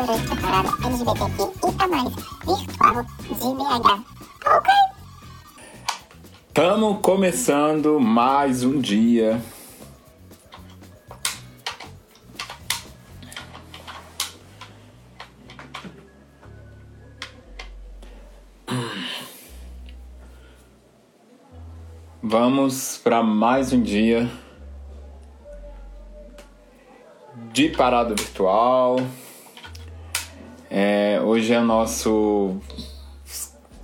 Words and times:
e 0.00 1.82
a 1.82 1.88
mais 1.88 2.08
virtual 2.14 3.04
de 3.28 3.34
BH. 3.34 4.02
Ok? 4.46 4.72
Estamos 6.48 7.00
começando 7.02 8.00
mais 8.00 8.64
um 8.64 8.80
dia. 8.80 9.42
Vamos 22.22 22.96
para 23.04 23.22
mais 23.22 23.72
um 23.74 23.82
dia 23.82 24.30
de 27.52 27.68
parada 27.68 28.14
virtual. 28.14 28.96
É, 30.72 31.20
hoje 31.20 31.52
é 31.52 31.58
nosso 31.58 32.56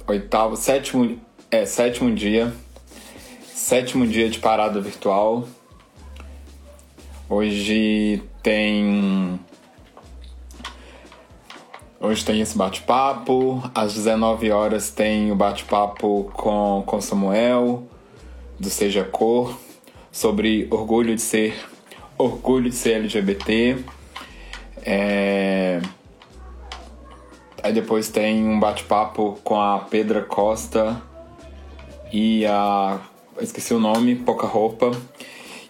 oitavo, 0.07 0.57
sétimo, 0.57 1.19
é, 1.51 1.67
sétimo 1.67 2.15
dia. 2.15 2.55
Sétimo 3.45 4.07
dia 4.07 4.31
de 4.31 4.39
parada 4.39 4.81
virtual. 4.81 5.49
Hoje 7.29 8.23
tem. 8.41 9.41
Hoje 11.99 12.25
tem 12.25 12.41
esse 12.41 12.57
bate-papo. 12.57 13.69
Às 13.75 13.95
19 13.95 14.53
horas 14.53 14.89
tem 14.89 15.33
o 15.33 15.35
bate-papo 15.35 16.31
com, 16.35 16.85
com 16.87 17.01
Samuel, 17.01 17.85
do 18.61 18.71
Seja 18.71 19.03
Cor, 19.03 19.59
sobre 20.13 20.69
orgulho 20.71 21.17
de 21.17 21.23
ser 21.23 21.57
orgulho 22.17 22.71
de 22.71 22.77
ser 22.77 22.93
LGBT. 22.93 23.79
É... 24.85 25.83
Aí 27.67 27.73
depois 27.73 28.09
tem 28.09 28.47
um 28.47 28.61
bate-papo 28.61 29.41
com 29.43 29.61
a 29.61 29.81
Pedra 29.81 30.23
Costa 30.23 31.03
e 32.13 32.47
a. 32.47 33.01
esqueci 33.41 33.75
o 33.75 33.81
nome, 33.81 34.15
Pouca 34.15 34.47
Roupa, 34.47 34.93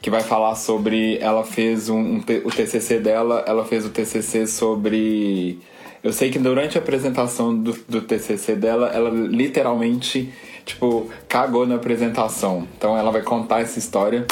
que 0.03 0.11
vai 0.11 0.21
falar 0.21 0.57
sobre. 0.57 1.17
Ela 1.21 1.43
fez 1.43 1.89
um, 1.89 1.99
um, 1.99 2.19
o 2.45 2.51
TCC 2.51 3.01
dela, 3.01 3.43
ela 3.47 3.65
fez 3.65 3.87
o 3.87 3.89
TCC 3.89 4.47
sobre. 4.47 5.59
Eu 6.05 6.13
sei 6.13 6.31
que 6.31 6.39
durante 6.39 6.77
a 6.77 6.83
apresentação 6.83 7.57
do, 7.59 7.73
do 7.89 8.03
TCC 8.03 8.57
dela, 8.57 8.89
ela 8.89 9.09
literalmente, 9.09 10.31
tipo, 10.67 11.09
cagou 11.27 11.67
na 11.67 11.77
apresentação. 11.77 12.69
Então 12.77 12.95
ela 12.95 13.11
vai 13.11 13.23
contar 13.23 13.63
essa 13.63 13.79
história, 13.79 14.27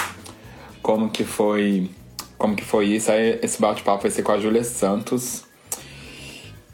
como 0.83 1.09
que 1.09 1.25
foi 1.25 1.89
como 2.37 2.55
que 2.55 2.63
foi 2.63 2.89
isso. 2.89 3.11
Aí 3.11 3.39
esse 3.43 3.59
bate-papo 3.59 4.03
vai 4.03 4.11
ser 4.11 4.23
com 4.23 4.33
a 4.33 4.39
Júlia 4.39 4.65
Santos. 4.65 5.45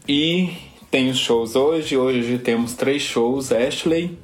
E 0.08 0.68
tem 0.90 1.08
os 1.08 1.18
shows 1.18 1.54
hoje. 1.54 1.96
Hoje 1.96 2.38
temos 2.38 2.74
três 2.74 3.02
shows: 3.02 3.52
Ashley, 3.52 4.18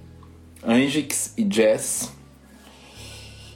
Angix 0.67 1.33
e 1.39 1.47
Jess. 1.49 2.13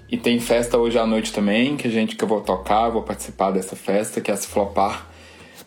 E 0.09 0.17
tem 0.17 0.41
festa 0.41 0.77
hoje 0.77 0.99
à 0.99 1.07
noite 1.07 1.33
também, 1.33 1.77
que 1.77 1.87
a 1.87 1.91
gente 1.91 2.17
que 2.17 2.25
eu 2.25 2.29
vou 2.29 2.41
tocar, 2.41 2.89
vou 2.89 3.03
participar 3.03 3.51
dessa 3.53 3.77
festa, 3.77 4.21
que 4.21 4.31
é 4.31 4.35
a 4.35 4.37
Flopar 4.37 5.07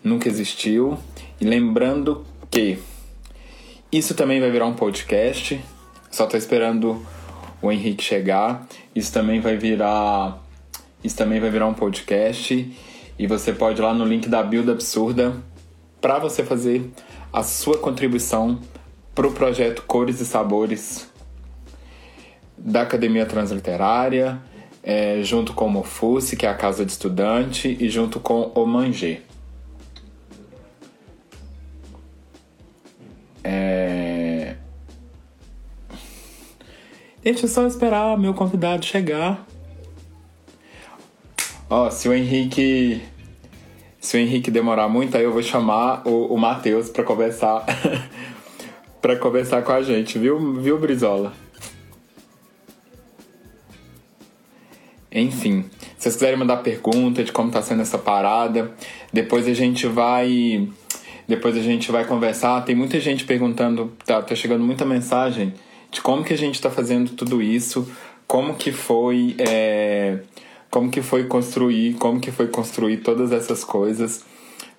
nunca 0.04 0.28
existiu. 0.28 0.98
E 1.40 1.46
lembrando 1.46 2.26
que 2.52 2.78
isso 3.92 4.14
também 4.16 4.40
vai 4.40 4.52
virar 4.52 4.66
um 4.66 4.74
podcast. 4.74 5.60
Só 6.12 6.26
tô 6.26 6.36
esperando 6.36 7.06
o 7.62 7.72
Henrique 7.72 8.04
chegar. 8.04 8.68
Isso 8.94 9.14
também 9.14 9.40
vai 9.40 9.56
virar 9.58 10.42
isso 11.04 11.18
também 11.18 11.38
vai 11.42 11.50
virar 11.50 11.68
um 11.68 11.74
podcast 11.74 12.74
e 13.20 13.28
você 13.28 13.52
pode 13.52 13.82
ir 13.82 13.84
lá 13.84 13.94
no 13.94 14.06
link 14.06 14.30
da 14.30 14.42
Build 14.42 14.72
Absurda 14.72 15.36
para 16.00 16.18
você 16.18 16.46
fazer 16.46 16.90
a 17.34 17.42
sua 17.42 17.80
contribuição 17.80 18.60
para 19.16 19.28
o 19.28 19.32
projeto 19.32 19.82
Cores 19.82 20.22
e 20.22 20.26
Sabores 20.26 21.12
da 22.56 22.84
Academia 22.84 23.26
Transliterária, 23.26 24.40
é, 24.84 25.22
junto 25.24 25.54
com 25.54 25.66
o 25.66 25.70
Mofuse, 25.70 26.38
que 26.38 26.46
é 26.46 26.50
a 26.50 26.54
Casa 26.54 26.86
de 26.86 26.92
Estudante, 26.92 27.76
e 27.80 27.90
junto 27.90 28.20
com 28.20 28.52
o 28.54 28.66
Mangê. 28.68 29.22
É... 33.44 34.56
Gente, 37.26 37.46
é 37.46 37.48
só 37.48 37.66
esperar 37.66 38.18
meu 38.18 38.34
convidado 38.34 38.86
chegar. 38.86 39.46
Ó, 41.70 41.90
se 41.90 42.08
o 42.08 42.14
Henrique. 42.14 43.02
Se 44.04 44.18
o 44.18 44.20
Henrique 44.20 44.52
demorar 44.52 44.90
muito, 44.90 45.16
aí 45.16 45.24
eu 45.24 45.32
vou 45.32 45.42
chamar 45.42 46.06
o, 46.06 46.26
o 46.26 46.38
Matheus 46.38 46.90
pra 46.90 47.06
conversar. 47.06 47.64
pra 49.02 49.16
conversar 49.16 49.64
com 49.64 49.72
a 49.72 49.82
gente, 49.82 50.20
viu, 50.20 50.60
viu, 50.60 50.78
Brizola? 50.78 51.32
Enfim, 55.10 55.64
se 55.98 56.04
vocês 56.04 56.16
quiserem 56.16 56.38
mandar 56.38 56.58
pergunta 56.58 57.24
de 57.24 57.32
como 57.32 57.50
tá 57.50 57.62
sendo 57.62 57.82
essa 57.82 57.98
parada, 57.98 58.74
depois 59.14 59.48
a 59.48 59.54
gente 59.54 59.88
vai. 59.88 60.68
Depois 61.26 61.56
a 61.56 61.62
gente 61.62 61.90
vai 61.90 62.04
conversar. 62.04 62.60
Tem 62.66 62.76
muita 62.76 63.00
gente 63.00 63.24
perguntando, 63.24 63.94
tá, 64.06 64.22
tá 64.22 64.36
chegando 64.36 64.66
muita 64.66 64.84
mensagem 64.84 65.54
de 65.90 66.02
como 66.02 66.26
que 66.26 66.34
a 66.34 66.38
gente 66.38 66.62
tá 66.62 66.70
fazendo 66.70 67.12
tudo 67.12 67.42
isso, 67.42 67.90
como 68.28 68.56
que 68.56 68.74
foi. 68.74 69.34
É 69.40 70.20
como 70.74 70.90
que 70.90 71.04
foi 71.04 71.26
construir, 71.26 71.94
como 72.00 72.20
que 72.20 72.32
foi 72.32 72.48
construir 72.48 72.98
todas 72.98 73.32
essas 73.32 73.64
coisas, 73.64 74.26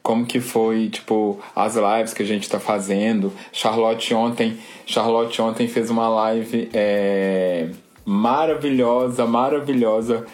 como 0.03 0.27
que 0.27 0.41
foi, 0.41 0.89
tipo, 0.89 1.39
as 1.55 1.77
lives 1.77 2.13
que 2.13 2.21
a 2.21 2.27
gente 2.27 2.51
tá 2.51 2.59
fazendo. 2.59 3.33
Charlotte 3.53 4.13
ontem, 4.13 4.59
Charlotte 4.85 5.41
ontem 5.41 5.69
fez 5.69 5.91
uma 5.91 6.09
live 6.09 6.69
é, 6.75 7.71
maravilhosa, 8.05 9.25
maravilhosa 9.25 10.27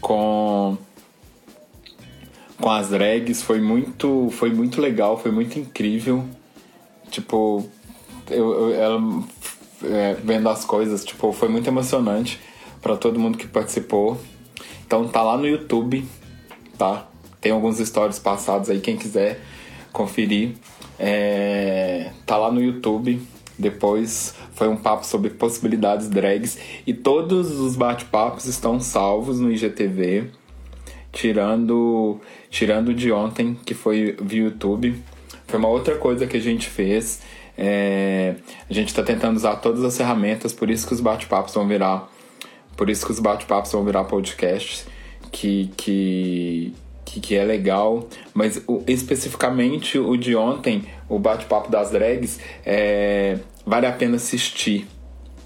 com 0.00 0.78
com 2.58 2.70
as 2.70 2.88
drags, 2.88 3.42
foi 3.42 3.60
muito, 3.60 4.30
foi 4.30 4.50
muito 4.50 4.80
legal, 4.80 5.18
foi 5.18 5.30
muito 5.30 5.58
incrível. 5.58 6.24
Tipo, 7.10 7.68
eu, 8.30 8.70
eu 8.70 8.74
ela 8.74 9.24
é, 9.84 10.14
vendo 10.24 10.48
as 10.48 10.64
coisas, 10.64 11.04
tipo, 11.04 11.32
foi 11.32 11.50
muito 11.50 11.68
emocionante 11.68 12.40
para 12.80 12.96
todo 12.96 13.20
mundo 13.20 13.36
que 13.36 13.46
participou. 13.46 14.18
Então 14.92 15.08
tá 15.08 15.22
lá 15.22 15.38
no 15.38 15.46
YouTube, 15.46 16.06
tá? 16.76 17.08
Tem 17.40 17.50
alguns 17.50 17.78
stories 17.78 18.18
passados 18.18 18.68
aí, 18.68 18.78
quem 18.78 18.94
quiser 18.94 19.40
conferir. 19.90 20.50
É... 20.98 22.10
Tá 22.26 22.36
lá 22.36 22.52
no 22.52 22.60
YouTube. 22.60 23.18
Depois 23.58 24.34
foi 24.52 24.68
um 24.68 24.76
papo 24.76 25.06
sobre 25.06 25.30
possibilidades 25.30 26.10
drags. 26.10 26.58
E 26.86 26.92
todos 26.92 27.58
os 27.58 27.74
bate-papos 27.74 28.44
estão 28.44 28.78
salvos 28.80 29.40
no 29.40 29.50
IGTV. 29.50 30.26
Tirando, 31.10 32.20
tirando 32.50 32.92
de 32.92 33.10
ontem, 33.10 33.58
que 33.64 33.72
foi 33.72 34.14
via 34.20 34.42
YouTube. 34.42 35.02
Foi 35.46 35.58
uma 35.58 35.68
outra 35.68 35.96
coisa 35.96 36.26
que 36.26 36.36
a 36.36 36.40
gente 36.40 36.68
fez. 36.68 37.22
É... 37.56 38.34
a 38.68 38.74
gente 38.74 38.88
está 38.88 39.02
tentando 39.02 39.38
usar 39.38 39.56
todas 39.56 39.82
as 39.84 39.96
ferramentas, 39.96 40.52
por 40.52 40.68
isso 40.68 40.86
que 40.86 40.92
os 40.92 41.00
bate-papos 41.00 41.54
vão 41.54 41.66
virar 41.66 42.11
por 42.82 42.90
isso 42.90 43.06
que 43.06 43.12
os 43.12 43.20
bate-papos 43.20 43.70
vão 43.70 43.84
virar 43.84 44.02
podcasts, 44.02 44.88
que, 45.30 45.70
que, 45.76 46.74
que, 47.04 47.20
que 47.20 47.36
é 47.36 47.44
legal. 47.44 48.08
Mas 48.34 48.60
o, 48.66 48.82
especificamente 48.88 50.00
o 50.00 50.16
de 50.16 50.34
ontem, 50.34 50.82
o 51.08 51.16
bate-papo 51.16 51.70
das 51.70 51.92
drags, 51.92 52.40
é, 52.66 53.38
vale 53.64 53.86
a 53.86 53.92
pena 53.92 54.16
assistir. 54.16 54.84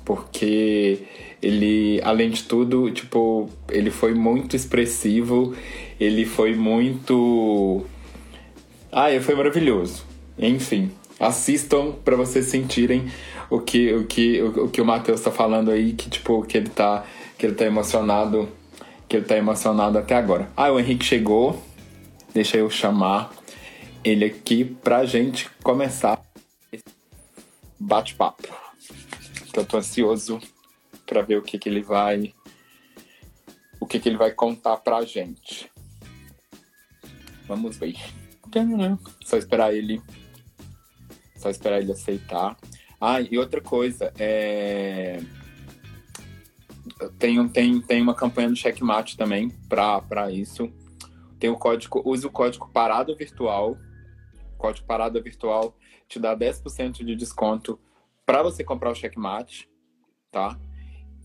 Porque 0.03 1.01
ele, 1.43 2.01
além 2.03 2.31
de 2.31 2.43
tudo, 2.45 2.91
tipo, 2.91 3.51
ele 3.69 3.91
foi 3.91 4.15
muito 4.15 4.57
expressivo, 4.57 5.55
ele 6.01 6.25
foi 6.25 6.55
muito. 6.55 7.85
Ah, 8.91 9.11
ele 9.11 9.23
foi 9.23 9.35
maravilhoso. 9.35 10.07
Enfim, 10.39 10.91
assistam 11.21 11.93
para 12.03 12.17
vocês 12.17 12.47
sentirem 12.47 13.11
o 13.49 13.61
que 13.61 13.93
o 13.93 14.05
que 14.05 14.41
o, 14.41 14.65
o 14.65 14.69
que 14.69 14.81
o 14.81 14.85
Matheus 14.85 15.21
tá 15.21 15.31
falando 15.31 15.71
aí 15.71 15.93
que 15.93 16.11
tipo 16.11 16.43
que 16.43 16.57
ele 16.57 16.69
tá 16.69 17.05
que 17.39 17.47
ele 17.47 17.55
tá 17.55 17.65
emocionado 17.65 18.49
que 19.09 19.17
ele 19.17 19.25
tá 19.25 19.37
emocionado 19.37 19.99
até 19.99 20.17
agora. 20.17 20.51
Ah, 20.57 20.71
o 20.71 20.81
Henrique 20.81 21.05
chegou. 21.05 21.63
Deixa 22.35 22.57
eu 22.57 22.69
chamar 22.69 23.33
ele 24.05 24.25
aqui 24.25 24.65
pra 24.65 25.05
gente 25.05 25.49
começar 25.63 26.21
esse 26.73 26.85
bate-papo. 27.79 28.49
Eu 29.55 29.65
tô 29.65 29.79
ansioso 29.79 30.41
para 31.07 31.23
ver 31.23 31.39
o 31.39 31.43
que 31.43 31.59
que 31.59 31.69
ele 31.69 31.83
vai 31.83 32.35
o 33.81 33.87
que 33.87 34.01
que 34.01 34.09
ele 34.09 34.19
vai 34.19 34.33
contar 34.33 34.77
pra 34.79 35.05
gente. 35.05 35.71
Vamos 37.47 37.77
ver. 37.77 37.97
Só 39.25 39.37
esperar 39.37 39.73
ele 39.73 40.03
só 41.37 41.51
esperar 41.51 41.81
ele 41.81 41.93
aceitar. 41.93 42.57
Ah, 43.01 43.21
e 43.21 43.39
outra 43.39 43.61
coisa, 43.61 44.13
é... 44.19 45.21
tem, 47.19 47.49
tem, 47.49 47.81
tem 47.81 48.03
uma 48.03 48.15
campanha 48.15 48.49
do 48.49 48.57
Checkmate 48.57 49.17
também 49.17 49.51
para 49.69 50.31
isso. 50.31 50.73
Tem 51.39 51.51
o 51.51 51.57
código, 51.57 52.03
use 52.05 52.27
o 52.27 52.31
código 52.31 52.69
Parado 52.73 53.15
Virtual 53.15 53.77
Código 54.57 54.87
Parada 54.87 55.21
Virtual 55.21 55.77
te 56.09 56.19
dá 56.19 56.37
10% 56.37 57.05
de 57.05 57.15
desconto 57.15 57.79
para 58.25 58.43
você 58.43 58.65
comprar 58.65 58.91
o 58.91 58.95
checkmate, 58.95 59.69
tá? 60.31 60.59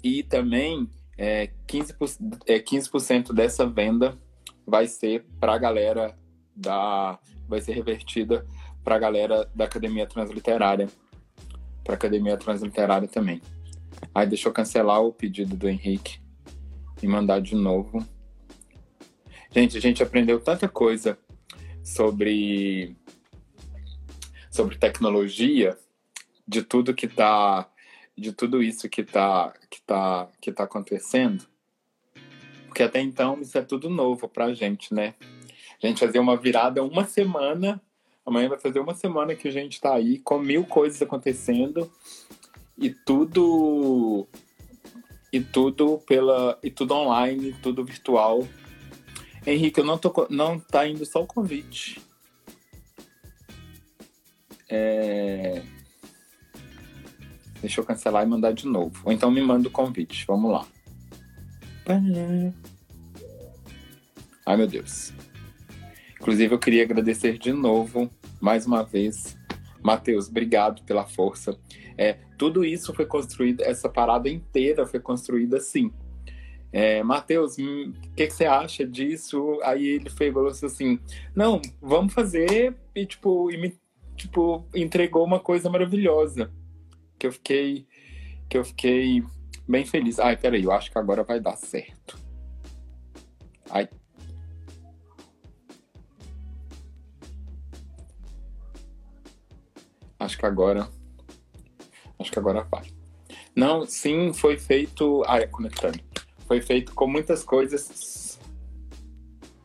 E 0.04 0.24
também 0.24 0.90
é, 1.18 1.50
15%, 1.68 2.40
é, 2.46 2.60
15 2.60 3.34
dessa 3.34 3.66
venda 3.66 4.18
vai 4.66 4.88
ser 4.88 5.26
para 5.40 5.54
a 5.54 5.58
galera 5.58 6.18
da. 6.56 7.20
vai 7.48 7.62
ser 7.62 7.74
revertida 7.74 8.46
para 8.84 8.96
a 8.96 9.00
galera 9.00 9.50
da 9.56 9.66
Academia 9.66 10.08
Transliterária. 10.08 10.88
Para 11.84 11.94
a 11.94 11.98
Academia 11.98 12.38
Transliterária 12.38 13.08
também. 13.08 13.42
Aí 14.14 14.28
deixa 14.28 14.50
eu 14.50 14.54
cancelar 14.54 15.02
o 15.02 15.14
pedido 15.14 15.56
do 15.56 15.70
Henrique 15.70 16.20
e 17.02 17.08
mandar 17.08 17.42
de 17.42 17.56
novo. 17.56 18.06
Gente, 19.54 19.78
a 19.78 19.82
gente 19.82 20.02
aprendeu 20.02 20.40
tanta 20.40 20.68
coisa 20.68 21.18
sobre 21.84 22.96
sobre 24.50 24.78
tecnologia, 24.78 25.78
de 26.48 26.62
tudo 26.62 26.94
que 26.94 27.08
tá 27.08 27.70
de 28.18 28.34
tudo 28.34 28.62
isso 28.62 28.90
que 28.90 29.04
tá 29.04 29.54
que 29.70 29.82
tá 29.82 30.30
que 30.42 30.52
tá 30.52 30.64
acontecendo. 30.64 31.46
Porque 32.68 32.84
até 32.84 33.02
então 33.02 33.42
isso 33.42 33.58
é 33.58 33.62
tudo 33.62 33.90
novo 33.90 34.28
pra 34.28 34.54
gente, 34.54 34.94
né? 34.94 35.16
A 35.82 35.88
gente 35.88 36.00
fazia 36.00 36.22
uma 36.22 36.38
virada 36.38 36.84
uma 36.84 37.06
semana, 37.06 37.82
amanhã 38.26 38.50
vai 38.50 38.60
fazer 38.60 38.80
uma 38.80 38.94
semana 38.94 39.36
que 39.36 39.48
a 39.48 39.52
gente 39.52 39.80
tá 39.80 39.94
aí 39.94 40.20
com 40.20 40.38
mil 40.40 40.66
coisas 40.66 41.02
acontecendo 41.02 41.92
e 42.82 42.90
tudo 42.90 44.28
e 45.32 45.40
tudo 45.40 46.00
pela 46.00 46.58
e 46.64 46.72
tudo 46.72 46.96
online, 46.96 47.56
tudo 47.62 47.86
virtual. 47.86 48.46
Henrique, 49.46 49.80
eu 49.80 49.86
não 49.86 49.98
tô 49.98 50.28
não 50.30 50.60
tá 50.60 50.88
indo 50.88 51.06
só 51.06 51.22
o 51.22 51.28
convite. 51.28 52.02
É... 54.68 55.62
Deixa 57.62 57.80
eu 57.80 57.86
cancelar 57.86 58.26
e 58.26 58.30
mandar 58.30 58.54
de 58.54 58.66
novo. 58.66 59.00
Ou 59.06 59.12
então 59.12 59.30
me 59.30 59.42
manda 59.42 59.68
o 59.68 59.72
convite. 59.72 60.26
Vamos 60.26 60.52
lá. 60.52 60.66
Ai, 64.46 64.58
meu 64.58 64.68
Deus. 64.68 65.14
Inclusive, 66.20 66.54
eu 66.54 66.60
queria 66.60 66.84
agradecer 66.84 67.38
de 67.38 67.52
novo, 67.52 68.10
mais 68.40 68.66
uma 68.66 68.84
vez, 68.84 69.38
Matheus, 69.84 70.28
obrigado 70.28 70.84
pela 70.84 71.06
força. 71.06 71.58
É, 71.98 72.18
tudo 72.38 72.64
isso 72.64 72.94
foi 72.94 73.06
construído, 73.06 73.62
essa 73.62 73.90
parada 73.90 74.30
inteira 74.30 74.86
foi 74.86 75.00
construída 75.00 75.58
assim. 75.58 75.92
É, 76.72 77.04
Matheus, 77.04 77.58
hum, 77.60 77.92
o 77.92 78.16
que, 78.16 78.28
que, 78.28 78.34
você 78.34 78.46
acha 78.46 78.86
disso? 78.86 79.60
Aí 79.64 79.86
ele 79.86 80.10
falou 80.10 80.48
assim: 80.48 81.00
não, 81.36 81.62
vamos 81.82 82.14
fazer 82.14 82.76
e 82.96 83.06
tipo, 83.06 83.52
e 83.52 83.58
me, 83.58 83.78
tipo, 84.16 84.66
entregou 84.74 85.24
uma 85.26 85.40
coisa 85.40 85.70
maravilhosa. 85.70 86.52
Que 87.20 87.28
eu 87.28 87.32
fiquei. 87.32 87.86
Que 88.48 88.58
eu 88.58 88.64
fiquei 88.64 89.24
bem 89.68 89.86
feliz. 89.86 90.18
Ai, 90.20 90.38
peraí, 90.38 90.64
eu 90.64 90.72
acho 90.72 90.90
que 90.92 90.98
agora 90.98 91.24
vai 91.24 91.40
dar 91.40 91.58
certo. 91.58 92.18
Ai. 93.70 93.90
Acho 100.22 100.38
que 100.38 100.46
agora 100.46 100.88
Acho 102.22 102.32
que 102.32 102.40
agora 102.40 102.66
vai. 102.70 102.84
Não, 103.56 103.86
sim, 103.86 104.32
foi 104.32 104.58
feito. 104.58 105.24
Ah, 105.26 105.40
é 105.40 105.48
conectando. 105.48 106.00
Foi 106.48 106.62
feito 106.62 106.94
com 106.94 107.08
muitas 107.08 107.44
coisas. 107.44 108.40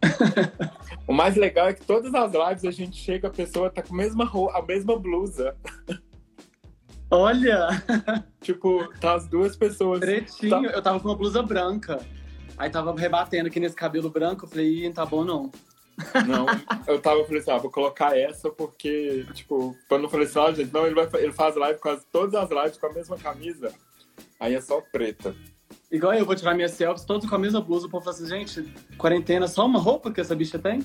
o 1.06 1.12
mais 1.12 1.36
legal 1.36 1.68
é 1.68 1.74
que 1.74 1.84
todas 1.84 2.14
as 2.14 2.32
lives 2.32 2.64
a 2.64 2.70
gente 2.70 2.96
chega, 2.96 3.28
a 3.28 3.30
pessoa 3.30 3.70
tá 3.70 3.82
com 3.82 3.92
a 3.92 3.96
mesma, 3.96 4.30
a 4.54 4.62
mesma 4.62 4.98
blusa. 4.98 5.54
Olha! 7.10 7.68
tipo, 8.40 8.88
tá 9.00 9.14
as 9.14 9.28
duas 9.28 9.54
pessoas. 9.54 10.00
Pretinho, 10.00 10.50
tá... 10.50 10.62
eu 10.62 10.82
tava 10.82 10.98
com 10.98 11.08
uma 11.08 11.16
blusa 11.16 11.42
branca. 11.42 12.00
Aí 12.56 12.70
tava 12.70 12.94
rebatendo 12.98 13.48
aqui 13.48 13.60
nesse 13.60 13.76
cabelo 13.76 14.08
branco, 14.08 14.46
eu 14.46 14.48
falei, 14.48 14.90
tá 14.92 15.04
bom 15.04 15.24
não. 15.24 15.52
Não, 16.26 16.46
eu 16.86 17.00
tava 17.00 17.24
falando 17.24 17.40
assim, 17.40 17.50
ah, 17.50 17.58
vou 17.58 17.70
colocar 17.70 18.16
essa 18.16 18.50
porque, 18.50 19.26
tipo, 19.32 19.76
quando 19.88 20.04
eu 20.04 20.10
falei 20.10 20.26
assim, 20.26 20.38
ah, 20.38 20.52
gente, 20.52 20.72
não, 20.72 20.86
ele, 20.86 20.94
vai, 20.94 21.08
ele 21.22 21.32
faz 21.32 21.56
live 21.56 21.78
quase 21.80 22.04
todas 22.12 22.34
as 22.34 22.50
lives 22.50 22.78
com 22.78 22.86
a 22.86 22.92
mesma 22.92 23.16
camisa. 23.16 23.72
Aí 24.38 24.54
é 24.54 24.60
só 24.60 24.80
preta. 24.80 25.34
Igual 25.90 26.14
eu 26.14 26.26
vou 26.26 26.34
tirar 26.34 26.54
minhas 26.54 26.72
selfies 26.72 27.04
todos 27.04 27.28
com 27.28 27.34
a 27.34 27.38
mesma 27.38 27.60
blusa, 27.60 27.86
o 27.86 27.90
povo 27.90 28.04
fala 28.04 28.16
assim, 28.16 28.26
gente, 28.26 28.62
quarentena, 28.98 29.48
só 29.48 29.64
uma 29.64 29.78
roupa 29.78 30.10
que 30.10 30.20
essa 30.20 30.34
bicha 30.34 30.58
tem? 30.58 30.84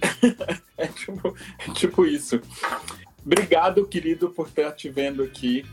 é, 0.78 0.86
tipo, 0.86 1.36
é 1.58 1.72
tipo 1.72 2.06
isso. 2.06 2.40
Obrigado, 3.24 3.86
querido, 3.86 4.30
por 4.30 4.46
estar 4.46 4.70
te 4.72 4.88
vendo 4.88 5.22
aqui. 5.22 5.64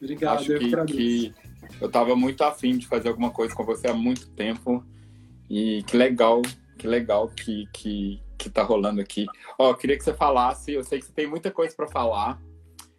Obrigado, 0.00 0.40
Acho 0.40 0.52
eu 0.52 0.58
que, 0.58 0.84
que 0.84 1.34
eu 1.80 1.90
tava 1.90 2.14
muito 2.14 2.42
afim 2.44 2.76
de 2.76 2.86
fazer 2.86 3.08
alguma 3.08 3.30
coisa 3.30 3.54
com 3.54 3.64
você 3.64 3.88
há 3.88 3.94
muito 3.94 4.28
tempo. 4.28 4.84
E 5.48 5.82
que 5.84 5.96
legal 5.96 6.42
que 6.78 6.86
legal 6.86 7.28
que, 7.28 7.66
que, 7.72 8.22
que 8.38 8.50
tá 8.50 8.62
rolando 8.62 9.00
aqui. 9.00 9.26
Ó, 9.58 9.70
eu 9.70 9.76
queria 9.76 9.96
que 9.96 10.04
você 10.04 10.14
falasse, 10.14 10.72
eu 10.72 10.82
sei 10.82 10.98
que 10.98 11.06
você 11.06 11.12
tem 11.12 11.26
muita 11.26 11.50
coisa 11.50 11.74
para 11.74 11.88
falar. 11.88 12.40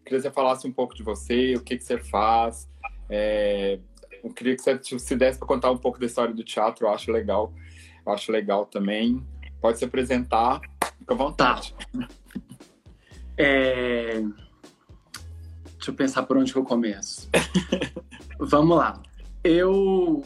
Queria 0.03 0.19
que 0.19 0.21
você 0.21 0.31
falasse 0.31 0.67
um 0.67 0.71
pouco 0.71 0.95
de 0.95 1.03
você, 1.03 1.55
o 1.55 1.61
que, 1.61 1.77
que 1.77 1.83
você 1.83 1.97
faz. 1.97 2.69
É, 3.09 3.79
eu 4.23 4.33
queria 4.33 4.55
que 4.55 4.61
você 4.61 4.79
se 4.99 5.15
desse 5.15 5.37
para 5.37 5.47
contar 5.47 5.71
um 5.71 5.77
pouco 5.77 5.99
da 5.99 6.05
história 6.05 6.33
do 6.33 6.43
teatro, 6.43 6.85
eu 6.85 6.91
acho 6.91 7.11
legal. 7.11 7.53
Eu 8.05 8.11
acho 8.13 8.31
legal 8.31 8.65
também. 8.65 9.25
Pode 9.61 9.77
se 9.79 9.85
apresentar, 9.85 10.61
fica 10.99 11.13
à 11.13 11.17
vontade. 11.17 11.75
Tá. 11.91 12.07
É... 13.37 14.21
Deixa 15.75 15.91
eu 15.91 15.95
pensar 15.95 16.23
por 16.23 16.37
onde 16.37 16.53
que 16.53 16.59
eu 16.59 16.63
começo. 16.63 17.29
Vamos 18.39 18.77
lá. 18.77 19.01
Eu 19.43 20.23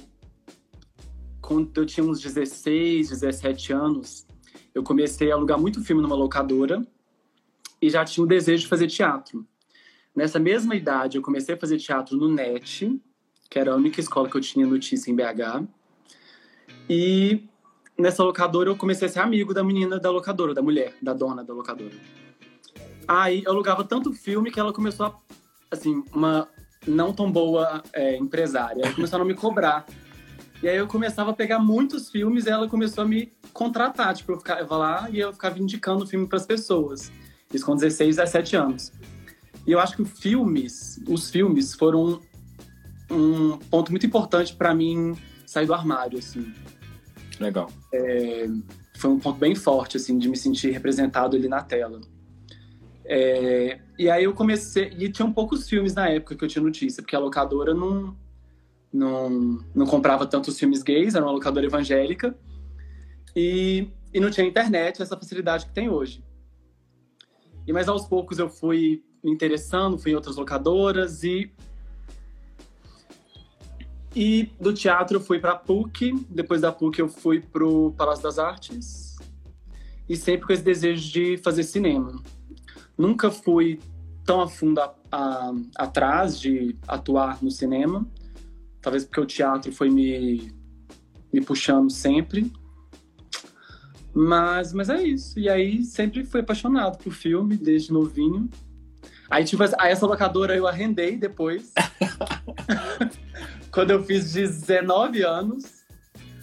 quando 1.47 1.71
eu 1.77 1.85
tinha 1.85 2.05
uns 2.05 2.19
16, 2.19 3.09
17 3.09 3.71
anos, 3.71 4.27
eu 4.75 4.83
comecei 4.83 5.31
a 5.31 5.35
alugar 5.35 5.57
muito 5.57 5.81
filme 5.81 6.01
numa 6.01 6.13
locadora 6.13 6.85
e 7.81 7.89
já 7.89 8.03
tinha 8.03 8.21
o 8.21 8.27
desejo 8.27 8.63
de 8.63 8.67
fazer 8.67 8.87
teatro. 8.87 9.47
Nessa 10.13 10.39
mesma 10.39 10.75
idade, 10.75 11.15
eu 11.15 11.21
comecei 11.21 11.55
a 11.55 11.57
fazer 11.57 11.77
teatro 11.77 12.17
no 12.17 12.27
NET, 12.27 12.99
que 13.49 13.57
era 13.57 13.71
a 13.71 13.75
única 13.77 14.01
escola 14.01 14.29
que 14.29 14.35
eu 14.35 14.41
tinha 14.41 14.67
notícia 14.67 15.09
em 15.09 15.15
BH. 15.15 15.65
E 16.89 17.47
nessa 17.97 18.25
locadora 18.25 18.69
eu 18.69 18.75
comecei 18.75 19.07
a 19.07 19.09
ser 19.09 19.19
amigo 19.19 19.53
da 19.53 19.63
menina 19.63 19.97
da 19.97 20.11
locadora, 20.11 20.53
da 20.53 20.61
mulher, 20.61 20.97
da 21.01 21.13
dona 21.13 21.45
da 21.45 21.53
locadora. 21.53 21.95
Aí 23.07 23.43
eu 23.45 23.53
alugava 23.53 23.85
tanto 23.85 24.11
filme 24.11 24.51
que 24.51 24.59
ela 24.59 24.73
começou 24.73 25.05
a, 25.05 25.15
assim, 25.71 26.03
uma 26.11 26.49
não 26.85 27.13
tão 27.13 27.31
boa 27.31 27.81
é, 27.93 28.17
empresária. 28.17 28.81
Ela 28.83 28.93
começou 28.93 29.15
a 29.15 29.19
não 29.19 29.25
me 29.25 29.33
cobrar 29.33 29.85
e 30.61 30.67
aí 30.67 30.77
eu 30.77 30.87
começava 30.87 31.31
a 31.31 31.33
pegar 31.33 31.59
muitos 31.59 32.09
filmes 32.09 32.45
e 32.45 32.49
ela 32.49 32.67
começou 32.67 33.03
a 33.03 33.07
me 33.07 33.31
contratar. 33.53 34.15
Tipo, 34.15 34.33
eu 34.33 34.37
ficava 34.37 34.77
lá 34.77 35.09
e 35.09 35.19
eu 35.19 35.31
ficava 35.31 35.59
indicando 35.59 36.03
o 36.03 36.07
filme 36.07 36.27
para 36.27 36.37
as 36.37 36.45
pessoas. 36.45 37.11
Isso 37.53 37.65
com 37.65 37.75
16, 37.75 38.15
17 38.15 38.55
anos. 38.55 38.91
E 39.65 39.71
eu 39.71 39.79
acho 39.79 39.95
que 39.95 40.01
os 40.01 40.19
filmes, 40.19 40.99
os 41.07 41.29
filmes 41.29 41.73
foram 41.73 42.21
um 43.09 43.57
ponto 43.57 43.91
muito 43.91 44.05
importante 44.05 44.55
para 44.55 44.73
mim 44.73 45.15
sair 45.45 45.65
do 45.65 45.73
armário, 45.73 46.17
assim. 46.17 46.53
Legal. 47.39 47.71
É, 47.93 48.47
foi 48.97 49.11
um 49.11 49.19
ponto 49.19 49.37
bem 49.37 49.53
forte, 49.53 49.97
assim, 49.97 50.17
de 50.17 50.27
me 50.27 50.35
sentir 50.35 50.71
representado 50.71 51.37
ali 51.37 51.47
na 51.47 51.61
tela. 51.61 52.01
É, 53.05 53.79
e 53.97 54.09
aí 54.09 54.23
eu 54.23 54.33
comecei... 54.33 54.93
E 54.97 55.09
tinham 55.09 55.31
poucos 55.31 55.69
filmes 55.69 55.93
na 55.93 56.09
época 56.09 56.35
que 56.35 56.43
eu 56.43 56.47
tinha 56.47 56.63
notícia, 56.63 57.03
porque 57.03 57.15
a 57.15 57.19
locadora 57.19 57.73
não 57.73 58.15
não, 58.97 59.59
não 59.75 59.85
comprava 59.85 60.25
tantos 60.25 60.57
filmes 60.57 60.81
gays, 60.81 61.15
era 61.15 61.23
uma 61.23 61.31
locadora 61.31 61.65
evangélica. 61.65 62.35
E, 63.35 63.89
e 64.13 64.19
não 64.19 64.31
tinha 64.31 64.47
internet, 64.47 65.01
essa 65.01 65.15
facilidade 65.15 65.67
que 65.67 65.71
tem 65.73 65.89
hoje. 65.89 66.23
E 67.67 67.71
mas 67.71 67.87
aos 67.87 68.07
poucos 68.07 68.39
eu 68.39 68.49
fui 68.49 69.03
me 69.23 69.31
interessando, 69.31 69.97
fui 69.97 70.11
em 70.11 70.15
outras 70.15 70.35
locadoras 70.35 71.23
e 71.23 71.51
e 74.15 74.49
do 74.59 74.73
teatro 74.73 75.17
eu 75.17 75.21
fui 75.21 75.37
para 75.37 75.55
PUC, 75.55 76.25
depois 76.27 76.61
da 76.61 76.71
PUC 76.71 76.97
eu 76.97 77.07
fui 77.07 77.39
pro 77.39 77.93
Palácio 77.95 78.23
das 78.23 78.39
Artes 78.39 79.15
e 80.09 80.15
sempre 80.15 80.47
com 80.47 80.53
esse 80.53 80.63
desejo 80.63 81.11
de 81.11 81.37
fazer 81.37 81.63
cinema. 81.63 82.19
Nunca 82.97 83.29
fui 83.29 83.79
tão 84.25 84.41
a 84.41 84.47
fundo 84.47 84.79
a, 84.79 84.95
a, 85.11 85.53
atrás 85.75 86.39
de 86.39 86.75
atuar 86.87 87.43
no 87.43 87.51
cinema, 87.51 88.07
Talvez 88.81 89.03
porque 89.03 89.19
o 89.19 89.25
teatro 89.25 89.71
foi 89.71 89.89
me, 89.89 90.51
me 91.31 91.41
puxando 91.41 91.89
sempre. 91.89 92.51
Mas, 94.13 94.73
mas 94.73 94.89
é 94.89 95.01
isso. 95.01 95.39
E 95.39 95.49
aí 95.49 95.83
sempre 95.83 96.23
fui 96.23 96.41
apaixonado 96.41 96.97
por 96.97 97.13
filme, 97.13 97.55
desde 97.55 97.93
novinho. 97.93 98.49
Aí, 99.29 99.43
tipo, 99.43 99.63
aí 99.77 99.91
essa 99.91 100.05
locadora 100.05 100.55
eu 100.55 100.67
arrendei 100.67 101.17
depois. 101.17 101.73
Quando 103.71 103.91
eu 103.91 104.03
fiz 104.03 104.33
19 104.33 105.23
anos. 105.23 105.77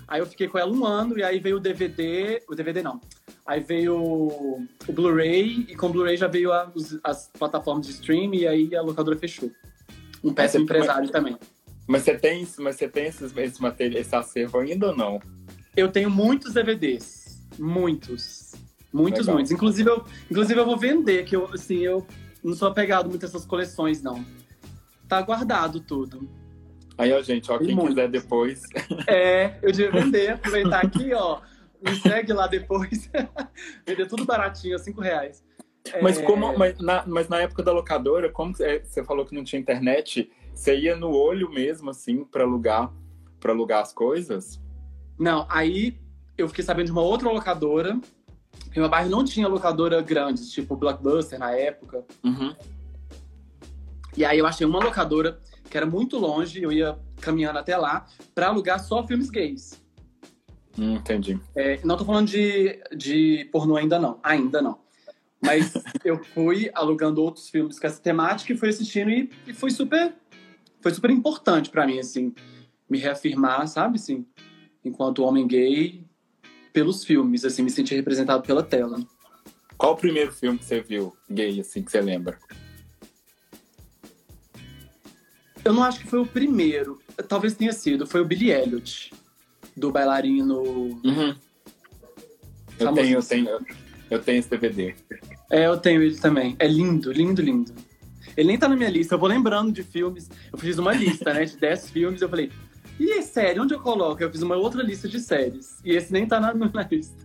Aí 0.07 0.21
eu 0.21 0.27
fiquei 0.27 0.47
com 0.47 0.59
ela 0.59 0.71
um 0.71 0.85
ano 0.85 1.19
e 1.19 1.23
aí 1.23 1.41
veio 1.41 1.57
o 1.57 1.61
DVD. 1.61 2.43
O 2.49 2.55
DVD 2.55 2.83
não. 2.83 3.01
Aí 3.47 3.61
veio 3.61 3.97
o 3.97 4.93
Blu-ray, 4.93 5.67
e 5.69 5.77
com 5.77 5.87
o 5.87 5.89
Blu-ray 5.91 6.17
já 6.17 6.29
veio 6.29 6.53
a, 6.53 6.71
os, 6.75 6.99
as 7.03 7.29
plataformas 7.29 7.87
de 7.87 7.93
streaming, 7.93 8.39
e 8.39 8.47
aí 8.47 8.77
a 8.77 8.81
locadora 8.81 9.19
fechou. 9.19 9.51
Um 10.23 10.33
péssimo 10.33 10.65
empresário 10.65 11.11
também. 11.11 11.37
Mas 11.87 12.03
você 12.03 12.17
tem, 12.17 12.47
mas 12.59 12.77
você 12.77 12.89
tem 12.89 13.07
esses, 13.07 13.37
esse, 13.37 13.61
material, 13.61 14.01
esse 14.01 14.15
acervo 14.15 14.59
ainda 14.59 14.89
ou 14.89 14.97
não? 14.97 15.21
Eu 15.77 15.91
tenho 15.91 16.11
muitos 16.11 16.55
DVDs. 16.55 17.43
Muitos. 17.59 18.55
Muitos, 18.93 19.21
Legal. 19.23 19.35
muitos. 19.35 19.53
Inclusive 19.53 19.91
eu, 19.91 20.05
inclusive, 20.31 20.61
eu 20.61 20.65
vou 20.65 20.77
vender, 20.79 21.25
que 21.25 21.37
eu, 21.37 21.47
assim, 21.53 21.79
eu 21.79 22.07
não 22.43 22.55
sou 22.55 22.69
apegado 22.69 23.09
muito 23.09 23.25
a 23.25 23.29
essas 23.29 23.45
coleções, 23.45 24.03
não. 24.03 24.25
Tá 25.09 25.21
guardado 25.21 25.81
tudo. 25.81 26.29
Aí, 26.97 27.13
ó, 27.13 27.21
gente, 27.21 27.51
ó, 27.51 27.59
Tem 27.59 27.67
quem 27.69 27.77
muitos. 27.77 27.95
quiser 27.97 28.09
depois. 28.09 28.63
É, 29.09 29.59
eu 29.63 29.73
devia 29.73 29.91
vender, 29.91 30.31
aproveitar 30.31 30.81
aqui, 30.85 31.13
ó. 31.13 31.41
Me 31.85 31.95
segue 31.97 32.33
lá 32.33 32.47
depois. 32.47 33.11
vender 33.87 34.07
tudo 34.07 34.25
baratinho, 34.25 34.79
5 34.79 35.01
reais. 35.01 35.43
Mas 36.01 36.19
É, 36.19 36.23
como, 36.23 36.57
mas 36.57 36.79
na, 36.79 37.05
mas 37.07 37.29
na 37.29 37.41
época 37.43 37.63
da 37.63 37.73
locadora, 37.73 38.31
como 38.31 38.55
você 38.55 39.05
falou 39.05 39.27
que 39.27 39.35
não 39.35 39.45
tinha 39.45 39.61
internet, 39.61 40.31
você 40.55 40.79
ia 40.79 40.97
no 40.97 41.11
olho 41.11 41.51
mesmo, 41.51 41.91
assim, 41.91 42.25
pra 42.25 42.45
alugar, 42.45 42.93
pra 43.41 43.53
alugar 43.53 43.83
as 43.83 43.93
coisas? 43.93 44.61
Não, 45.19 45.47
aí 45.49 45.99
eu 46.37 46.49
fiquei 46.49 46.65
sabendo 46.65 46.87
de 46.87 46.93
uma 46.93 47.03
outra 47.03 47.31
locadora. 47.31 47.99
que 48.73 48.79
meu 48.79 48.89
bairro 48.89 49.11
não 49.11 49.25
tinha 49.25 49.49
locadora 49.49 50.01
grande, 50.01 50.51
tipo 50.51 50.77
Blockbuster 50.77 51.39
na 51.39 51.53
época. 51.53 52.05
Uhum. 52.25 52.55
E 54.17 54.25
aí 54.25 54.39
eu 54.39 54.47
achei 54.47 54.67
uma 54.67 54.83
locadora 54.83 55.41
que 55.69 55.77
era 55.77 55.87
muito 55.87 56.19
longe, 56.19 56.63
eu 56.63 56.71
ia 56.71 56.97
caminhando 57.21 57.59
até 57.59 57.77
lá, 57.77 58.07
pra 58.35 58.49
alugar 58.49 58.79
só 58.79 59.05
filmes 59.05 59.29
gays. 59.29 59.83
Hum, 60.79 60.95
entendi. 60.97 61.39
É, 61.55 61.81
não 61.85 61.97
tô 61.97 62.05
falando 62.05 62.29
de, 62.29 62.81
de 62.97 63.49
pornô 63.53 63.77
ainda 63.77 63.99
não, 63.99 64.19
ainda 64.23 64.63
não. 64.63 64.79
Mas 65.43 65.73
eu 66.05 66.23
fui 66.25 66.71
alugando 66.75 67.23
outros 67.23 67.49
filmes 67.49 67.79
com 67.79 67.87
essa 67.87 68.01
temática 68.01 68.53
e 68.53 68.57
fui 68.57 68.69
assistindo 68.69 69.11
e, 69.11 69.31
e 69.47 69.53
foi 69.53 69.71
super 69.71 70.15
foi 70.85 70.93
super 70.93 71.09
importante 71.09 71.71
pra 71.71 71.87
mim, 71.87 71.99
assim, 71.99 72.35
me 72.91 72.99
reafirmar, 72.99 73.67
sabe, 73.67 73.97
assim, 73.97 74.27
enquanto 74.85 75.25
homem 75.25 75.47
gay, 75.47 76.05
pelos 76.75 77.07
filmes, 77.07 77.43
assim, 77.43 77.63
me 77.63 77.71
sentir 77.71 77.95
representado 77.95 78.43
pela 78.43 78.63
tela. 78.63 79.03
Qual 79.79 79.95
o 79.95 79.97
primeiro 79.97 80.31
filme 80.31 80.59
que 80.59 80.67
você 80.67 80.83
viu 80.83 81.17
gay, 81.31 81.59
assim, 81.59 81.83
que 81.83 81.91
você 81.91 82.03
lembra? 82.03 82.39
Eu 85.65 85.73
não 85.73 85.83
acho 85.83 86.01
que 86.01 86.07
foi 86.07 86.19
o 86.19 86.27
primeiro, 86.27 87.01
talvez 87.27 87.55
tenha 87.55 87.73
sido, 87.73 88.07
foi 88.07 88.21
o 88.21 88.27
Billy 88.27 88.51
Elliot, 88.51 89.11
do 89.75 89.91
bailarino 89.91 90.61
Uhum. 90.63 91.35
Eu 92.79 92.93
tenho, 92.93 93.17
eu 93.17 93.23
tenho, 93.23 93.67
eu 94.11 94.23
tenho 94.23 94.39
esse 94.39 94.51
DVD. 94.51 94.95
É, 95.51 95.67
eu 95.67 95.79
tenho 95.79 96.03
ele 96.03 96.19
também. 96.19 96.57
É 96.59 96.67
lindo, 96.67 97.11
lindo, 97.11 97.41
lindo. 97.41 97.73
Ele 98.37 98.49
nem 98.49 98.59
tá 98.59 98.69
na 98.69 98.77
minha 98.77 98.91
lista, 98.91 99.15
eu 99.15 99.19
vou 99.19 99.29
lembrando 99.29 99.73
de 99.73 99.83
filmes. 99.83 100.31
Eu 100.53 100.59
fiz 100.59 100.79
uma 100.79 100.93
lista, 100.93 101.33
né, 101.33 101.45
de 101.45 101.57
10 101.57 101.91
filmes. 101.91 102.23
Eu 102.23 102.29
falei, 102.29 102.51
e 102.99 103.23
série, 103.23 103.59
onde 103.59 103.75
eu 103.75 103.81
coloco? 103.81 104.23
Eu 104.23 104.31
fiz 104.31 104.43
uma 104.43 104.57
outra 104.57 104.83
lista 104.83 105.09
de 105.09 105.19
séries. 105.19 105.81
E 105.85 105.93
esse 105.93 106.13
nem 106.13 106.27
tá 106.27 106.39
na, 106.39 106.55
na 106.55 106.83
lista. 106.91 107.17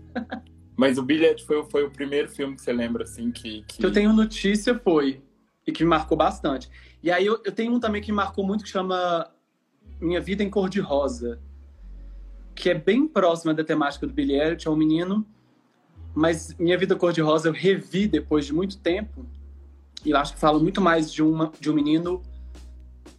Mas 0.76 0.98
o 0.98 1.04
Billet 1.04 1.44
foi, 1.46 1.64
foi 1.70 1.84
o 1.84 1.92
primeiro 1.92 2.30
filme 2.30 2.56
que 2.56 2.62
você 2.62 2.74
lembra, 2.74 3.04
assim, 3.04 3.32
que... 3.32 3.64
que... 3.64 3.78
que 3.78 3.86
eu 3.86 3.92
tenho 3.92 4.14
notícia 4.14 4.80
foi, 4.80 5.22
e 5.68 5.72
que 5.72 5.84
me 5.84 5.90
marcou 5.90 6.18
bastante. 6.18 6.70
E 7.04 7.12
aí 7.12 7.26
eu, 7.26 7.42
eu 7.46 7.52
tenho 7.52 7.74
um 7.74 7.80
também 7.80 8.02
que 8.02 8.12
me 8.12 8.16
marcou 8.16 8.46
muito 8.46 8.64
que 8.64 8.70
chama 8.70 9.30
Minha 10.00 10.22
Vida 10.22 10.44
em 10.44 10.50
Cor 10.50 10.70
de 10.70 10.80
Rosa, 10.80 11.40
que 12.56 12.70
é 12.70 12.74
bem 12.74 13.08
próxima 13.08 13.54
da 13.54 13.64
temática 13.64 14.08
do 14.08 14.20
Elliot, 14.20 14.68
é 14.68 14.72
um 14.72 14.76
menino, 14.76 15.26
mas 16.16 16.56
Minha 16.58 16.78
Vida 16.78 16.96
Cor 16.96 17.14
de 17.14 17.22
Rosa 17.22 17.50
eu 17.50 17.54
revi 17.54 18.08
depois 18.08 18.46
de 18.46 18.54
muito 18.54 18.78
tempo, 18.80 19.26
eu 20.06 20.18
acho 20.18 20.34
que 20.34 20.40
fala 20.40 20.60
muito 20.60 20.80
mais 20.82 21.12
de, 21.12 21.22
uma, 21.22 21.52
de 21.60 21.70
um 21.70 21.74
menino 21.74 22.22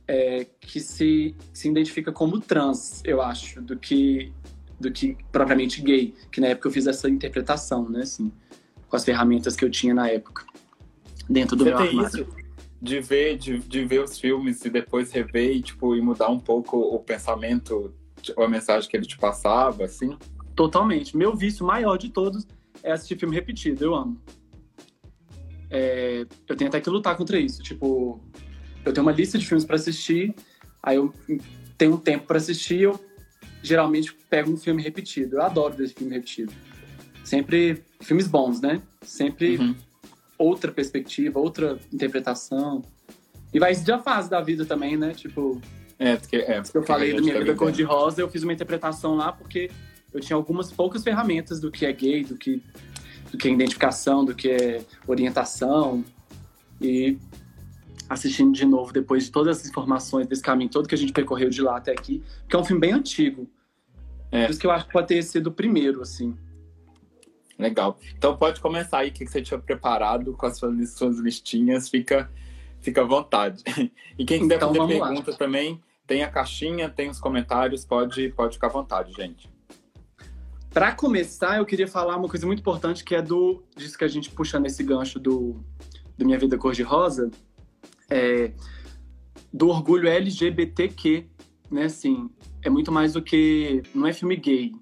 é, 0.07 0.47
que 0.61 0.81
se, 0.81 1.37
se 1.53 1.69
identifica 1.69 2.11
como 2.11 2.41
trans, 2.41 3.03
eu 3.05 3.21
acho, 3.23 3.61
do 3.61 3.77
que, 3.77 4.33
do 4.79 4.91
que 4.91 5.17
propriamente 5.31 5.81
gay, 5.81 6.15
que 6.33 6.41
na 6.41 6.49
época 6.49 6.69
eu 6.69 6.73
fiz 6.73 6.87
essa 6.87 7.09
interpretação, 7.09 7.89
né, 7.89 8.03
assim, 8.03 8.33
com 8.89 8.97
as 8.97 9.05
ferramentas 9.05 9.55
que 9.55 9.65
eu 9.65 9.71
tinha 9.71 9.95
na 9.95 10.09
época, 10.09 10.45
dentro 11.29 11.55
do 11.55 11.65
Você 11.65 11.71
meu 11.71 11.79
armário. 11.79 12.09
isso? 12.09 12.27
De 12.83 12.99
ver, 12.99 13.37
de, 13.37 13.59
de 13.59 13.85
ver 13.85 14.03
os 14.03 14.19
filmes 14.19 14.65
e 14.65 14.71
depois 14.71 15.13
rever 15.13 15.57
e, 15.57 15.63
tipo, 15.63 15.95
e 15.95 16.01
mudar 16.01 16.29
um 16.29 16.41
pouco 16.41 16.79
o 16.79 16.99
pensamento, 16.99 17.93
ou 18.37 18.45
a 18.45 18.49
mensagem 18.49 18.89
que 18.89 18.97
ele 18.97 19.07
te 19.07 19.19
passava, 19.19 19.85
assim? 19.85 20.17
Totalmente. 20.57 21.17
Meu 21.17 21.37
vício 21.37 21.65
maior 21.65 21.97
de 21.97 22.09
todos 22.09 22.47
é 22.83 22.93
assistir 22.93 23.19
filme 23.19 23.35
repetido. 23.35 23.85
Eu 23.85 23.95
amo. 23.95 24.21
É, 25.71 26.27
eu 26.49 26.57
tenho 26.57 26.69
até 26.69 26.81
que 26.81 26.91
lutar 26.91 27.17
contra 27.17 27.39
isso. 27.39 27.63
Tipo, 27.63 28.21
eu 28.85 28.93
tenho 28.93 29.07
uma 29.07 29.13
lista 29.13 29.39
de 29.39 29.47
filmes 29.47 29.65
pra 29.65 29.77
assistir, 29.77 30.35
aí 30.83 30.97
eu 30.97 31.13
tenho 31.79 31.95
um 31.95 31.99
tempo 31.99 32.27
pra 32.27 32.39
assistir, 32.39 32.81
eu 32.81 33.01
geralmente 33.63 34.13
pego 34.29 34.51
um 34.51 34.57
filme 34.57 34.83
repetido. 34.83 35.37
Eu 35.37 35.43
adoro 35.43 35.75
ver 35.75 35.89
filme 35.89 36.13
repetido. 36.13 36.53
Sempre 37.25 37.83
filmes 38.01 38.27
bons, 38.27 38.61
né? 38.61 38.81
Sempre 39.03 39.59
Uhum. 39.59 39.75
outra 40.39 40.73
perspectiva, 40.73 41.39
outra 41.39 41.79
interpretação. 41.93 42.83
E 43.53 43.59
vai 43.59 43.75
de 43.75 43.93
a 43.93 43.99
fase 43.99 44.31
da 44.31 44.41
vida 44.41 44.65
também, 44.65 44.97
né? 44.97 45.13
Tipo, 45.13 45.61
É, 45.99 46.17
porque, 46.17 46.37
é, 46.37 46.63
eu 46.73 46.83
falei 46.83 47.13
da 47.15 47.21
minha 47.21 47.39
vida 47.39 47.55
cor-de-rosa, 47.55 48.21
eu 48.21 48.29
fiz 48.29 48.43
uma 48.43 48.53
interpretação 48.53 49.15
lá 49.17 49.31
porque 49.33 49.71
eu 50.13 50.21
tinha 50.21 50.35
algumas 50.35 50.73
poucas 50.73 51.05
ferramentas 51.05 51.61
do 51.61 51.71
que 51.71 51.85
é 51.85 51.93
gay, 51.93 52.25
do 52.25 52.37
que, 52.37 52.63
do 53.31 53.39
que 53.39 53.49
é 53.49 53.51
identificação, 53.53 54.25
do 54.25 54.35
que 54.35 54.51
é 54.51 54.85
orientação. 55.07 56.05
E 56.81 57.19
assistindo 58.09 58.53
de 58.53 58.65
novo, 58.65 58.93
depois 58.93 59.25
de 59.25 59.31
todas 59.31 59.61
as 59.61 59.67
informações 59.69 60.27
desse 60.27 60.43
caminho 60.43 60.69
todo 60.69 60.89
que 60.89 60.95
a 60.95 60.99
gente 60.99 61.13
percorreu 61.13 61.49
de 61.49 61.63
lá 61.63 61.77
até 61.77 61.93
aqui, 61.93 62.23
que 62.49 62.57
é 62.57 62.59
um 62.59 62.65
filme 62.65 62.81
bem 62.81 62.93
antigo. 62.93 63.49
É. 64.33 64.45
Por 64.45 64.51
isso 64.51 64.61
que 64.61 64.67
eu 64.67 64.71
acho 64.73 64.87
que 64.87 64.93
pode 64.93 65.07
ter 65.07 65.23
sido 65.23 65.49
o 65.49 65.53
primeiro, 65.53 66.03
assim. 66.03 66.37
Legal. 67.59 67.99
Então 68.17 68.37
pode 68.37 68.61
começar 68.61 68.99
aí 68.99 69.11
o 69.11 69.13
que 69.13 69.27
você 69.27 69.41
tinha 69.43 69.61
preparado 69.61 70.33
com 70.33 70.47
as 70.47 70.57
suas, 70.57 70.91
suas 70.91 71.19
listinhas, 71.19 71.89
fica, 71.89 72.31
fica 72.81 73.03
à 73.03 73.05
vontade. 73.05 73.63
E 74.19 74.25
quem 74.25 74.41
quiser 74.41 74.57
Então, 74.57 74.69
fazer 74.75 74.79
vamos 74.99 75.27
lá. 75.27 75.33
também, 75.39 75.81
tem 76.07 76.23
a 76.23 76.29
caixinha, 76.29 76.91
tem 76.91 77.09
os 77.09 77.19
comentários, 77.19 77.85
pode, 77.87 78.31
pode 78.31 78.55
ficar 78.55 78.67
à 78.67 78.71
vontade, 78.71 79.13
gente. 79.13 79.49
Para 80.71 80.95
começar, 80.95 81.59
eu 81.59 81.67
queria 81.67 81.89
falar 81.89 82.17
uma 82.17 82.29
coisa 82.29 82.47
muito 82.47 82.61
importante 82.61 83.03
que 83.03 83.15
é 83.15 83.21
do 83.21 83.65
disso 83.77 83.99
que 83.99 84.05
a 84.05 84.09
gente 84.09 84.31
puxa 84.31 84.61
nesse 84.61 84.85
gancho 84.85 85.19
do, 85.19 85.65
do 86.17 86.25
Minha 86.25 86.39
Vida 86.39 86.57
Cor-de-Rosa, 86.57 87.29
é, 88.09 88.53
do 89.53 89.69
orgulho 89.69 90.09
LGBTQ, 90.09 91.27
né? 91.69 91.85
Assim, 91.85 92.31
é 92.63 92.71
muito 92.71 92.93
mais 92.93 93.15
do 93.15 93.23
que 93.23 93.83
não 93.93 94.07
é 94.07 94.13
filme 94.13 94.37
gay. 94.37 94.73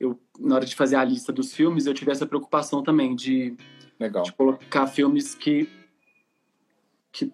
Eu 0.00 0.18
na 0.40 0.54
hora 0.54 0.64
de 0.64 0.74
fazer 0.74 0.96
a 0.96 1.04
lista 1.04 1.30
dos 1.30 1.52
filmes, 1.52 1.84
eu 1.84 1.92
tive 1.92 2.10
essa 2.10 2.26
preocupação 2.26 2.82
também 2.82 3.14
de, 3.14 3.54
Legal. 4.00 4.22
de 4.22 4.32
colocar 4.32 4.86
filmes 4.86 5.34
que 5.34 5.68
que 7.12 7.30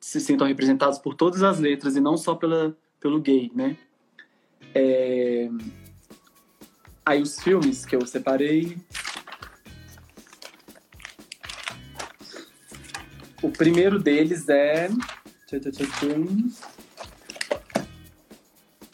se 0.00 0.20
sintam 0.20 0.48
representados 0.48 0.98
por 0.98 1.14
todas 1.14 1.44
as 1.44 1.60
letras 1.60 1.94
e 1.94 2.00
não 2.00 2.16
só 2.16 2.34
pela, 2.34 2.76
pelo 2.98 3.20
gay, 3.20 3.52
né? 3.54 3.76
É, 4.74 5.48
Aí 7.08 7.22
os 7.22 7.40
filmes 7.40 7.86
que 7.86 7.96
eu 7.96 8.04
separei. 8.04 8.76
O 13.42 13.48
primeiro 13.50 13.98
deles 13.98 14.46
é. 14.50 14.90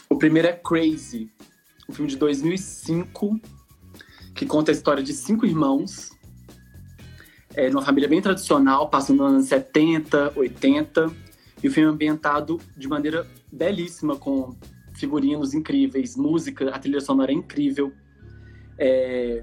O 0.09 0.16
primeiro 0.16 0.47
é 0.47 0.52
Crazy, 0.52 1.28
um 1.88 1.92
filme 1.92 2.09
de 2.09 2.16
2005 2.16 3.40
que 4.33 4.47
conta 4.47 4.71
a 4.71 4.75
história 4.75 5.02
de 5.02 5.12
cinco 5.12 5.44
irmãos 5.44 6.11
é, 7.52 7.68
numa 7.68 7.83
família 7.83 8.09
bem 8.09 8.23
tradicional, 8.23 8.88
passando 8.88 9.25
nos 9.25 9.33
anos 9.33 9.47
70, 9.47 10.35
80, 10.37 11.11
e 11.64 11.66
o 11.66 11.73
filme 11.73 11.90
é 11.90 11.92
ambientado 11.92 12.61
de 12.76 12.87
maneira 12.87 13.28
belíssima, 13.50 14.16
com 14.16 14.54
figurinos 14.94 15.52
incríveis, 15.52 16.16
música, 16.16 16.71
a 16.71 16.78
trilha 16.78 17.00
sonora 17.00 17.33
é 17.33 17.35
incrível. 17.35 17.92
É, 18.78 19.43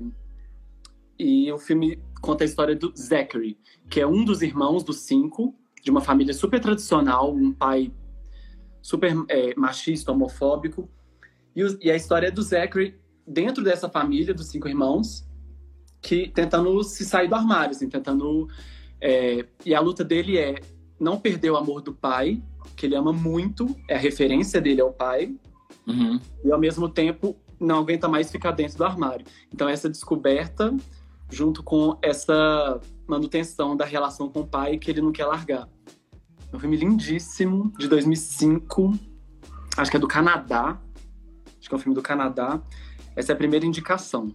E 1.20 1.52
o 1.52 1.58
filme 1.60 2.00
conta 2.20 2.44
a 2.44 2.46
história 2.46 2.76
do 2.76 2.92
Zachary, 2.98 3.58
que 3.90 4.00
é 4.00 4.08
um 4.08 4.26
dos 4.26 4.42
irmãos 4.42 4.84
dos 4.84 5.02
cinco, 5.02 5.56
de 5.84 5.92
uma 5.92 6.02
família 6.02 6.34
super 6.34 6.60
tradicional, 6.60 7.34
um 7.34 7.52
pai 7.54 7.92
super 8.82 9.14
é, 9.30 9.54
machista, 9.56 10.12
homofóbico. 10.12 10.90
E, 11.56 11.64
o- 11.64 11.78
e 11.82 11.92
a 11.92 11.96
história 11.96 12.28
é 12.28 12.32
do 12.32 12.42
Zachary 12.42 13.00
dentro 13.28 13.64
dessa 13.64 13.88
família 13.90 14.34
dos 14.34 14.48
cinco 14.48 14.68
irmãos, 14.68 15.28
que 16.02 16.28
tentando 16.30 16.84
se 16.84 17.06
sair 17.06 17.28
do 17.28 17.36
armário, 17.36 17.72
assim, 17.76 17.88
tentando. 17.88 18.48
é, 19.00 19.46
e 19.66 19.74
a 19.76 19.80
luta 19.80 20.04
dele 20.04 20.38
é 20.38 20.56
não 21.00 21.20
perder 21.20 21.52
o 21.52 21.58
amor 21.58 21.82
do 21.82 21.94
pai, 21.94 22.42
que 22.76 22.86
ele 22.88 22.96
ama 22.96 23.12
muito, 23.14 23.76
é 23.88 23.96
a 23.96 24.00
referência 24.00 24.60
dele 24.62 24.82
ao 24.82 24.92
pai, 24.94 25.36
Uhum. 25.88 26.20
e 26.46 26.52
ao 26.52 26.60
mesmo 26.60 26.88
tempo 26.90 27.36
não 27.62 27.80
aguenta 27.80 28.08
mais 28.08 28.32
ficar 28.32 28.52
dentro 28.52 28.78
do 28.78 28.84
armário. 28.84 29.26
Então, 29.54 29.70
essa 29.70 29.88
descoberta, 29.88 30.76
junto 31.30 31.64
com 31.64 31.98
essa 32.02 32.82
manutenção 33.08 33.78
da 33.78 33.86
relação 33.86 34.30
com 34.30 34.42
o 34.42 34.48
pai 34.48 34.78
que 34.78 34.90
ele 34.90 35.02
não 35.02 35.12
quer 35.12 35.26
largar. 35.26 35.70
É 36.52 36.56
um 36.56 36.60
filme 36.60 36.76
lindíssimo, 36.76 37.72
de 37.78 37.88
2005. 37.88 38.94
Acho 39.78 39.92
que 39.92 39.98
é 39.98 40.00
do 40.00 40.08
Canadá. 40.08 40.82
Acho 41.60 41.70
que 41.70 41.76
é 41.76 41.78
um 41.78 41.80
filme 41.80 41.96
do 41.96 42.02
Canadá. 42.02 42.62
Essa 43.16 43.32
é 43.32 43.36
a 43.36 43.38
primeira 43.38 43.66
indicação. 43.66 44.34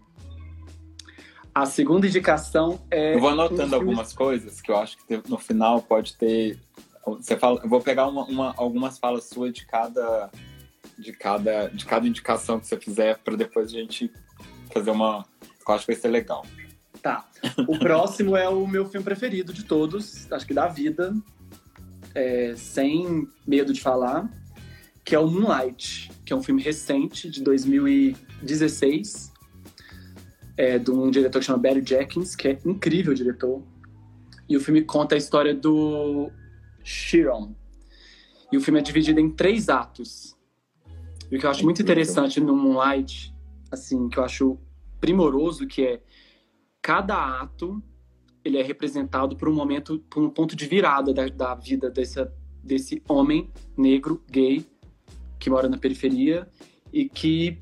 A 1.55 1.65
segunda 1.65 2.07
indicação 2.07 2.79
é. 2.91 3.15
Eu 3.15 3.21
vou 3.21 3.31
anotando 3.31 3.75
um 3.75 3.79
algumas 3.79 4.13
coisas 4.13 4.61
que 4.61 4.71
eu 4.71 4.77
acho 4.77 4.99
que 4.99 5.23
no 5.29 5.39
final 5.39 5.81
pode 5.83 6.15
ter. 6.17 6.59
Você 7.07 7.37
fala, 7.37 7.61
eu 7.63 7.69
vou 7.69 7.81
pegar 7.81 8.07
uma, 8.09 8.25
uma, 8.25 8.55
algumas 8.57 8.99
falas 8.99 9.25
suas 9.25 9.53
de 9.53 9.65
cada, 9.65 10.31
de 10.99 11.13
cada, 11.13 11.69
de 11.69 11.85
cada 11.85 12.07
indicação 12.07 12.59
que 12.59 12.67
você 12.67 12.77
fizer 12.77 13.19
para 13.19 13.37
depois 13.37 13.69
a 13.69 13.71
gente 13.71 14.11
fazer 14.73 14.91
uma. 14.91 15.25
Eu 15.67 15.75
acho 15.75 15.87
que 15.87 15.93
vai 15.93 16.01
ser 16.01 16.09
legal. 16.09 16.47
Tá. 17.03 17.29
O 17.67 17.79
próximo 17.79 18.37
é 18.37 18.49
o 18.49 18.67
meu 18.67 18.87
filme 18.87 19.05
preferido 19.05 19.53
de 19.53 19.65
todos, 19.65 20.31
acho 20.33 20.47
que 20.47 20.55
da 20.55 20.69
vida, 20.69 21.15
é, 22.15 22.55
sem 22.57 23.29
medo 23.47 23.73
de 23.73 23.81
falar, 23.81 24.29
que 25.05 25.15
é 25.15 25.19
o 25.19 25.27
Moonlight, 25.27 26.11
que 26.25 26.33
é 26.33 26.37
um 26.37 26.43
filme 26.43 26.63
recente 26.63 27.31
de 27.31 27.43
2016 27.43 29.37
é, 30.57 30.79
de 30.79 30.91
um 30.91 31.11
diretor 31.11 31.39
que 31.41 31.45
chama 31.45 31.59
Barry 31.59 31.85
Jenkins, 31.85 32.35
que 32.35 32.49
é 32.49 32.59
incrível 32.65 33.13
diretor. 33.13 33.63
E 34.49 34.57
o 34.57 34.61
filme 34.61 34.83
conta 34.83 35.15
a 35.15 35.19
história 35.19 35.55
do 35.55 36.31
Chiron. 36.83 37.55
E 38.51 38.57
o 38.57 38.61
filme 38.61 38.81
é 38.81 38.83
dividido 38.83 39.21
em 39.21 39.29
três 39.29 39.69
atos. 39.69 40.36
E 41.31 41.37
o 41.37 41.41
que 41.41 41.47
eu 41.47 41.51
acho 41.51 41.65
muito 41.65 41.83
interessante 41.83 42.41
no 42.41 42.57
Moonlight, 42.57 43.35
assim, 43.71 44.09
que 44.09 44.19
eu 44.19 44.25
acho 44.25 44.59
primoroso, 45.01 45.67
que 45.67 45.83
é 45.83 46.03
cada 46.81 47.41
ato 47.41 47.83
ele 48.45 48.59
é 48.59 48.63
representado 48.63 49.37
por 49.37 49.49
um 49.49 49.55
momento, 49.55 49.99
por 50.09 50.23
um 50.23 50.31
ponto 50.31 50.55
de 50.55 50.67
virada 50.67 51.13
da, 51.13 51.27
da 51.27 51.55
vida 51.57 51.91
desse, 51.91 52.25
desse 52.63 53.03
homem 53.09 53.51
negro, 53.77 54.23
gay, 54.31 54.65
que 55.39 55.51
mora 55.51 55.69
na 55.69 55.77
periferia 55.77 56.49
e 56.93 57.09
que 57.09 57.59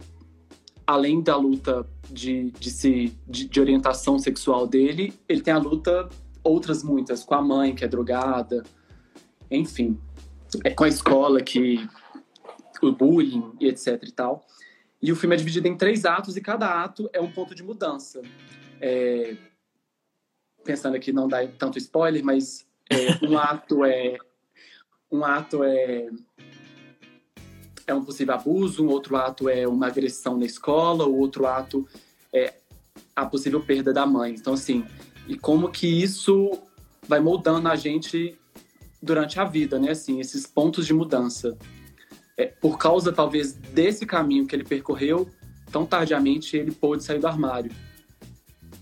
além 0.86 1.22
da 1.22 1.36
luta 1.36 1.88
de, 2.10 2.50
de, 2.50 2.70
se, 2.70 3.18
de, 3.26 3.48
de, 3.48 3.60
orientação 3.60 4.18
sexual 4.18 4.66
dele, 4.66 5.14
ele 5.26 5.40
tem 5.40 5.54
a 5.54 5.58
luta, 5.58 6.08
outras 6.42 6.82
muitas, 6.82 7.24
com 7.24 7.34
a 7.34 7.40
mãe 7.40 7.74
que 7.74 7.82
é 7.84 7.88
drogada, 7.88 8.62
enfim, 9.50 9.98
é 10.62 10.70
com 10.70 10.84
a 10.84 10.88
escola 10.88 11.40
que 11.40 11.88
o 12.82 12.92
bullying 12.92 13.52
e 13.60 13.66
etc 13.68 14.02
e 14.02 14.12
tal. 14.12 14.46
E 15.02 15.12
o 15.12 15.16
filme 15.16 15.34
é 15.34 15.38
dividido 15.38 15.68
em 15.68 15.76
três 15.76 16.04
atos 16.04 16.36
e 16.36 16.40
cada 16.40 16.82
ato 16.82 17.08
é 17.12 17.20
um 17.20 17.30
ponto 17.30 17.54
de 17.54 17.62
mudança. 17.62 18.22
É, 18.80 19.36
pensando 20.64 20.96
aqui 20.96 21.12
não 21.12 21.28
dá 21.28 21.46
tanto 21.46 21.78
spoiler, 21.78 22.24
mas 22.24 22.66
é, 22.90 23.24
um 23.26 23.36
ato 23.38 23.84
é 23.84 24.16
um 25.10 25.24
ato 25.24 25.62
é 25.62 26.08
é 27.86 27.94
um 27.94 28.04
possível 28.04 28.34
abuso, 28.34 28.84
um 28.84 28.88
outro 28.88 29.16
ato 29.16 29.48
é 29.48 29.68
uma 29.68 29.88
agressão 29.88 30.38
na 30.38 30.46
escola, 30.46 31.06
o 31.06 31.18
outro 31.18 31.46
ato 31.46 31.86
é 32.32 32.54
a 33.14 33.26
possível 33.26 33.60
perda 33.60 33.92
da 33.92 34.06
mãe. 34.06 34.34
Então, 34.34 34.54
assim, 34.54 34.86
e 35.28 35.36
como 35.36 35.70
que 35.70 35.86
isso 35.86 36.58
vai 37.06 37.20
moldando 37.20 37.68
a 37.68 37.76
gente 37.76 38.38
durante 39.02 39.38
a 39.38 39.44
vida, 39.44 39.78
né? 39.78 39.90
Assim, 39.90 40.20
esses 40.20 40.46
pontos 40.46 40.86
de 40.86 40.94
mudança. 40.94 41.56
É, 42.36 42.46
por 42.46 42.78
causa, 42.78 43.12
talvez, 43.12 43.52
desse 43.52 44.04
caminho 44.04 44.46
que 44.46 44.54
ele 44.56 44.64
percorreu, 44.64 45.28
tão 45.70 45.86
tardiamente 45.86 46.56
ele 46.56 46.72
pôde 46.72 47.04
sair 47.04 47.18
do 47.18 47.26
armário. 47.26 47.70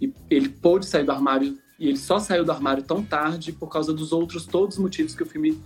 E 0.00 0.12
ele 0.30 0.48
pôde 0.48 0.86
sair 0.86 1.04
do 1.04 1.12
armário, 1.12 1.58
e 1.78 1.88
ele 1.88 1.98
só 1.98 2.18
saiu 2.18 2.44
do 2.44 2.52
armário 2.52 2.82
tão 2.82 3.02
tarde 3.02 3.52
por 3.52 3.68
causa 3.68 3.92
dos 3.92 4.12
outros 4.12 4.46
todos 4.46 4.76
os 4.76 4.82
motivos 4.82 5.14
que 5.14 5.22
o 5.22 5.26
filme 5.26 5.60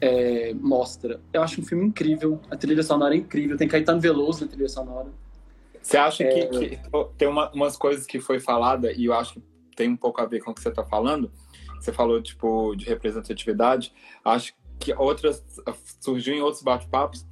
é, 0.00 0.54
mostra. 0.54 1.20
Eu 1.32 1.42
acho 1.42 1.60
um 1.60 1.64
filme 1.64 1.84
incrível, 1.84 2.40
a 2.50 2.56
trilha 2.56 2.82
sonora 2.82 3.14
é 3.14 3.18
incrível, 3.18 3.56
tem 3.56 3.68
Caetano 3.68 4.00
Veloso 4.00 4.44
na 4.44 4.50
trilha 4.50 4.68
sonora. 4.68 5.08
Você 5.82 5.96
acha 5.96 6.24
é... 6.24 6.46
que, 6.46 6.46
que, 6.46 6.78
tem 7.16 7.28
uma, 7.28 7.50
umas 7.52 7.76
coisas 7.76 8.06
que 8.06 8.20
foi 8.20 8.40
falada 8.40 8.92
e 8.92 9.06
eu 9.06 9.14
acho 9.14 9.34
que 9.34 9.42
tem 9.76 9.88
um 9.88 9.96
pouco 9.96 10.20
a 10.20 10.26
ver 10.26 10.40
com 10.40 10.50
o 10.50 10.54
que 10.54 10.60
você 10.60 10.68
está 10.68 10.84
falando? 10.84 11.30
Você 11.80 11.92
falou 11.92 12.20
tipo 12.20 12.74
de 12.74 12.84
representatividade. 12.84 13.92
Acho 14.24 14.52
que 14.78 14.94
outras 14.94 15.44
surgiu 16.00 16.34
em 16.34 16.40
outros 16.40 16.62
bate-papos 16.62 17.26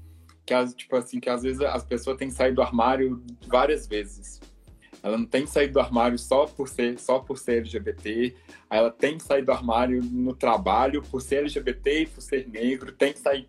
que 0.45 0.55
as, 0.55 0.75
tipo 0.75 0.97
assim 0.97 1.19
que 1.19 1.29
às 1.29 1.43
vezes 1.43 1.61
as 1.61 1.85
pessoas 1.85 2.17
têm 2.17 2.29
que 2.29 2.35
sair 2.35 2.55
do 2.55 2.63
armário 2.63 3.23
várias 3.49 3.87
vezes. 3.87 4.41
Ela 5.03 5.19
não 5.19 5.27
tem 5.27 5.45
que 5.45 5.51
sair 5.51 5.69
do 5.69 5.81
armário 5.81 6.19
só 6.19 6.47
por 6.47 6.69
ser 6.69 6.99
só 6.99 7.19
por 7.19 7.39
ser 7.39 7.59
LGBT. 7.59 8.35
Ela 8.71 8.91
tem 8.91 9.19
que 9.19 9.25
sair 9.25 9.43
do 9.43 9.53
armário 9.53 10.03
no 10.03 10.35
trabalho 10.35 11.03
por 11.03 11.21
ser 11.21 11.37
LGBT 11.37 12.03
e 12.03 12.07
por 12.07 12.21
ser 12.21 12.49
negro. 12.49 12.93
Tem 12.93 13.13
que 13.13 13.19
sair. 13.19 13.49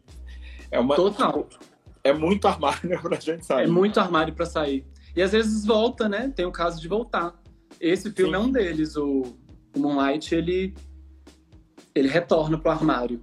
É 0.72 0.80
uma 0.80 0.96
total. 0.96 1.44
Tipo, 1.44 1.66
é 2.04 2.14
muito 2.14 2.48
armário 2.48 3.00
pra 3.02 3.20
gente 3.20 3.46
sair. 3.46 3.66
É 3.66 3.68
muito 3.68 4.00
armário 4.00 4.34
para 4.34 4.46
sair. 4.46 4.86
E 5.16 5.22
às 5.22 5.32
vezes 5.32 5.66
volta, 5.66 6.10
né? 6.10 6.32
Tem 6.36 6.46
o 6.46 6.52
caso 6.52 6.82
de 6.82 6.88
voltar. 6.88 7.34
Esse 7.80 8.12
filme 8.12 8.32
Sim. 8.32 8.36
é 8.36 8.40
um 8.40 8.52
deles. 8.52 8.96
O, 8.96 9.38
o 9.76 9.80
Moonlight 9.80 10.34
ele 10.34 10.76
ele 11.94 12.08
retorna 12.08 12.58
pro 12.58 12.72
armário. 12.72 13.22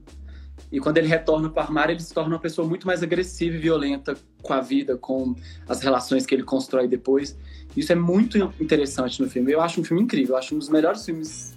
E 0.75 0.81
quando 0.81 0.99
ele 0.99 1.07
retorna 1.07 1.49
para 1.49 1.63
o 1.63 1.67
armário, 1.67 1.93
ele 1.93 2.03
se 2.03 2.13
torna 2.13 2.35
uma 2.35 2.41
pessoa 2.41 2.67
muito 2.67 2.85
mais 2.85 3.01
agressiva 3.01 3.55
e 3.55 3.61
violenta 3.61 4.17
com 4.43 4.53
a 4.53 4.61
vida, 4.61 4.99
com 4.99 5.37
as 5.69 5.81
relações 5.81 6.27
que 6.27 6.35
ele 6.35 6.43
constrói 6.43 6.89
depois. 6.89 7.39
Isso 7.77 7.93
é 7.93 7.95
muito 7.95 8.37
interessante 8.61 9.23
no 9.23 9.31
filme. 9.31 9.53
Eu 9.53 9.61
acho 9.61 9.81
um 9.81 9.85
filme 9.85 10.03
incrível. 10.03 10.35
Eu 10.35 10.39
acho 10.39 10.53
um 10.53 10.59
dos 10.59 10.69
melhores 10.69 11.05
filmes 11.05 11.55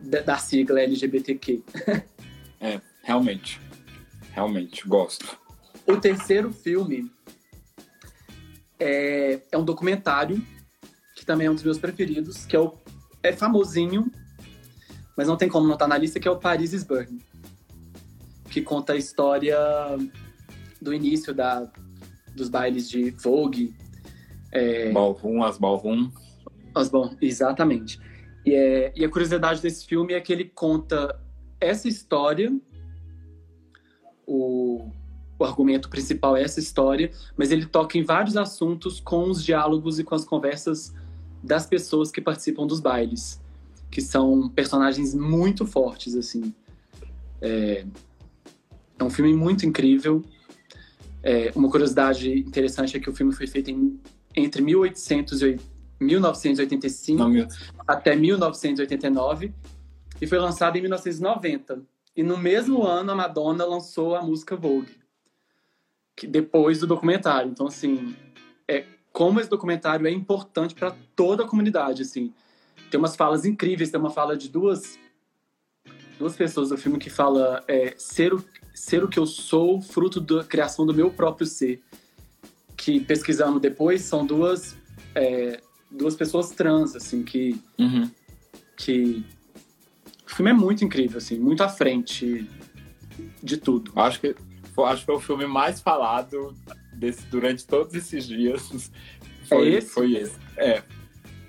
da, 0.00 0.38
sigla 0.38 0.80
LGBTQ. 0.80 1.62
é, 2.58 2.80
realmente. 3.02 3.60
Realmente, 4.32 4.88
gosto. 4.88 5.38
O 5.86 5.98
terceiro 5.98 6.50
filme 6.50 7.12
é, 8.78 9.38
é 9.52 9.58
um 9.58 9.66
documentário, 9.66 10.42
que 11.14 11.26
também 11.26 11.46
é 11.46 11.50
um 11.50 11.54
dos 11.54 11.64
meus 11.64 11.78
preferidos, 11.78 12.46
que 12.46 12.56
é, 12.56 12.58
o, 12.58 12.72
é 13.22 13.34
famosinho, 13.34 14.10
mas 15.14 15.28
não 15.28 15.36
tem 15.36 15.46
como 15.46 15.66
não 15.66 15.74
estar 15.74 15.86
na 15.86 15.98
lista, 15.98 16.18
que 16.18 16.26
é 16.26 16.30
o 16.30 16.38
Paris 16.38 16.72
is 16.72 16.84
Burning 16.84 17.20
que 18.50 18.60
conta 18.60 18.94
a 18.94 18.96
história 18.96 19.56
do 20.82 20.92
início 20.92 21.32
da, 21.32 21.70
dos 22.34 22.48
bailes 22.48 22.90
de 22.90 23.10
Vogue. 23.12 23.74
É, 24.52 24.90
ballroom, 24.90 25.42
as 25.42 25.56
ballroom. 25.56 26.10
As 26.74 26.88
bom, 26.88 27.14
exatamente. 27.20 28.00
E, 28.44 28.54
é, 28.54 28.92
e 28.96 29.04
a 29.04 29.08
curiosidade 29.08 29.62
desse 29.62 29.86
filme 29.86 30.14
é 30.14 30.20
que 30.20 30.32
ele 30.32 30.44
conta 30.44 31.18
essa 31.60 31.88
história, 31.88 32.52
o, 34.26 34.90
o 35.38 35.44
argumento 35.44 35.88
principal 35.88 36.36
é 36.36 36.42
essa 36.42 36.58
história, 36.58 37.10
mas 37.36 37.50
ele 37.50 37.66
toca 37.66 37.98
em 37.98 38.02
vários 38.02 38.36
assuntos 38.36 38.98
com 38.98 39.30
os 39.30 39.44
diálogos 39.44 39.98
e 39.98 40.04
com 40.04 40.14
as 40.14 40.24
conversas 40.24 40.94
das 41.42 41.66
pessoas 41.66 42.10
que 42.10 42.20
participam 42.20 42.66
dos 42.66 42.80
bailes, 42.80 43.40
que 43.90 44.00
são 44.00 44.48
personagens 44.48 45.14
muito 45.14 45.66
fortes, 45.66 46.14
assim. 46.14 46.54
É, 47.40 47.84
é 49.00 49.04
um 49.04 49.10
filme 49.10 49.32
muito 49.34 49.66
incrível. 49.66 50.22
É, 51.22 51.50
uma 51.54 51.70
curiosidade 51.70 52.30
interessante 52.38 52.96
é 52.96 53.00
que 53.00 53.08
o 53.08 53.14
filme 53.14 53.32
foi 53.32 53.46
feito 53.46 53.70
em, 53.70 53.98
entre 54.36 54.62
1800 54.62 55.42
e 55.42 55.58
1985 55.98 57.28
Não, 57.28 57.48
até 57.86 58.14
1989 58.14 59.52
e 60.20 60.26
foi 60.26 60.38
lançado 60.38 60.76
em 60.76 60.82
1990. 60.82 61.82
E 62.16 62.22
no 62.22 62.36
mesmo 62.36 62.86
ano 62.86 63.12
a 63.12 63.14
Madonna 63.14 63.64
lançou 63.64 64.14
a 64.14 64.22
música 64.22 64.56
Vogue, 64.56 64.96
que 66.16 66.26
depois 66.26 66.80
do 66.80 66.86
documentário. 66.86 67.50
Então 67.50 67.66
assim, 67.66 68.14
é 68.68 68.84
como 69.12 69.40
esse 69.40 69.48
documentário 69.48 70.06
é 70.06 70.10
importante 70.10 70.74
para 70.74 70.94
toda 71.16 71.44
a 71.44 71.48
comunidade, 71.48 72.02
assim. 72.02 72.32
Tem 72.90 72.98
umas 72.98 73.16
falas 73.16 73.44
incríveis, 73.44 73.90
tem 73.90 74.00
uma 74.00 74.10
fala 74.10 74.36
de 74.36 74.48
duas 74.48 74.98
duas 76.18 76.36
pessoas 76.36 76.68
do 76.68 76.76
filme 76.76 76.98
que 76.98 77.08
fala 77.08 77.64
é, 77.66 77.94
ser, 77.96 78.34
o, 78.34 78.44
ser 78.80 79.04
o 79.04 79.08
que 79.08 79.18
eu 79.18 79.26
sou, 79.26 79.80
fruto 79.82 80.20
da 80.20 80.42
criação 80.42 80.86
do 80.86 80.94
meu 80.94 81.10
próprio 81.10 81.46
ser. 81.46 81.82
Que 82.76 82.98
pesquisando 82.98 83.60
depois 83.60 84.00
são 84.00 84.24
duas 84.24 84.74
é, 85.14 85.60
duas 85.90 86.16
pessoas 86.16 86.50
trans, 86.50 86.96
assim, 86.96 87.22
que 87.22 87.60
uhum. 87.78 88.10
que 88.76 89.22
o 90.26 90.34
filme 90.34 90.50
é 90.50 90.54
muito 90.54 90.82
incrível, 90.82 91.18
assim, 91.18 91.38
muito 91.38 91.62
à 91.62 91.68
frente 91.68 92.48
de 93.42 93.56
tudo. 93.58 93.92
Acho 93.96 94.18
que 94.20 94.34
acho 94.86 95.00
que 95.00 95.06
foi 95.06 95.14
o 95.16 95.20
filme 95.20 95.46
mais 95.46 95.78
falado 95.82 96.54
desse, 96.94 97.26
durante 97.26 97.66
todos 97.66 97.94
esses 97.94 98.26
dias. 98.26 98.90
Foi, 99.46 99.66
é 99.66 99.78
esse? 99.78 99.90
Foi 99.90 100.12
esse. 100.14 100.38
É. 100.56 100.82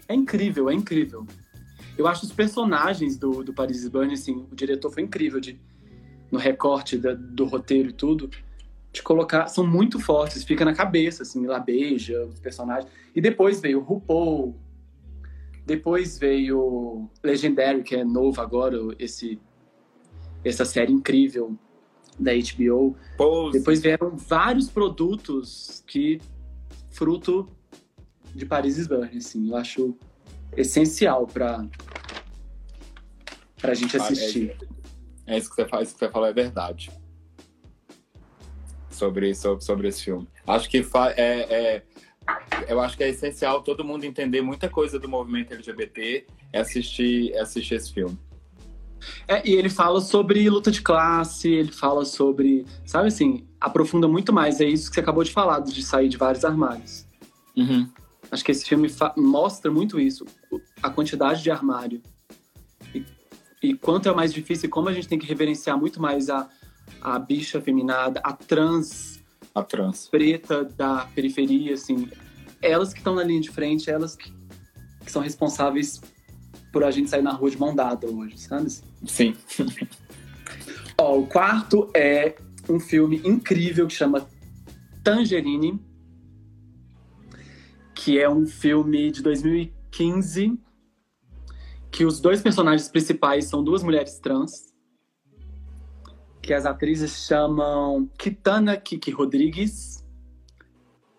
É 0.07 0.15
incrível, 0.15 0.69
é 0.71 0.73
incrível. 0.73 1.25
Eu 1.95 2.07
acho 2.07 2.25
os 2.25 2.31
personagens 2.31 3.15
do, 3.15 3.43
do 3.43 3.53
Paris 3.53 3.87
Burns, 3.87 4.21
assim, 4.21 4.47
o 4.51 4.55
diretor 4.55 4.91
foi 4.91 5.03
incrível 5.03 5.39
de, 5.39 5.61
no 6.31 6.39
recorte 6.39 6.97
da, 6.97 7.13
do 7.13 7.45
roteiro 7.45 7.89
e 7.89 7.93
tudo. 7.93 8.29
te 8.91 9.03
colocar. 9.03 9.47
São 9.47 9.65
muito 9.65 9.99
fortes, 9.99 10.43
fica 10.43 10.65
na 10.65 10.73
cabeça, 10.73 11.23
assim, 11.23 11.45
ela 11.45 11.59
beija 11.59 12.25
os 12.25 12.39
personagens. 12.39 12.89
E 13.15 13.21
depois 13.21 13.59
veio 13.59 13.79
o 13.79 13.83
RuPaul. 13.83 14.55
Depois 15.65 16.17
veio 16.17 17.09
Legendary, 17.23 17.83
que 17.83 17.95
é 17.95 18.03
novo 18.03 18.41
agora, 18.41 18.77
esse, 18.97 19.39
essa 20.43 20.65
série 20.65 20.91
incrível 20.91 21.55
da 22.19 22.31
HBO. 22.33 22.95
Pose. 23.17 23.59
Depois 23.59 23.81
vieram 23.81 24.15
vários 24.15 24.69
produtos 24.69 25.83
que 25.87 26.19
fruto 26.89 27.47
de 28.33 28.45
Paris 28.45 28.87
Burn, 28.87 29.17
assim, 29.17 29.49
eu 29.49 29.55
acho 29.57 29.95
essencial 30.55 31.27
para 31.27 31.65
pra 33.61 33.73
gente 33.73 33.95
assistir. 33.95 34.49
É, 34.49 34.80
é 35.25 35.37
isso 35.37 35.49
que 35.49 35.55
você 35.55 35.67
faz, 35.67 35.87
isso 35.87 35.97
que 35.97 36.05
você 36.05 36.11
falou 36.11 36.27
é 36.27 36.33
verdade. 36.33 36.91
Sobre, 38.89 39.33
sobre, 39.33 39.63
sobre 39.63 39.87
esse 39.87 40.03
filme. 40.03 40.27
Acho 40.45 40.69
que 40.69 40.85
é, 41.17 41.21
é, 41.21 41.83
eu 42.67 42.79
acho 42.79 42.97
que 42.97 43.03
é 43.03 43.09
essencial 43.09 43.63
todo 43.63 43.83
mundo 43.83 44.03
entender 44.03 44.41
muita 44.41 44.69
coisa 44.69 44.99
do 44.99 45.07
movimento 45.09 45.53
LGBT 45.53 46.25
é 46.53 46.59
assistir, 46.59 47.35
assistir 47.37 47.75
esse 47.75 47.93
filme. 47.93 48.17
É, 49.27 49.47
e 49.47 49.53
ele 49.53 49.69
fala 49.69 49.99
sobre 49.99 50.47
luta 50.49 50.69
de 50.71 50.81
classe, 50.81 51.49
ele 51.49 51.71
fala 51.71 52.05
sobre, 52.05 52.65
sabe 52.85 53.07
assim, 53.07 53.47
aprofunda 53.59 54.07
muito 54.07 54.31
mais. 54.31 54.61
É 54.61 54.65
isso 54.65 54.89
que 54.89 54.95
você 54.95 54.99
acabou 54.99 55.23
de 55.23 55.31
falar, 55.31 55.59
de 55.59 55.81
sair 55.83 56.07
de 56.07 56.17
vários 56.17 56.45
armários. 56.45 57.05
Uhum. 57.55 57.89
Acho 58.31 58.45
que 58.45 58.51
esse 58.51 58.65
filme 58.65 58.89
mostra 59.17 59.71
muito 59.71 59.99
isso, 59.99 60.25
a 60.81 60.89
quantidade 60.89 61.43
de 61.43 61.51
armário. 61.51 62.01
E, 63.61 63.69
e 63.69 63.73
quanto 63.73 64.09
é 64.09 64.13
mais 64.13 64.33
difícil, 64.33 64.69
como 64.69 64.89
a 64.89 64.93
gente 64.93 65.07
tem 65.07 65.19
que 65.19 65.27
reverenciar 65.27 65.77
muito 65.77 66.01
mais 66.01 66.29
a, 66.29 66.49
a 67.01 67.19
bicha 67.19 67.61
feminada, 67.61 68.19
a 68.23 68.33
trans, 68.33 69.21
a 69.53 69.63
trans 69.63 70.07
preta 70.07 70.63
da 70.63 71.07
periferia, 71.13 71.73
assim. 71.73 72.09
Elas 72.61 72.93
que 72.93 72.99
estão 72.99 73.15
na 73.15 73.23
linha 73.23 73.41
de 73.41 73.49
frente, 73.49 73.89
elas 73.89 74.15
que, 74.15 74.31
que 75.03 75.11
são 75.11 75.21
responsáveis 75.21 76.01
por 76.71 76.83
a 76.83 76.91
gente 76.91 77.09
sair 77.09 77.21
na 77.21 77.33
rua 77.33 77.49
de 77.49 77.59
mão 77.59 77.75
dada 77.75 78.07
hoje, 78.07 78.37
sabe? 78.37 78.69
Sim. 79.05 79.35
Ó, 80.97 81.19
o 81.19 81.27
quarto 81.27 81.89
é 81.93 82.35
um 82.69 82.79
filme 82.79 83.21
incrível 83.25 83.87
que 83.87 83.93
chama 83.93 84.27
Tangerine, 85.03 85.79
que 87.93 88.19
é 88.19 88.29
um 88.29 88.45
filme 88.45 89.11
de 89.11 89.21
2015 89.21 90.59
que 91.91 92.05
os 92.05 92.19
dois 92.19 92.41
personagens 92.41 92.87
principais 92.87 93.45
são 93.45 93.63
duas 93.63 93.83
mulheres 93.83 94.17
trans, 94.17 94.73
que 96.41 96.53
as 96.53 96.65
atrizes 96.65 97.27
chamam 97.27 98.09
Kitana 98.17 98.77
Kiki 98.77 99.11
Rodrigues. 99.11 100.03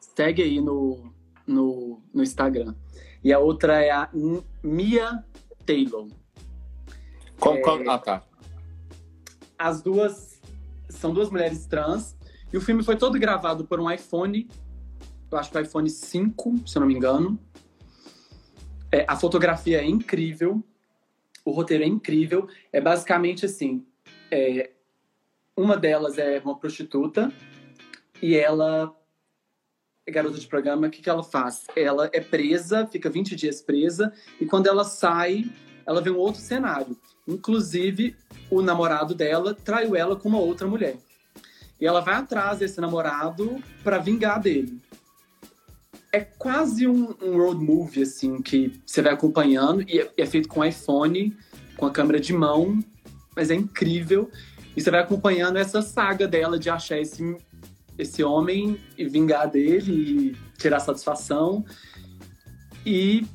Segue 0.01 0.43
aí 0.43 0.61
no, 0.61 1.13
no, 1.47 2.03
no 2.13 2.23
Instagram. 2.23 2.75
E 3.23 3.33
a 3.33 3.39
outra 3.39 3.81
é 3.81 3.91
a 3.91 4.11
Mia 4.63 5.25
Taylor. 5.65 6.09
Qual, 7.39 7.61
qual... 7.61 7.81
É, 7.81 7.89
ah, 7.89 7.99
tá. 7.99 8.23
As 9.59 9.81
duas 9.81 10.41
são 10.89 11.13
duas 11.13 11.31
mulheres 11.31 11.67
trans. 11.67 12.17
E 12.53 12.57
o 12.57 12.61
filme 12.61 12.83
foi 12.83 12.97
todo 12.97 13.19
gravado 13.19 13.65
por 13.65 13.81
um 13.81 13.91
iPhone, 13.91 14.49
eu 15.31 15.39
acho 15.39 15.51
que 15.51 15.57
o 15.57 15.61
iPhone 15.61 15.89
5, 15.89 16.69
se 16.69 16.77
eu 16.77 16.81
não 16.81 16.87
me 16.87 16.95
engano. 16.95 17.39
É, 18.93 19.07
a 19.09 19.17
fotografia 19.17 19.81
é 19.81 19.87
incrível, 19.87 20.63
o 21.45 21.51
roteiro 21.51 21.83
é 21.83 21.87
incrível. 21.87 22.47
É 22.71 22.81
basicamente 22.81 23.47
assim: 23.47 23.85
é, 24.31 24.71
uma 25.57 25.77
delas 25.77 26.19
é 26.19 26.41
uma 26.45 26.59
prostituta 26.59 27.33
e 28.21 28.37
ela 28.37 28.95
é 30.07 30.11
garota 30.11 30.39
de 30.39 30.47
programa, 30.47 30.89
o 30.89 30.91
que, 30.91 31.01
que 31.01 31.09
ela 31.09 31.23
faz? 31.23 31.65
Ela 31.77 32.11
é 32.13 32.21
presa, 32.21 32.87
fica 32.87 33.09
20 33.09 33.37
dias 33.37 33.61
presa, 33.61 34.13
e 34.41 34.45
quando 34.45 34.67
ela 34.67 34.85
sai, 34.85 35.45
ela 35.87 36.01
vê 36.01 36.11
um 36.11 36.19
outro 36.19 36.41
cenário. 36.41 36.97
Inclusive, 37.27 38.17
o 38.51 38.61
namorado 38.61 39.15
dela 39.15 39.55
traiu 39.55 39.95
ela 39.95 40.17
com 40.17 40.29
uma 40.29 40.41
outra 40.41 40.67
mulher. 40.67 40.97
E 41.81 41.87
ela 41.87 42.01
vai 42.01 42.15
atrás 42.15 42.59
desse 42.59 42.81
namorado 42.81 43.63
para 43.83 43.99
vingar 43.99 44.41
dele. 44.41 44.81
É 46.13 46.21
quase 46.21 46.87
um, 46.87 47.15
um, 47.23 47.39
road 47.39 47.65
movie, 47.65 48.03
assim, 48.03 48.43
que 48.43 48.81
você 48.85 49.01
vai 49.01 49.15
acompanhando, 49.15 49.83
e 49.89 49.99
é, 49.99 50.13
é 50.19 50.27
feito 50.27 50.47
com 50.47 50.65
iPhone, 50.65 51.35
com 51.77 51.87
a 51.87 51.91
câmera 51.91 52.21
de 52.21 52.35
mão, 52.35 52.85
mas 53.35 53.51
é 53.51 53.55
incrível. 53.55 54.31
E 54.77 54.81
você 54.81 54.91
vai 54.91 55.01
acompanhando 55.01 55.57
essa 55.57 55.81
saga 55.81 56.29
dela 56.29 56.59
de 56.59 56.69
achar 56.69 56.99
esse 56.99 57.37
esse 57.99 58.23
homem 58.23 58.79
e 58.97 59.07
vingar 59.07 59.51
dele 59.51 59.93
e 59.93 60.37
tirar 60.59 60.81
satisfação. 60.81 61.65
E 62.85 63.27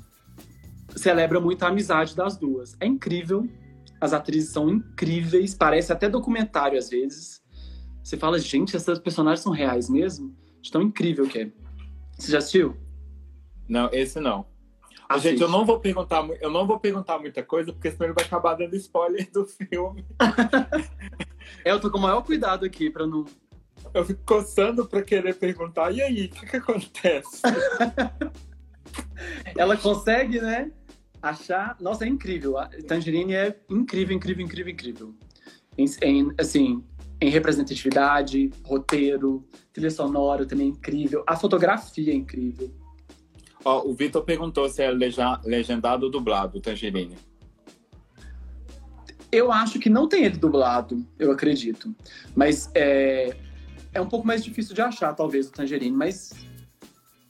celebra 0.95 1.39
muito 1.39 1.63
a 1.63 1.67
amizade 1.67 2.15
das 2.15 2.37
duas. 2.37 2.75
É 2.79 2.85
incrível. 2.85 3.47
As 3.99 4.13
atrizes 4.13 4.51
são 4.51 4.69
incríveis, 4.69 5.55
parece 5.55 5.91
até 5.91 6.07
documentário 6.07 6.77
às 6.77 6.89
vezes. 6.89 7.41
Você 8.03 8.15
fala, 8.15 8.39
gente, 8.39 8.75
essas 8.75 8.99
personagens 8.99 9.41
são 9.41 9.51
reais 9.51 9.89
mesmo? 9.89 10.35
De 10.61 10.71
tão 10.71 10.81
incrível 10.81 11.27
que 11.27 11.39
é. 11.39 11.51
Você 12.17 12.32
já 12.32 12.38
assistiu? 12.39 12.75
Não, 13.67 13.89
esse 13.91 14.19
não. 14.19 14.45
Assiste. 15.08 15.30
Gente, 15.30 15.41
eu 15.41 15.49
não 15.49 15.65
vou 15.65 15.80
perguntar, 15.80 16.27
eu 16.41 16.49
não 16.49 16.67
vou 16.67 16.80
perguntar 16.80 17.19
muita 17.19 17.41
coisa, 17.43 17.71
porque 17.71 17.91
senão 17.91 18.08
ele 18.08 18.13
vai 18.13 18.25
acabar 18.25 18.56
dando 18.56 18.75
spoiler 18.75 19.30
do 19.32 19.45
filme. 19.45 20.06
é, 21.63 21.71
eu 21.71 21.80
tô 21.80 21.89
com 21.89 21.97
o 21.97 22.01
maior 22.01 22.21
cuidado 22.21 22.65
aqui 22.65 22.89
para 22.89 23.08
não 23.08 23.25
eu 23.93 24.06
fico 24.06 24.21
coçando 24.25 24.86
para 24.86 25.01
querer 25.01 25.36
perguntar, 25.36 25.91
e 25.91 26.01
aí, 26.01 26.25
o 26.25 26.30
que, 26.30 26.45
que 26.45 26.58
acontece? 26.58 27.41
Ela 29.56 29.77
consegue, 29.77 30.39
né? 30.39 30.71
Achar. 31.21 31.75
Nossa, 31.80 32.06
é 32.06 32.08
incrível. 32.08 32.58
A 32.58 32.67
Tangerine 32.88 33.34
é 33.34 33.60
incrível, 33.69 34.15
incrível, 34.15 34.45
incrível, 34.45 34.73
incrível. 34.73 35.15
Em, 35.77 36.34
assim, 36.39 36.84
em 37.19 37.30
representatividade, 37.30 38.51
roteiro, 38.63 39.47
trilha 39.73 39.89
sonora 39.89 40.45
também 40.45 40.67
é 40.67 40.69
incrível. 40.69 41.23
A 41.25 41.36
fotografia 41.36 42.12
é 42.12 42.15
incrível. 42.15 42.71
Ó, 43.65 43.88
o 43.88 43.93
Vitor 43.93 44.23
perguntou 44.23 44.69
se 44.69 44.84
é 44.84 44.91
legendado 44.91 46.06
ou 46.06 46.12
dublado, 46.12 46.62
Tangerine. 46.62 47.17
Eu 49.32 49.51
acho 49.51 49.80
que 49.80 49.89
não 49.89 50.08
tem 50.08 50.23
ele 50.23 50.38
dublado, 50.38 51.06
eu 51.19 51.32
acredito. 51.32 51.93
Mas 52.36 52.69
é, 52.73 53.36
é 53.93 53.99
um 53.99 54.08
pouco 54.08 54.25
mais 54.25 54.43
difícil 54.43 54.73
de 54.73 54.82
achar, 54.82 55.13
talvez, 55.13 55.47
o 55.47 55.51
Tangerine, 55.51 55.95
mas 55.95 56.34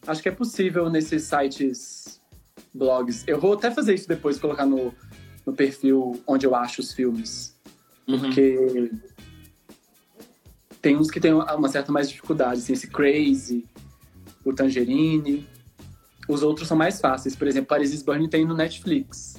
acho 0.06 0.21
que 0.21 0.30
é 0.30 0.32
possível 0.32 0.89
nesses 0.89 1.23
sites, 1.23 2.21
blogs. 2.73 3.23
Eu 3.26 3.39
vou 3.39 3.54
até 3.54 3.71
fazer 3.71 3.95
isso 3.95 4.08
depois, 4.08 4.38
colocar 4.38 4.65
no, 4.65 4.93
no 5.45 5.54
perfil 5.54 6.21
onde 6.28 6.45
eu 6.45 6.54
acho 6.54 6.82
os 6.82 6.93
filmes. 6.93 7.58
Uhum. 8.08 8.19
Porque 8.19 8.91
tem 10.88 10.95
uns 10.95 11.12
que 11.12 11.19
tem 11.19 11.34
uma 11.34 11.67
certa 11.67 11.91
mais 11.91 12.08
dificuldade, 12.08 12.62
assim, 12.62 12.71
esse 12.71 12.88
Crazy, 12.88 13.65
o 14.45 14.54
Tangerine. 14.54 15.45
Os 16.30 16.43
outros 16.43 16.65
são 16.65 16.78
mais 16.78 17.02
fáceis. 17.02 17.36
Por 17.36 17.45
exemplo, 17.45 17.67
Paris 17.67 17.93
is 17.93 18.02
Burning 18.02 18.30
tem 18.30 18.45
no 18.45 18.56
Netflix. 18.56 19.36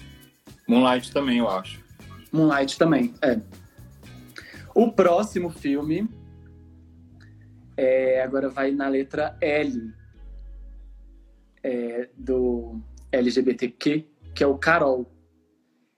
Moonlight 0.69 1.11
também, 1.11 1.39
eu 1.39 1.49
acho. 1.49 1.83
Moonlight 2.31 2.79
também, 2.79 3.15
é. 3.23 3.41
O 4.75 4.93
próximo 4.93 5.49
filme 5.49 6.07
é, 7.79 8.23
agora 8.23 8.51
vai 8.51 8.71
na 8.71 8.87
letra 8.87 9.35
L 9.41 9.95
é, 11.63 12.11
do 12.15 12.79
LGBTQ, 13.11 14.07
que 14.35 14.45
é 14.45 14.47
o 14.47 14.59
Carol. 14.59 15.11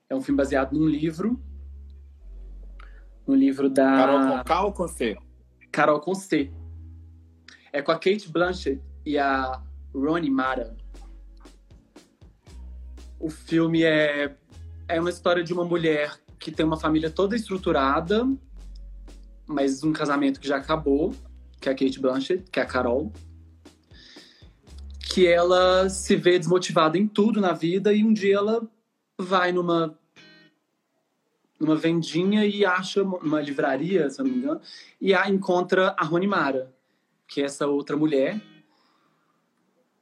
É 0.09 0.15
um 0.15 0.21
filme 0.21 0.37
baseado 0.37 0.71
num 0.71 0.87
livro. 0.87 1.37
Um 3.27 3.35
livro 3.35 3.69
da. 3.69 3.97
Carol 3.97 4.37
com 4.37 4.43
K 4.45 4.61
ou 4.63 4.71
com 4.71 4.87
C? 4.87 5.17
Carol 5.71 5.99
com 5.99 6.13
C. 6.13 6.51
É 7.71 7.81
com 7.81 7.91
a 7.91 7.95
Kate 7.95 8.29
Blanchett 8.29 8.81
e 9.05 9.17
a 9.17 9.61
Ronnie 9.93 10.29
Mara. 10.29 10.75
O 13.19 13.29
filme 13.29 13.83
é, 13.83 14.35
é 14.87 14.99
uma 14.99 15.09
história 15.09 15.43
de 15.43 15.53
uma 15.53 15.63
mulher 15.63 16.19
que 16.39 16.51
tem 16.51 16.65
uma 16.65 16.77
família 16.77 17.09
toda 17.09 17.35
estruturada, 17.35 18.27
mas 19.47 19.83
um 19.83 19.93
casamento 19.93 20.39
que 20.39 20.47
já 20.47 20.57
acabou 20.57 21.13
que 21.61 21.69
é 21.69 21.71
a 21.71 21.75
Kate 21.75 21.99
Blanchett, 21.99 22.43
que 22.51 22.59
é 22.59 22.63
a 22.63 22.65
Carol, 22.65 23.13
que 25.13 25.27
ela 25.27 25.87
se 25.87 26.15
vê 26.15 26.39
desmotivada 26.39 26.97
em 26.97 27.07
tudo 27.07 27.39
na 27.39 27.53
vida 27.53 27.93
e 27.93 28.03
um 28.03 28.11
dia 28.11 28.37
ela 28.37 28.67
vai 29.19 29.51
numa 29.51 29.97
numa 31.61 31.75
vendinha 31.75 32.43
e 32.43 32.65
acha 32.65 33.03
uma 33.03 33.39
livraria, 33.39 34.09
se 34.09 34.19
eu 34.19 34.25
não 34.25 34.31
me 34.31 34.39
engano, 34.39 34.61
e 34.99 35.13
a 35.13 35.29
encontra 35.29 35.95
a 35.95 36.03
Rony 36.03 36.25
Mara, 36.25 36.73
que 37.27 37.39
é 37.39 37.45
essa 37.45 37.67
outra 37.67 37.95
mulher, 37.95 38.41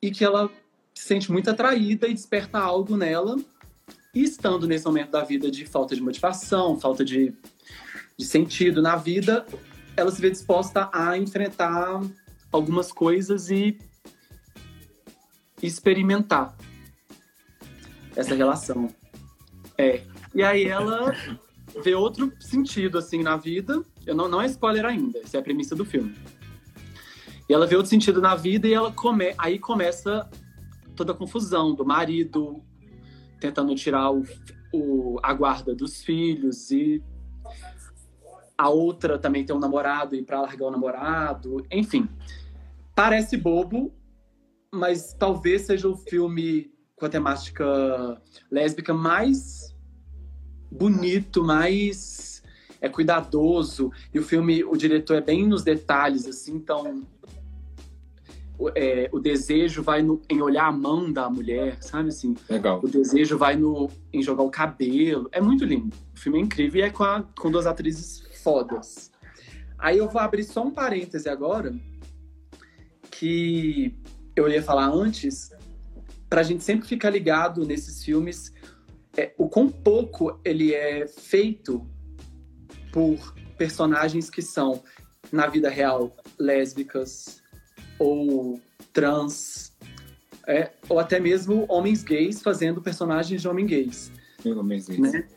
e 0.02 0.10
que 0.10 0.24
ela 0.24 0.50
se 0.94 1.04
sente 1.04 1.30
muito 1.30 1.50
atraída 1.50 2.08
e 2.08 2.14
desperta 2.14 2.58
algo 2.58 2.96
nela. 2.96 3.36
E 4.16 4.24
estando 4.24 4.66
nesse 4.66 4.86
momento 4.86 5.12
da 5.12 5.24
vida 5.24 5.52
de 5.52 5.66
falta 5.66 5.94
de 5.94 6.02
motivação, 6.02 6.80
falta 6.80 7.04
de, 7.04 7.36
de 8.18 8.26
sentido 8.26 8.82
na 8.82 8.96
vida, 8.96 9.46
ela 9.98 10.10
se 10.10 10.22
vê 10.22 10.32
disposta 10.32 10.90
a 10.94 11.18
enfrentar 11.18 12.02
algumas 12.54 12.90
coisas 12.90 13.52
e 13.52 13.78
experimentar 15.62 16.56
essa 18.16 18.34
relação. 18.34 18.90
É. 19.78 20.02
E 20.34 20.42
aí 20.42 20.66
ela 20.66 21.14
vê 21.82 21.96
outro 21.96 22.32
sentido, 22.40 22.98
assim, 22.98 23.24
na 23.24 23.38
vida. 23.38 23.84
Eu 24.06 24.16
não, 24.16 24.28
não 24.28 24.42
é 24.42 24.46
spoiler 24.46 24.86
ainda, 24.86 25.20
essa 25.20 25.38
é 25.38 25.40
a 25.40 25.44
premissa 25.44 25.76
do 25.76 25.86
filme. 25.86 26.16
E 27.50 27.54
ela 27.54 27.66
vê 27.66 27.76
outro 27.76 27.90
sentido 27.90 28.22
na 28.22 28.36
vida 28.36 28.68
e 28.68 28.74
ela 28.74 28.92
come, 28.92 29.34
aí 29.38 29.58
começa 29.58 30.30
toda 30.96 31.14
a 31.14 31.16
confusão 31.16 31.74
do 31.74 31.84
marido 31.84 32.64
tentando 33.40 33.74
tirar 33.74 34.12
o, 34.12 34.24
o, 34.72 35.18
a 35.24 35.34
guarda 35.34 35.74
dos 35.74 36.04
filhos 36.04 36.70
e 36.70 37.02
a 38.58 38.70
outra 38.70 39.18
também 39.18 39.46
tem 39.46 39.56
um 39.56 39.60
namorado 39.60 40.16
e 40.16 40.22
para 40.22 40.42
largar 40.42 40.68
o 40.68 40.72
namorado, 40.72 41.66
enfim. 41.72 42.08
Parece 42.94 43.38
bobo, 43.38 43.94
mas 44.72 45.14
talvez 45.14 45.62
seja 45.62 45.88
o 45.88 45.96
filme 45.96 46.72
com 46.96 47.06
a 47.06 47.10
temática 47.10 48.22
lésbica 48.52 48.94
mais 48.94 49.74
bonito, 50.72 51.44
mais 51.44 52.42
é 52.82 52.88
cuidadoso 52.88 53.92
e 54.14 54.20
o 54.20 54.24
filme, 54.24 54.64
o 54.64 54.76
diretor 54.76 55.18
é 55.18 55.22
bem 55.22 55.46
nos 55.46 55.64
detalhes, 55.64 56.26
assim, 56.26 56.56
então 56.56 57.06
é, 58.76 59.10
o 59.12 59.20
desejo 59.20 59.82
vai 59.82 60.02
no, 60.02 60.22
em 60.30 60.42
olhar 60.42 60.66
a 60.66 60.72
mão 60.72 61.12
da 61.12 61.30
mulher, 61.30 61.78
sabe 61.82 62.10
assim? 62.10 62.36
Legal. 62.50 62.82
O 62.84 62.88
desejo 62.88 63.38
vai 63.38 63.56
no, 63.56 63.90
em 64.12 64.22
jogar 64.22 64.44
o 64.44 64.50
cabelo. 64.50 65.30
É 65.32 65.40
muito 65.40 65.64
lindo. 65.64 65.96
O 66.14 66.20
filme 66.20 66.40
é 66.40 66.42
incrível 66.42 66.82
e 66.82 66.84
é 66.84 66.90
com, 66.90 67.04
a, 67.04 67.24
com 67.38 67.50
duas 67.50 67.66
atrizes 67.66 68.22
fodas. 68.44 69.12
Aí 69.78 69.98
eu 69.98 70.10
vou 70.10 70.22
abrir 70.22 70.44
só 70.44 70.62
um 70.62 70.72
parêntese 70.72 71.30
agora, 71.30 71.74
que 73.10 73.96
eu 74.36 74.50
ia 74.50 74.62
falar 74.62 74.90
antes, 74.90 75.52
pra 76.30 76.44
gente 76.44 76.64
sempre 76.64 76.88
ficar 76.88 77.10
ligado 77.10 77.66
nesses 77.66 78.04
filmes, 78.04 78.54
é, 79.20 79.34
o 79.38 79.50
quão 79.50 79.68
pouco 79.68 80.40
ele 80.46 80.74
é 80.74 81.06
feito 81.06 81.86
por 82.92 83.34
personagens 83.58 84.30
que 84.30 84.42
são, 84.42 84.82
na 85.30 85.46
vida 85.48 85.70
real, 85.70 86.16
lésbicas, 86.40 87.42
ou 88.00 88.62
trans, 88.94 89.76
é, 90.48 90.72
ou 90.88 90.98
até 90.98 91.20
mesmo 91.20 91.66
homens 91.68 92.02
gays 92.02 92.42
fazendo 92.42 92.82
personagens 92.82 93.42
de 93.42 93.48
homens 93.48 93.68
gays. 93.68 94.12
Homens 94.46 94.88
gays. 94.88 95.00
Né? 95.00 95.28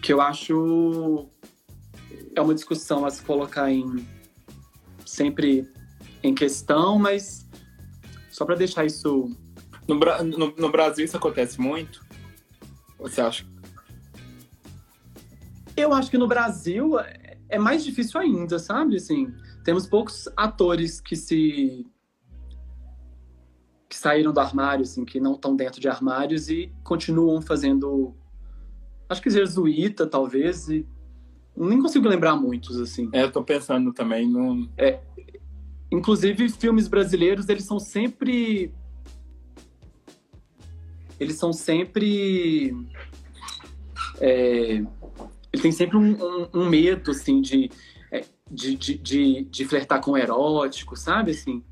Que 0.00 0.12
eu 0.12 0.20
acho 0.20 1.28
é 2.36 2.40
uma 2.40 2.54
discussão 2.54 3.04
a 3.04 3.10
se 3.10 3.20
colocar 3.22 3.68
em 3.68 4.06
sempre 5.04 5.68
em 6.22 6.32
questão, 6.34 6.98
mas 6.98 7.48
só 8.30 8.44
para 8.44 8.54
deixar 8.54 8.86
isso. 8.86 9.36
No, 9.88 9.96
no, 9.96 10.54
no, 10.56 10.70
Brasil 10.70 11.04
isso 11.04 11.16
acontece 11.16 11.60
muito? 11.60 12.07
Você 12.98 13.20
acha? 13.20 13.46
Eu 15.76 15.92
acho 15.92 16.10
que 16.10 16.18
no 16.18 16.26
Brasil 16.26 16.98
é, 16.98 17.38
é 17.48 17.58
mais 17.58 17.84
difícil 17.84 18.20
ainda, 18.20 18.58
sabe? 18.58 18.96
Assim, 18.96 19.32
temos 19.64 19.86
poucos 19.86 20.28
atores 20.36 21.00
que 21.00 21.14
se 21.14 21.86
que 23.88 23.96
saíram 23.96 24.32
do 24.32 24.40
armário, 24.40 24.82
assim, 24.82 25.04
que 25.04 25.18
não 25.18 25.32
estão 25.32 25.56
dentro 25.56 25.80
de 25.80 25.88
armários 25.88 26.50
e 26.50 26.70
continuam 26.84 27.40
fazendo, 27.40 28.14
acho 29.08 29.22
que 29.22 29.30
jesuíta, 29.30 30.06
talvez, 30.06 30.68
e 30.68 30.86
nem 31.56 31.80
consigo 31.80 32.06
lembrar 32.06 32.36
muitos, 32.36 32.78
assim. 32.78 33.08
É, 33.12 33.22
eu 33.22 33.32
tô 33.32 33.42
pensando 33.42 33.92
também 33.92 34.28
no... 34.28 34.68
É, 34.76 35.00
inclusive, 35.90 36.50
filmes 36.50 36.86
brasileiros, 36.86 37.48
eles 37.48 37.64
são 37.64 37.80
sempre... 37.80 38.74
Eles 41.18 41.36
são 41.36 41.52
sempre... 41.52 42.74
É, 44.20 44.82
ele 45.52 45.62
tem 45.62 45.72
sempre 45.72 45.96
um, 45.96 46.12
um, 46.12 46.48
um 46.54 46.68
medo, 46.68 47.10
assim, 47.10 47.40
de, 47.40 47.70
é, 48.10 48.24
de, 48.50 48.76
de, 48.76 48.98
de, 48.98 49.44
de 49.44 49.64
flertar 49.64 50.00
com 50.00 50.12
o 50.12 50.16
erótico, 50.16 50.96
sabe, 50.96 51.30
assim? 51.30 51.62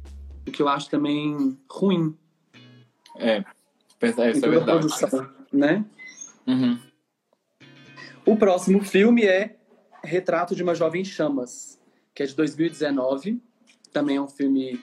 o 0.47 0.51
que 0.51 0.63
eu 0.63 0.69
acho 0.69 0.89
também 0.89 1.59
ruim. 1.69 2.17
É, 3.19 3.45
isso 4.03 4.21
é 4.21 4.33
verdade. 4.33 4.65
Produção, 4.65 5.29
né? 5.53 5.85
Uhum. 6.47 6.79
O 8.25 8.37
próximo 8.37 8.83
filme 8.83 9.25
é 9.25 9.57
Retrato 10.03 10.55
de 10.55 10.63
uma 10.63 10.75
Jovem 10.75 11.05
Chamas, 11.05 11.79
que 12.15 12.23
é 12.23 12.27
de 12.27 12.35
2019. 12.35 13.43
Também 13.93 14.17
é 14.17 14.21
um 14.21 14.29
filme 14.29 14.81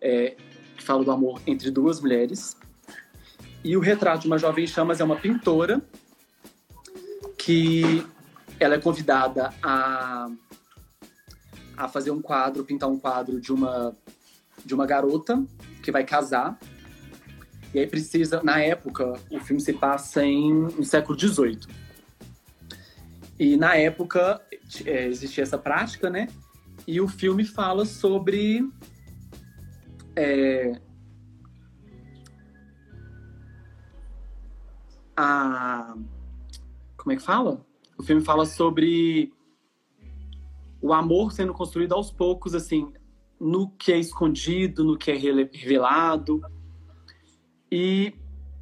é, 0.00 0.36
que 0.76 0.82
fala 0.82 1.04
do 1.04 1.10
amor 1.10 1.40
entre 1.46 1.70
duas 1.70 2.00
mulheres. 2.00 2.56
E 3.68 3.76
o 3.76 3.80
Retrato 3.80 4.22
de 4.22 4.28
uma 4.28 4.38
Jovem 4.38 4.66
Chamas 4.66 4.98
é 4.98 5.04
uma 5.04 5.16
pintora 5.16 5.82
que 7.36 8.02
ela 8.58 8.76
é 8.76 8.78
convidada 8.78 9.52
a, 9.62 10.30
a 11.76 11.86
fazer 11.86 12.10
um 12.10 12.22
quadro, 12.22 12.64
pintar 12.64 12.88
um 12.88 12.98
quadro 12.98 13.38
de 13.38 13.52
uma 13.52 13.94
de 14.64 14.74
uma 14.74 14.86
garota 14.86 15.44
que 15.82 15.92
vai 15.92 16.02
casar. 16.02 16.58
E 17.74 17.80
aí 17.80 17.86
precisa, 17.86 18.42
na 18.42 18.58
época, 18.58 19.12
o 19.30 19.38
filme 19.38 19.60
se 19.60 19.74
passa 19.74 20.24
em 20.24 20.50
no 20.50 20.82
século 20.82 21.20
XVIII. 21.20 21.60
E 23.38 23.54
na 23.58 23.76
época 23.76 24.40
é, 24.86 25.08
existia 25.08 25.42
essa 25.42 25.58
prática, 25.58 26.08
né? 26.08 26.28
E 26.86 27.02
o 27.02 27.06
filme 27.06 27.44
fala 27.44 27.84
sobre 27.84 28.66
é, 30.16 30.80
a 35.18 35.94
como 36.96 37.12
é 37.12 37.16
que 37.16 37.22
fala? 37.22 37.64
O 37.96 38.02
filme 38.02 38.22
fala 38.22 38.44
sobre 38.44 39.32
o 40.80 40.92
amor 40.92 41.32
sendo 41.32 41.52
construído 41.52 41.94
aos 41.94 42.10
poucos, 42.10 42.54
assim, 42.54 42.92
no 43.40 43.70
que 43.70 43.92
é 43.92 43.98
escondido, 43.98 44.84
no 44.84 44.96
que 44.96 45.10
é 45.10 45.14
revelado. 45.14 46.40
E 47.70 48.14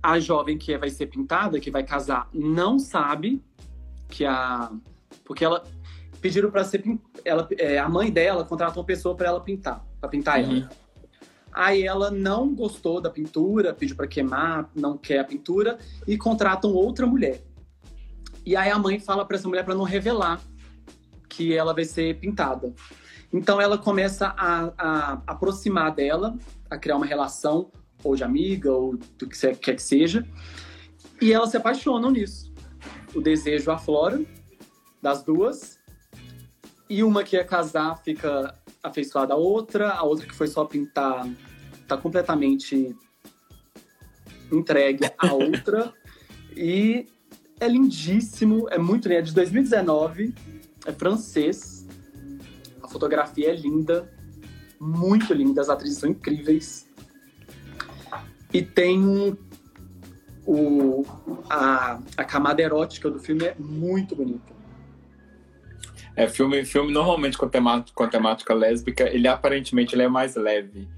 a 0.03 0.21
jovem 0.21 0.57
que 0.57 0.77
vai 0.79 0.90
ser 0.90 1.07
pintada, 1.07 1.59
que 1.59 1.71
vai 1.71 1.83
casar, 1.83 2.29
não 2.33 2.79
sabe 2.79 3.42
que 4.09 4.25
a. 4.25 4.71
Porque 5.25 5.45
ela. 5.45 5.64
Pediram 6.21 6.51
para 6.51 6.64
ser. 6.64 6.83
Ela, 7.25 7.49
é, 7.59 7.79
a 7.79 7.88
mãe 7.88 8.11
dela 8.11 8.45
contratou 8.45 8.83
uma 8.83 8.87
pessoa 8.87 9.14
para 9.14 9.29
ela 9.29 9.40
pintar, 9.40 9.85
para 10.01 10.09
pintar 10.09 10.40
uhum. 10.40 10.59
ela. 10.59 10.86
Aí 11.57 11.85
ela 11.85 12.11
não 12.11 12.55
gostou 12.55 13.01
da 13.01 13.09
pintura, 13.09 13.73
pediu 13.73 13.97
para 13.97 14.07
queimar, 14.07 14.71
não 14.75 14.99
quer 14.99 15.21
a 15.21 15.25
pintura 15.25 15.79
e 16.07 16.19
contratam 16.19 16.71
outra 16.71 17.07
mulher. 17.07 17.42
E 18.45 18.55
aí 18.55 18.71
a 18.71 18.79
mãe 18.79 19.01
fala 19.01 19.25
para 19.25 19.38
essa 19.38 19.49
mulher 19.49 19.64
para 19.64 19.75
não 19.75 19.85
revelar 19.85 20.38
que 21.31 21.57
ela 21.57 21.73
vai 21.73 21.87
ser 21.87 22.19
pintada. 22.19 22.75
Então 23.33 23.59
ela 23.59 23.79
começa 23.79 24.35
a, 24.37 24.73
a 24.77 25.12
aproximar 25.27 25.95
dela, 25.95 26.37
a 26.69 26.77
criar 26.77 26.97
uma 26.97 27.07
relação, 27.07 27.73
ou 28.05 28.14
de 28.14 28.23
amiga, 28.23 28.71
ou 28.71 28.99
do 29.19 29.27
que 29.27 29.55
quer 29.55 29.77
que 29.77 29.83
seja, 29.83 30.29
e 31.23 31.33
elas 31.33 31.49
se 31.49 31.57
apaixonam 31.57 32.11
nisso. 32.11 32.53
O 33.14 33.21
desejo 33.23 33.71
aflora 33.71 34.23
das 35.01 35.23
duas, 35.23 35.79
e 36.87 37.03
uma 37.03 37.25
que 37.25 37.35
ia 37.35 37.45
casar 37.45 37.97
fica 38.05 38.55
afeiçoada 38.83 39.33
à 39.33 39.37
outra, 39.38 39.92
a 39.92 40.03
outra 40.03 40.27
que 40.27 40.35
foi 40.35 40.49
só 40.49 40.66
pintar 40.66 41.27
tá 41.87 41.96
completamente 41.96 42.96
entregue 44.51 45.05
à 45.18 45.33
outra. 45.35 45.92
e 46.57 47.07
é 47.59 47.68
lindíssimo, 47.68 48.68
é 48.70 48.79
muito 48.79 49.09
lindo, 49.09 49.18
é 49.18 49.22
de 49.22 49.33
2019, 49.33 50.35
é 50.85 50.92
francês 50.92 51.77
a 52.87 52.88
fotografia 52.88 53.51
é 53.51 53.55
linda, 53.57 54.09
muito 54.81 55.35
linda, 55.35 55.61
as 55.61 55.68
atrizes 55.68 55.99
são 55.99 56.09
incríveis. 56.09 56.88
E 58.53 58.62
tem 58.62 59.37
o, 60.46 61.05
a, 61.51 62.01
a 62.16 62.25
camada 62.25 62.62
erótica 62.62 63.11
do 63.11 63.18
filme 63.18 63.44
é 63.44 63.57
muito 63.59 64.14
bonita. 64.14 64.55
É, 66.14 66.29
filme, 66.29 66.64
filme 66.64 66.92
normalmente 66.92 67.37
com 67.37 67.49
temática, 67.49 67.92
com 67.94 68.09
temática 68.09 68.55
lésbica, 68.55 69.03
ele 69.12 69.27
aparentemente 69.27 69.94
ele 69.94 70.05
é 70.05 70.09
mais 70.09 70.37
leve. 70.37 70.88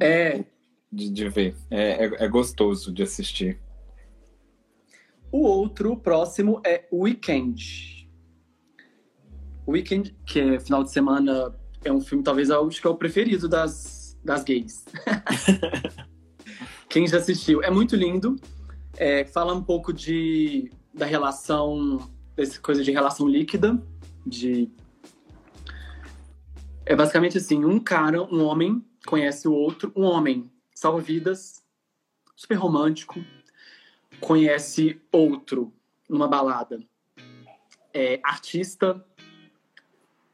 É. 0.00 0.44
De, 0.90 1.10
de 1.10 1.28
ver. 1.28 1.56
É, 1.70 2.06
é, 2.06 2.24
é 2.24 2.28
gostoso 2.28 2.92
de 2.92 3.02
assistir. 3.02 3.58
O 5.30 5.42
outro, 5.42 5.92
o 5.92 5.96
próximo, 5.96 6.60
é 6.64 6.86
Weekend. 6.92 8.08
Weekend, 9.68 10.16
que 10.24 10.40
é 10.40 10.60
final 10.60 10.84
de 10.84 10.90
semana, 10.90 11.54
é 11.84 11.92
um 11.92 12.00
filme, 12.00 12.22
talvez, 12.22 12.50
acho 12.50 12.80
que 12.80 12.86
é 12.86 12.90
o 12.90 12.96
preferido 12.96 13.48
das, 13.48 14.16
das 14.24 14.44
gays. 14.44 14.84
Quem 16.88 17.06
já 17.06 17.18
assistiu? 17.18 17.62
É 17.62 17.70
muito 17.70 17.96
lindo. 17.96 18.36
É, 18.96 19.24
fala 19.24 19.52
um 19.52 19.62
pouco 19.62 19.92
de, 19.92 20.70
da 20.94 21.04
relação, 21.04 22.08
dessa 22.34 22.60
coisa 22.60 22.82
de 22.82 22.90
relação 22.90 23.28
líquida, 23.28 23.80
de 24.26 24.70
É 26.84 26.96
basicamente 26.96 27.36
assim: 27.36 27.64
um 27.64 27.78
cara, 27.78 28.22
um 28.22 28.42
homem, 28.44 28.82
conhece 29.06 29.48
o 29.48 29.52
outro, 29.52 29.90
um 29.96 30.02
homem 30.02 30.50
salva 30.74 31.00
vidas, 31.00 31.62
super 32.34 32.56
romântico, 32.56 33.24
conhece 34.20 35.00
outro 35.10 35.72
numa 36.08 36.28
balada, 36.28 36.82
é, 37.94 38.20
artista, 38.22 39.02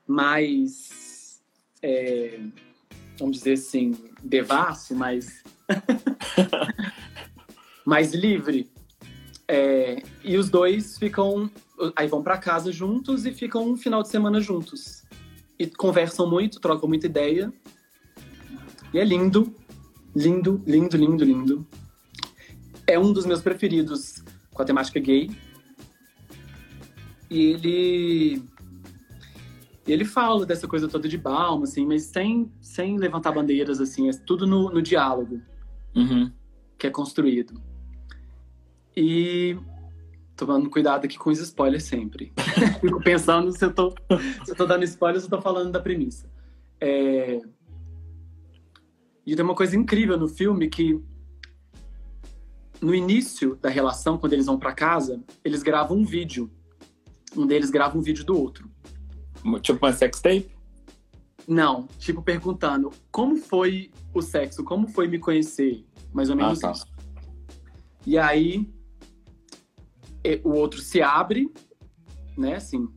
mais, 0.07 1.41
é, 1.81 2.41
vamos 3.19 3.39
dizer 3.39 3.53
assim, 3.53 3.93
devasso, 4.23 4.97
mais, 4.97 5.45
mais 7.87 8.13
livre. 8.13 8.69
É, 9.47 10.03
e 10.25 10.37
os 10.37 10.51
dois 10.51 10.99
ficam, 10.99 11.51
aí 11.95 12.09
vão 12.09 12.23
para 12.23 12.39
casa 12.39 12.73
juntos 12.73 13.27
e 13.27 13.33
ficam 13.33 13.69
um 13.69 13.77
final 13.77 14.03
de 14.03 14.09
semana 14.09 14.41
juntos. 14.41 15.05
E 15.59 15.67
conversam 15.67 16.29
muito, 16.29 16.59
trocam 16.59 16.89
muita 16.89 17.07
ideia. 17.07 17.53
E 18.92 18.98
é 18.98 19.05
lindo, 19.05 19.55
lindo, 20.14 20.62
lindo, 20.66 20.96
lindo, 20.96 21.24
lindo. 21.24 21.66
É 22.87 22.98
um 22.98 23.12
dos 23.12 23.24
meus 23.24 23.40
preferidos 23.40 24.22
com 24.52 24.62
a 24.62 24.64
temática 24.64 25.00
gay. 25.00 25.31
E 27.31 27.40
ele 27.40 28.42
ele 29.87 30.05
fala 30.05 30.46
dessa 30.46 30.68
coisa 30.68 30.87
toda 30.88 31.09
de 31.09 31.18
Balma, 31.18 31.64
assim, 31.64 31.85
mas 31.85 32.05
sem, 32.05 32.50
sem 32.61 32.96
levantar 32.98 33.33
bandeiras, 33.33 33.81
assim, 33.81 34.09
é 34.09 34.12
tudo 34.12 34.46
no, 34.46 34.70
no 34.70 34.81
diálogo 34.81 35.40
Uhum. 35.94 36.31
que 36.78 36.87
é 36.87 36.90
construído. 36.90 37.61
E 38.96 39.57
tomando 40.37 40.70
cuidado 40.70 41.05
aqui 41.05 41.18
com 41.18 41.31
os 41.31 41.38
spoilers 41.40 41.85
sempre. 41.85 42.33
Fico 42.81 43.02
pensando 43.02 43.50
se 43.52 43.64
eu, 43.64 43.72
tô, 43.72 43.94
se 44.44 44.52
eu 44.52 44.55
tô 44.55 44.66
dando 44.66 44.85
spoilers 44.85 45.24
ou 45.24 45.31
tô 45.31 45.40
falando 45.40 45.70
da 45.72 45.81
premissa. 45.81 46.31
É... 46.81 47.40
E 49.27 49.37
tem 49.37 49.45
uma 49.45 49.55
coisa 49.55 49.77
incrível 49.77 50.19
no 50.19 50.29
filme 50.29 50.69
que 50.69 51.01
no 52.81 52.95
início 52.95 53.55
da 53.57 53.69
relação, 53.69 54.19
quando 54.19 54.33
eles 54.33 54.47
vão 54.47 54.59
para 54.59 54.73
casa, 54.75 55.23
eles 55.45 55.63
gravam 55.63 55.99
um 55.99 56.05
vídeo. 56.05 56.51
Um 57.37 57.47
deles 57.47 57.71
grava 57.71 57.97
um 57.97 58.03
vídeo 58.03 58.25
do 58.25 58.37
outro. 58.37 58.69
Tipo 59.61 59.85
uma 59.87 59.93
sextape? 59.93 60.51
Não, 61.47 61.87
tipo 61.99 62.23
perguntando 62.23 62.91
como 63.11 63.37
foi 63.37 63.91
o 64.15 64.21
sexo, 64.21 64.63
como 64.65 64.87
foi 64.89 65.09
me 65.09 65.19
conhecer, 65.19 65.85
mais 66.13 66.31
ou 66.31 66.37
menos 66.37 66.63
Ah, 66.63 66.69
tá. 66.69 66.73
isso. 66.73 66.87
E 68.07 68.19
aí 68.19 68.73
o 70.45 70.51
outro 70.51 70.81
se 70.81 71.03
abre, 71.03 71.53
né, 72.37 72.57
assim, 72.57 72.89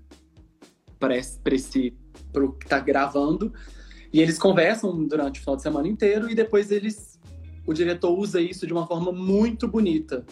para 1.00 1.16
esse 1.18 1.98
pro 2.32 2.54
que 2.54 2.68
tá 2.68 2.80
gravando, 2.80 3.54
e 4.16 4.22
eles 4.22 4.40
conversam 4.40 5.06
durante 5.06 5.42
o 5.42 5.44
final 5.44 5.58
de 5.58 5.62
semana 5.62 5.90
inteiro 5.90 6.30
e 6.30 6.34
depois 6.34 6.72
eles 6.72 7.20
o 7.66 7.74
diretor 7.74 8.18
usa 8.18 8.40
isso 8.40 8.66
de 8.66 8.72
uma 8.72 8.88
forma 8.88 9.12
muito 9.12 9.68
bonita, 9.68 10.26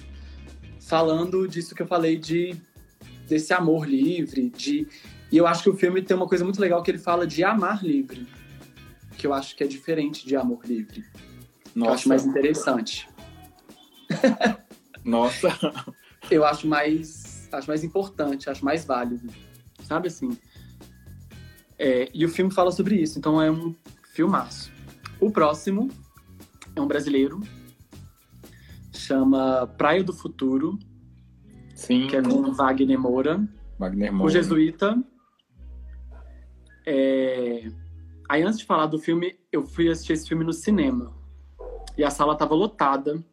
falando 0.80 1.46
disso 1.50 1.76
que 1.76 1.82
eu 1.82 1.88
falei 1.88 2.17
de 2.17 2.56
desse 3.28 3.52
amor 3.52 3.86
livre, 3.86 4.50
de 4.52 4.88
e 5.30 5.36
eu 5.36 5.46
acho 5.46 5.63
que 5.63 5.69
o 5.69 5.76
filme 5.76 6.02
tem 6.02 6.15
uma 6.15 6.30
coisa 6.30 6.46
muito 6.46 6.62
legal 6.62 6.82
que 6.82 6.91
ele 6.91 6.98
fala 6.98 7.28
de 7.28 7.43
amar 7.43 7.84
livre, 7.84 8.26
que 9.17 9.28
eu 9.28 9.34
acho 9.34 9.54
que 9.54 9.65
é 9.65 9.67
diferente 9.67 10.26
de 10.26 10.38
amor 10.38 10.62
livre. 10.63 11.04
que 11.74 11.78
Eu 11.78 11.89
acho 11.89 12.08
mais 12.08 12.26
interessante. 12.26 13.10
Nossa. 15.04 15.50
Eu 16.32 16.46
acho 16.46 16.65
mais, 16.67 17.50
acho 17.52 17.67
mais 17.67 17.84
importante, 17.84 18.50
acho 18.50 18.63
mais 18.63 18.86
válido, 18.86 19.28
sabe 19.84 20.08
assim? 20.08 20.30
É, 21.78 22.10
e 22.14 22.26
o 22.26 22.30
filme 22.30 22.52
fala 22.52 22.72
sobre 22.72 22.96
isso, 22.96 23.18
então 23.18 23.42
é 23.42 23.52
um 23.52 23.76
filmaço. 24.14 24.72
O 25.20 25.32
próximo 25.32 25.90
é 26.76 26.82
um 26.82 26.88
brasileiro, 26.88 27.42
chama 28.92 29.68
Praia 29.78 30.04
do 30.04 30.14
Futuro, 30.14 30.78
Sim. 31.76 32.08
que 32.08 32.16
é 32.16 32.22
com 32.22 32.52
Wagner 32.54 33.00
Moura. 33.00 33.48
Wagner 33.78 34.12
O 34.12 34.16
Moura. 34.16 34.32
Jesuíta. 34.32 35.02
É... 36.86 37.72
Aí, 38.30 38.42
antes 38.42 38.60
de 38.60 38.66
falar 38.66 38.88
do 38.88 38.98
filme, 38.98 39.38
eu 39.52 39.66
fui 39.66 39.90
assistir 39.90 40.14
esse 40.14 40.28
filme 40.28 40.44
no 40.44 40.54
cinema. 40.54 41.14
E 41.98 42.04
a 42.04 42.10
sala 42.10 42.36
tava 42.36 42.56
lotada. 42.56 43.24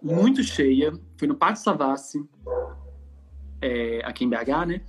Muito 0.00 0.42
cheia. 0.42 0.92
Fui 1.16 1.26
no 1.26 1.34
Pátio 1.34 1.62
Savassi, 1.62 2.24
é, 3.60 4.00
aqui 4.04 4.24
em 4.24 4.28
BH, 4.28 4.66
né? 4.66 4.82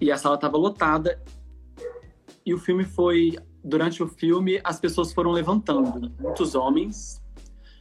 E 0.00 0.10
a 0.10 0.16
sala 0.16 0.38
tava 0.38 0.56
lotada. 0.56 1.22
E 2.44 2.54
o 2.54 2.58
filme 2.58 2.84
foi... 2.84 3.38
Durante 3.64 4.00
o 4.00 4.06
filme, 4.06 4.60
as 4.62 4.78
pessoas 4.78 5.12
foram 5.12 5.32
levantando. 5.32 6.12
Muitos 6.20 6.54
homens, 6.54 7.20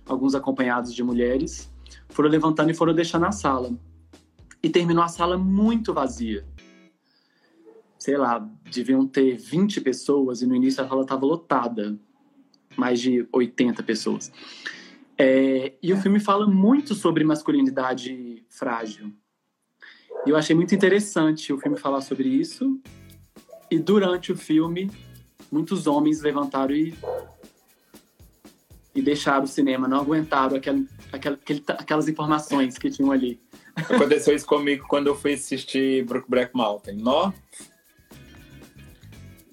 alguns 0.07 0.33
acompanhados 0.33 0.91
de 0.91 1.03
mulheres, 1.03 1.71
foram 2.09 2.27
levantando 2.27 2.71
e 2.71 2.73
foram 2.73 2.91
deixando 2.93 3.25
a 3.25 3.31
sala 3.31 3.71
e 4.65 4.69
terminou 4.69 5.03
a 5.03 5.07
sala 5.07 5.37
muito 5.37 5.93
vazia. 5.93 6.43
Sei 7.99 8.17
lá, 8.17 8.39
deviam 8.73 9.05
ter 9.07 9.37
20 9.37 9.79
pessoas 9.81 10.41
e 10.41 10.47
no 10.47 10.55
início 10.55 10.83
a 10.83 10.87
sala 10.87 11.03
estava 11.03 11.23
lotada. 11.23 11.95
Mais 12.75 12.99
de 12.99 13.27
80 13.31 13.83
pessoas. 13.83 14.31
É, 15.17 15.75
e 15.81 15.93
o 15.93 15.97
filme 15.97 16.19
fala 16.19 16.47
muito 16.47 16.95
sobre 16.95 17.23
masculinidade 17.23 18.43
frágil. 18.49 19.13
E 20.25 20.29
eu 20.29 20.35
achei 20.37 20.55
muito 20.55 20.73
interessante 20.73 21.53
o 21.53 21.57
filme 21.59 21.77
falar 21.77 22.01
sobre 22.01 22.27
isso. 22.27 22.79
E 23.69 23.77
durante 23.79 24.31
o 24.31 24.37
filme, 24.37 24.91
muitos 25.51 25.87
homens 25.87 26.21
levantaram 26.21 26.73
e, 26.73 26.95
e 28.93 29.01
deixaram 29.01 29.43
o 29.43 29.47
cinema, 29.47 29.87
não 29.87 29.99
aguentaram 29.99 30.55
aquela, 30.57 30.83
aquela, 31.11 31.35
aquele- 31.35 31.63
aquelas 31.67 32.07
informações 32.07 32.77
que 32.77 32.89
tinham 32.89 33.11
ali. 33.11 33.39
Aconteceu 33.75 34.33
isso 34.35 34.45
comigo 34.45 34.85
quando 34.87 35.07
eu 35.07 35.15
fui 35.15 35.33
assistir 35.33 36.05
Brokeback 36.05 36.55
Mountain. 36.55 36.95
Nó. 36.97 37.31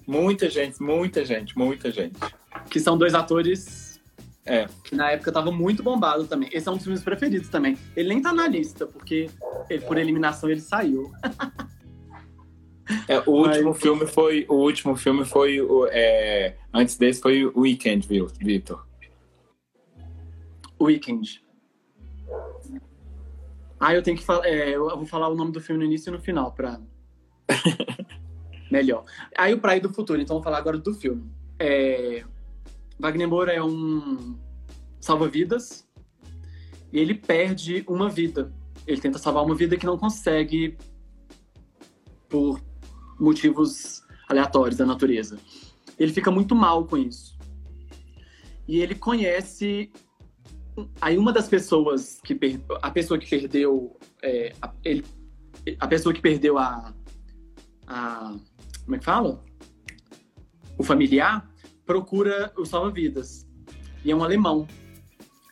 Muita 0.07 0.49
gente, 0.49 0.81
muita 0.81 1.23
gente, 1.25 1.57
muita 1.57 1.91
gente. 1.91 2.17
que 2.69 2.79
são 2.79 2.97
dois 2.97 3.13
atores 3.13 3.82
É. 4.45 4.67
que 4.83 4.93
na 4.95 5.11
época 5.11 5.29
estavam 5.29 5.53
muito 5.53 5.81
bombados 5.81 6.27
também. 6.27 6.49
Esse 6.51 6.67
é 6.67 6.71
um 6.71 6.75
dos 6.77 6.85
meus 6.87 7.01
preferidos 7.01 7.47
também. 7.49 7.77
Ele 7.95 8.09
nem 8.09 8.21
tá 8.21 8.33
na 8.33 8.47
lista, 8.47 8.85
porque 8.85 9.29
ele, 9.69 9.81
por 9.85 9.97
eliminação 9.97 10.49
ele 10.49 10.59
saiu. 10.59 11.11
É, 13.07 13.19
o 13.25 13.31
último 13.31 13.69
Mas- 13.69 13.81
filme 13.81 14.05
foi. 14.05 14.45
O 14.49 14.55
último 14.55 14.95
filme 14.97 15.23
foi. 15.23 15.59
é, 15.91 16.57
antes 16.73 16.97
desse 16.97 17.21
foi 17.21 17.45
o 17.45 17.61
Weekend, 17.61 18.05
viu, 18.07 18.27
Vitor? 18.39 18.85
Weekend. 20.81 21.41
Ah, 23.79 23.93
eu 23.93 24.03
tenho 24.03 24.17
que 24.17 24.23
falar. 24.23 24.45
é, 24.45 24.69
eu 24.75 24.89
vou 24.97 25.05
falar 25.05 25.29
o 25.29 25.35
nome 25.35 25.51
do 25.51 25.61
filme 25.61 25.79
no 25.79 25.85
início 25.85 26.09
e 26.09 26.11
no 26.13 26.19
final, 26.19 26.51
pra. 26.51 26.79
Melhor. 28.71 29.05
Aí 29.37 29.53
o 29.53 29.59
Praia 29.59 29.79
do 29.79 29.93
Futuro, 29.93 30.19
então 30.21 30.35
vou 30.35 30.43
falar 30.43 30.57
agora 30.57 30.77
do 30.77 30.93
filme. 30.93 31.29
É, 31.59 32.23
Wagner 32.99 33.27
Moura 33.27 33.51
é 33.51 33.63
um 33.63 34.37
salva-vidas 34.99 35.87
e 36.91 36.99
ele 36.99 37.15
perde 37.15 37.83
uma 37.87 38.09
vida. 38.09 38.53
Ele 38.85 39.01
tenta 39.01 39.17
salvar 39.17 39.43
uma 39.43 39.55
vida 39.55 39.77
que 39.77 39.85
não 39.85 39.97
consegue 39.97 40.77
por 42.29 42.61
motivos 43.19 44.03
aleatórios 44.27 44.77
da 44.77 44.85
natureza. 44.85 45.39
Ele 45.97 46.11
fica 46.11 46.31
muito 46.31 46.55
mal 46.55 46.85
com 46.85 46.97
isso. 46.97 47.37
E 48.67 48.79
ele 48.79 48.95
conhece 48.95 49.91
aí 51.01 51.17
uma 51.17 51.31
das 51.31 51.47
pessoas 51.47 52.19
que 52.23 52.33
per... 52.33 52.61
a 52.81 52.89
pessoa 52.89 53.19
que 53.19 53.29
perdeu 53.29 53.97
é, 54.21 54.53
a, 54.61 54.73
ele... 54.83 55.05
a 55.79 55.87
pessoa 55.87 56.13
que 56.13 56.21
perdeu 56.21 56.57
a... 56.57 56.93
a 57.87 58.35
como 58.83 58.95
é 58.95 58.99
que 58.99 59.05
fala 59.05 59.43
o 60.77 60.83
familiar 60.83 61.52
procura 61.85 62.51
o 62.57 62.65
salva-vidas. 62.65 63.47
E 64.03 64.11
é 64.11 64.15
um 64.15 64.23
alemão. 64.23 64.67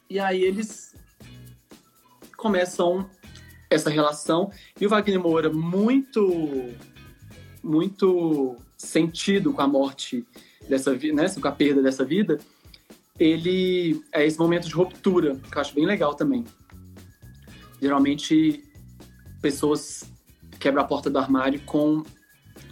E 0.10 0.20
aí 0.20 0.44
eles 0.44 0.96
começam 2.36 3.10
essa 3.70 3.90
relação. 3.90 4.52
E 4.80 4.86
o 4.86 4.90
Wagner 4.90 5.20
Moura 5.20 5.50
muito 5.50 6.74
muito 7.64 8.58
sentido 8.76 9.54
com 9.54 9.62
a 9.62 9.68
morte 9.68 10.26
dessa 10.68 10.96
vida, 10.96 11.22
né, 11.22 11.30
com 11.30 11.48
a 11.48 11.52
perda 11.52 11.82
dessa 11.82 12.04
vida, 12.04 12.40
ele 13.20 14.04
é 14.12 14.26
esse 14.26 14.40
momento 14.40 14.68
de 14.68 14.74
ruptura, 14.74 15.36
que 15.36 15.56
eu 15.56 15.62
acho 15.62 15.76
bem 15.76 15.86
legal 15.86 16.16
também. 16.16 16.44
Geralmente 17.80 18.64
pessoas 19.42 20.12
quebram 20.60 20.84
a 20.84 20.88
porta 20.88 21.10
do 21.10 21.20
armário 21.20 21.62
com 21.62 22.04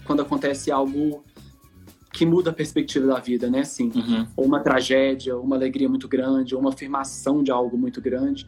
quando 0.06 0.22
acontece 0.22 0.72
algo 0.72 1.24
que 2.12 2.26
muda 2.26 2.50
a 2.50 2.54
perspectiva 2.54 3.06
da 3.08 3.20
vida, 3.20 3.50
né? 3.50 3.60
Assim, 3.60 3.92
Uhum. 3.96 4.28
ou 4.36 4.46
uma 4.46 4.60
tragédia, 4.62 5.36
ou 5.36 5.44
uma 5.44 5.56
alegria 5.56 5.88
muito 5.88 6.08
grande, 6.08 6.56
ou 6.56 6.62
uma 6.62 6.72
afirmação 6.72 7.44
de 7.44 7.52
algo 7.52 7.78
muito 7.78 8.02
grande. 8.02 8.48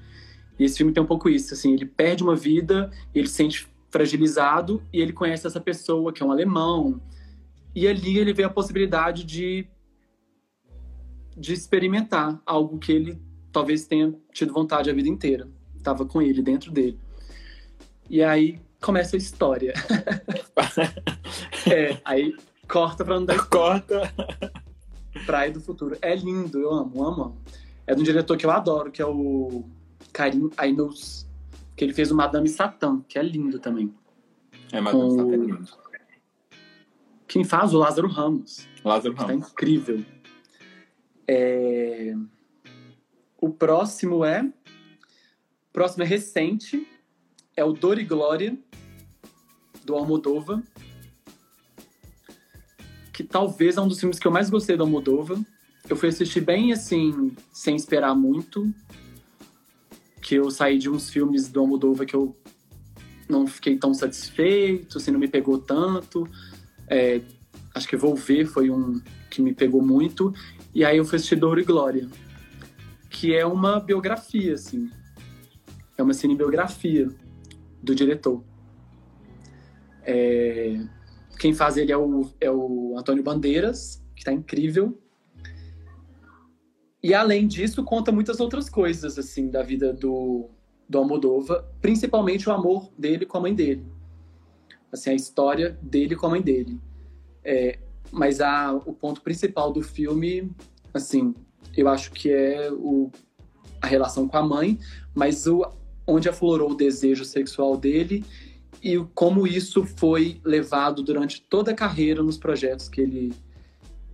E 0.60 0.64
esse 0.64 0.78
filme 0.78 0.92
tem 0.92 1.02
um 1.02 1.08
pouco 1.08 1.30
isso, 1.30 1.54
assim, 1.54 1.74
ele 1.74 1.86
perde 1.86 2.24
uma 2.24 2.36
vida, 2.36 2.92
ele 3.14 3.28
se 3.28 3.36
sente 3.36 3.68
fragilizado 3.90 4.82
e 4.94 5.02
ele 5.02 5.12
conhece 5.14 5.46
essa 5.46 5.60
pessoa 5.60 6.14
que 6.14 6.24
é 6.24 6.26
um 6.26 6.32
alemão 6.32 7.02
E 7.76 7.88
ali 7.88 8.18
ele 8.18 8.34
vê 8.34 8.44
a 8.44 8.50
possibilidade 8.50 9.24
de, 9.24 9.66
de 11.38 11.54
experimentar 11.54 12.42
algo 12.46 12.78
que 12.78 12.92
ele 12.92 13.22
talvez 13.52 13.86
tenha 13.88 14.14
tido 14.34 14.54
vontade 14.54 14.90
a 14.90 14.94
vida 14.94 15.08
inteira. 15.10 15.48
Tava 15.84 16.06
com 16.06 16.22
ele, 16.22 16.42
dentro 16.42 16.72
dele. 16.72 17.00
E 18.10 18.22
aí 18.24 18.60
começa 18.82 19.16
a 19.16 19.18
história. 19.18 19.74
é, 21.72 21.98
aí 22.04 22.36
corta 22.72 23.04
pra 23.04 23.20
não 23.20 23.26
dar 23.26 23.48
Corta. 23.48 24.02
Praia 25.26 25.52
do 25.52 25.60
Futuro. 25.60 25.98
É 26.02 26.16
lindo, 26.16 26.60
eu 26.60 26.72
amo, 26.72 27.04
amo, 27.04 27.24
amo. 27.24 27.42
É 27.86 27.94
de 27.94 28.02
um 28.02 28.04
diretor 28.04 28.38
que 28.38 28.46
eu 28.46 28.52
adoro, 28.52 28.92
que 28.92 29.02
é 29.02 29.06
o 29.06 29.66
Karim 30.14 30.50
Ainous, 30.58 31.28
que 31.76 31.84
ele 31.84 31.94
fez 31.94 32.12
o 32.12 32.16
Madame 32.16 32.48
Satã, 32.48 33.02
que 33.08 33.20
é 33.20 33.24
lindo 33.24 33.60
também. 33.60 33.94
É, 34.72 34.82
Com- 34.82 35.16
não 35.16 35.28
tá 35.30 35.36
lindo. 35.36 35.68
Quem 37.28 37.44
faz 37.44 37.74
o 37.74 37.78
Lázaro 37.78 38.08
Ramos. 38.08 38.68
Lázaro 38.84 39.14
Tá 39.16 39.26
Ramos. 39.26 39.50
incrível. 39.52 40.04
É, 41.28 42.14
O 43.40 43.50
próximo 43.50 44.24
é. 44.24 44.44
O 44.44 45.74
próximo 45.74 46.04
é 46.04 46.06
recente. 46.06 46.88
É 47.56 47.64
o 47.66 47.74
Dor 47.74 48.00
e 48.00 48.04
Glória, 48.06 48.58
do 49.84 49.96
Almodova. 49.96 50.62
Talvez 53.32 53.78
é 53.78 53.82
um 53.82 53.88
dos 53.88 54.00
filmes 54.00 54.20
que 54.20 54.28
eu 54.28 54.32
mais 54.32 54.50
gostei 54.50 54.76
do 54.76 54.84
Almodova. 54.84 55.40
Eu 55.90 55.96
fui 55.96 56.10
assistir 56.10 56.42
bem 56.42 56.74
assim, 56.74 57.32
sem 57.52 57.76
esperar 57.76 58.14
muito. 58.14 58.72
Que 60.22 60.36
eu 60.36 60.52
saí 60.52 60.78
de 60.78 60.90
uns 60.90 61.10
filmes 61.10 61.48
do 61.48 61.62
Almodova 61.62 62.06
que 62.06 62.16
eu 62.16 62.36
não 63.30 63.48
fiquei 63.48 63.78
tão 63.78 63.94
satisfeito, 63.94 64.98
assim, 64.98 65.12
não 65.12 65.20
me 65.20 65.28
pegou 65.28 65.58
tanto. 65.58 66.28
É, 66.88 67.22
acho 67.74 67.88
que 67.88 67.96
Vou 67.96 68.16
Ver 68.16 68.46
foi 68.46 68.70
um 68.70 69.02
que 69.30 69.42
me 69.42 69.54
pegou 69.54 69.82
muito. 69.82 70.34
E 70.76 70.84
aí 70.84 70.98
eu 70.98 71.06
fui 71.06 71.16
assistir 71.16 71.38
Douro 71.38 71.60
e 71.60 71.64
Glória, 71.64 72.08
que 73.10 73.34
é 73.34 73.46
uma 73.46 73.80
biografia, 73.80 74.54
assim. 74.54 74.90
É 75.98 76.04
uma 76.04 76.14
cinebiografia 76.14 77.10
do 77.82 77.96
diretor. 77.96 78.44
É, 80.04 80.82
Quem 81.42 81.56
faz 81.56 81.76
ele 81.76 81.92
é 81.92 81.98
o, 81.98 82.30
é 82.40 82.52
o 82.52 82.94
Antônio 82.96 83.24
Bandeiras, 83.24 84.00
que 84.16 84.24
tá 84.24 84.32
incrível. 84.32 84.96
E 87.02 87.16
além 87.16 87.48
disso, 87.48 87.84
conta 87.84 88.12
muitas 88.12 88.40
outras 88.40 88.70
coisas, 88.70 89.18
assim, 89.18 89.50
da 89.50 89.64
vida 89.64 89.92
do, 89.92 90.52
do 90.88 91.00
Almodova, 91.00 91.68
principalmente 91.82 92.48
o 92.48 92.52
amor 92.52 92.92
dele 92.96 93.26
com 93.26 93.40
a 93.40 93.42
mãe 93.42 93.56
dele. 93.56 93.84
Assim, 94.92 95.10
a 95.10 95.16
história 95.16 95.80
dele 95.82 96.16
com 96.16 96.28
a 96.28 96.30
mãe 96.30 96.44
dele. 96.44 96.80
É, 97.44 97.80
mas 98.12 98.40
a, 98.40 98.72
o 98.74 98.94
ponto 98.94 99.20
principal 99.22 99.74
do 99.74 99.82
filme, 99.82 100.52
assim, 100.94 101.34
eu 101.76 101.88
acho 101.88 102.12
que 102.12 102.32
é 102.32 102.72
o, 102.72 103.10
a 103.82 103.88
relação 103.88 104.28
com 104.28 104.38
a 104.38 104.44
mãe, 104.44 104.78
mas 105.16 105.48
o, 105.48 105.68
onde 106.06 106.30
aflorou 106.30 106.70
o 106.70 106.76
desejo 106.76 107.26
sexual 107.26 107.76
dele 107.76 108.24
e 108.82 108.98
como 109.14 109.46
isso 109.46 109.86
foi 109.86 110.40
levado 110.44 111.04
durante 111.04 111.42
toda 111.42 111.72
a 111.72 111.76
carreira 111.76 112.24
nos 112.24 112.38
projetos 112.38 112.90
que 112.90 113.02
ele, 113.02 113.34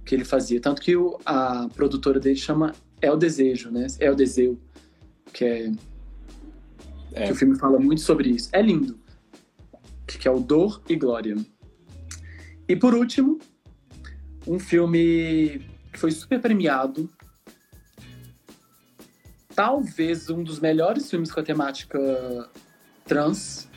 que 0.06 0.14
ele 0.16 0.26
fazia. 0.26 0.60
Tanto 0.60 0.82
que 0.82 0.96
o- 0.96 1.18
a 1.26 1.68
produtora 1.74 2.20
dele 2.20 2.36
chama 2.36 2.74
É 3.02 3.12
o 3.12 3.16
Desejo, 3.16 3.70
né? 3.72 3.86
É 4.00 4.10
o 4.12 4.16
Deseu, 4.16 4.60
que 5.32 5.46
é, 5.46 5.72
É. 7.14 7.26
que 7.28 7.32
o 7.32 7.36
filme 7.36 7.56
fala 7.58 7.80
muito 7.80 8.02
sobre 8.02 8.30
isso. 8.30 8.50
É 8.52 8.62
lindo. 8.62 9.00
Que 10.08 10.28
é 10.28 10.32
o 10.32 10.40
Dor 10.40 10.82
e 10.90 10.96
Glória. 10.96 11.36
E 12.68 12.76
por 12.76 12.94
último, 12.96 13.40
um 14.48 14.58
filme 14.60 15.62
que 15.94 16.00
foi 16.00 16.12
super 16.12 16.40
premiado. 16.42 17.10
Talvez 19.56 20.30
um 20.30 20.44
dos 20.44 20.60
melhores 20.60 21.10
filmes 21.10 21.32
com 21.32 21.40
a 21.40 21.44
temática 21.44 22.00
trans, 23.06 23.68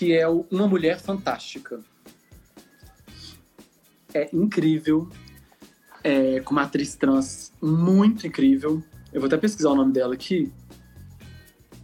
que 0.00 0.14
é 0.14 0.26
o 0.26 0.46
Uma 0.50 0.66
Mulher 0.66 0.98
Fantástica. 0.98 1.78
É 4.14 4.34
incrível, 4.34 5.10
é, 6.02 6.40
com 6.40 6.52
uma 6.52 6.62
atriz 6.62 6.96
trans 6.96 7.52
muito 7.60 8.26
incrível. 8.26 8.82
Eu 9.12 9.20
vou 9.20 9.26
até 9.26 9.36
pesquisar 9.36 9.68
o 9.68 9.74
nome 9.74 9.92
dela 9.92 10.14
aqui, 10.14 10.50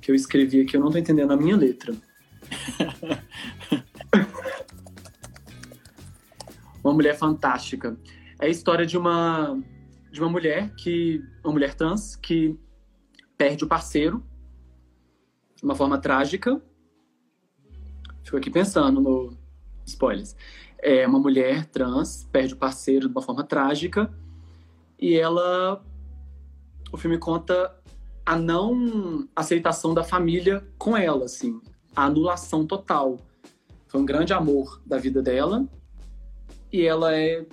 que 0.01 0.11
eu 0.11 0.15
escrevi 0.15 0.63
aqui, 0.63 0.79
eu 0.79 0.81
não 0.81 0.91
tô 0.91 0.97
entendendo 0.97 1.31
a 1.31 1.37
minha 1.37 1.59
letra. 1.59 1.95
uma 6.83 6.95
mulher 6.95 7.19
fantástica. 7.19 7.99
É 8.41 8.47
a 8.47 8.49
história 8.49 8.87
de 8.87 8.97
uma 8.97 9.63
de 10.11 10.23
uma 10.23 10.31
mulher 10.31 10.75
que 10.75 11.23
uma 11.45 11.53
mulher 11.53 11.75
trans 11.75 12.17
que 12.17 12.59
perde 13.37 13.63
o 13.63 13.69
parceiro 13.69 14.27
de 15.55 15.65
uma 15.65 15.75
forma 15.75 15.99
trágica. 15.99 16.63
Fico 18.27 18.39
aqui 18.39 18.51
pensando 18.51 19.01
no 19.01 19.33
spoilers. 19.87 20.35
É 20.81 21.07
uma 21.07 21.21
mulher 21.21 21.65
trans 21.67 22.29
perde 22.33 22.55
o 22.55 22.57
parceiro 22.57 23.07
de 23.07 23.15
uma 23.15 23.23
forma 23.23 23.45
trágica 23.45 24.13
e 24.99 25.15
ela 25.15 25.81
o 26.93 26.97
filme 26.97 27.19
conta 27.19 27.73
a 28.25 28.37
não 28.37 29.29
aceitação 29.35 29.95
da 29.95 30.03
família 30.03 30.67
com 30.77 30.97
ela, 30.97 31.27
assim, 31.27 31.61
a 31.95 32.07
anulação 32.07 32.67
total. 32.67 33.17
Foi 33.87 34.01
um 34.01 34.05
grande 34.05 34.33
amor 34.33 34.83
da 34.85 34.99
vida 34.99 35.23
dela 35.23 35.65
e 36.73 36.83
ela 36.83 37.15
é 37.15 37.47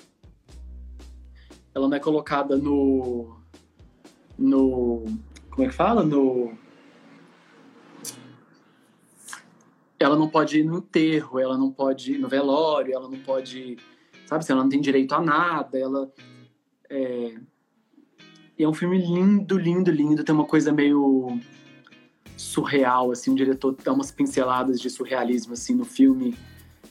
ela 1.76 1.88
não 1.88 1.96
é 1.96 2.00
colocada 2.00 2.58
no 2.58 3.38
no 4.40 5.06
como 5.52 5.66
é 5.66 5.68
que 5.68 5.76
fala 5.76 6.04
no 6.04 6.63
ela 10.04 10.16
não 10.16 10.28
pode 10.30 10.60
ir 10.60 10.64
no 10.64 10.78
enterro 10.78 11.40
ela 11.40 11.58
não 11.58 11.72
pode 11.72 12.14
ir 12.14 12.18
no 12.20 12.28
velório 12.28 12.94
ela 12.94 13.10
não 13.10 13.20
pode 13.20 13.78
sabe 14.26 14.40
assim, 14.44 14.54
ela 14.54 14.64
não 14.64 14.70
tem 14.70 14.82
direito 14.82 15.14
a 15.14 15.22
nada 15.22 15.78
ela 15.78 16.12
é 16.90 17.36
e 18.58 18.64
é 18.64 18.68
um 18.70 18.74
filme 18.74 18.98
lindo 19.00 19.58
lindo 19.58 19.90
lindo 19.92 20.24
tem 20.24 20.34
uma 20.36 20.46
coisa 20.46 20.72
meio 20.72 21.40
surreal 22.38 23.12
assim 23.12 23.32
o 23.32 23.36
diretor 23.36 23.76
dá 23.84 23.92
umas 23.94 24.12
pinceladas 24.12 24.80
de 24.80 24.90
surrealismo 24.90 25.54
assim 25.54 25.74
no 25.76 25.86
filme 25.86 26.36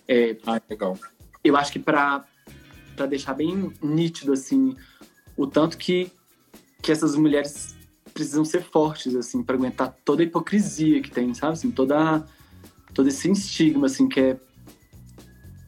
é, 0.08 0.36
Ah, 0.46 0.60
legal. 0.68 0.98
eu 1.44 1.56
acho 1.56 1.72
que 1.72 1.78
para 1.78 2.24
para 2.96 3.06
deixar 3.06 3.34
bem 3.34 3.72
nítido 3.82 4.32
assim 4.32 4.76
o 5.36 5.46
tanto 5.46 5.78
que 5.78 6.10
que 6.82 6.90
essas 6.90 7.14
mulheres 7.14 7.76
precisam 8.12 8.44
ser 8.44 8.62
fortes 8.62 9.14
assim 9.14 9.42
para 9.42 9.54
aguentar 9.56 9.96
toda 10.04 10.22
a 10.22 10.26
hipocrisia 10.26 11.00
que 11.00 11.10
tem 11.10 11.32
sabe 11.34 11.52
assim 11.52 11.70
toda 11.70 12.24
todo 12.92 13.08
esse 13.08 13.30
estigma 13.30 13.86
assim 13.86 14.08
que 14.08 14.20
é 14.20 14.36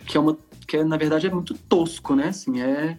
que 0.07 0.17
é 0.17 0.21
uma 0.21 0.37
que 0.67 0.77
é, 0.77 0.85
na 0.85 0.97
verdade 0.97 1.27
é 1.27 1.31
muito 1.31 1.55
tosco 1.55 2.15
né? 2.15 2.29
Assim 2.29 2.61
é 2.61 2.99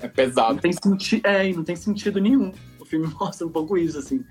É 0.00 0.06
não 0.06 0.10
pesado. 0.10 0.60
tem 0.60 0.72
sentido 0.72 1.26
é 1.26 1.52
não 1.52 1.64
tem 1.64 1.76
sentido 1.76 2.20
nenhum. 2.20 2.52
O 2.80 2.84
filme 2.84 3.06
mostra 3.18 3.46
um 3.46 3.50
pouco 3.50 3.76
isso 3.76 3.98
assim. 3.98 4.24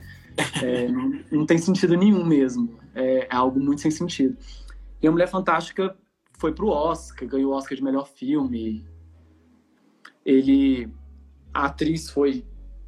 É, 0.61 0.87
não, 0.89 1.19
não 1.31 1.45
tem 1.45 1.57
sentido 1.57 1.95
nenhum 1.95 2.25
mesmo. 2.25 2.77
É, 2.93 3.27
é 3.29 3.35
algo 3.35 3.59
muito 3.59 3.81
sem 3.81 3.91
sentido. 3.91 4.37
E 5.01 5.07
a 5.07 5.11
Mulher 5.11 5.27
Fantástica 5.27 5.95
foi 6.37 6.53
pro 6.53 6.67
Oscar 6.67 7.27
ganhou 7.27 7.53
o 7.53 7.55
Oscar 7.55 7.77
de 7.77 7.83
melhor 7.83 8.07
filme. 8.07 8.85
Ele 10.25 10.89
a 11.53 11.65
atriz 11.65 12.09
foi 12.09 12.43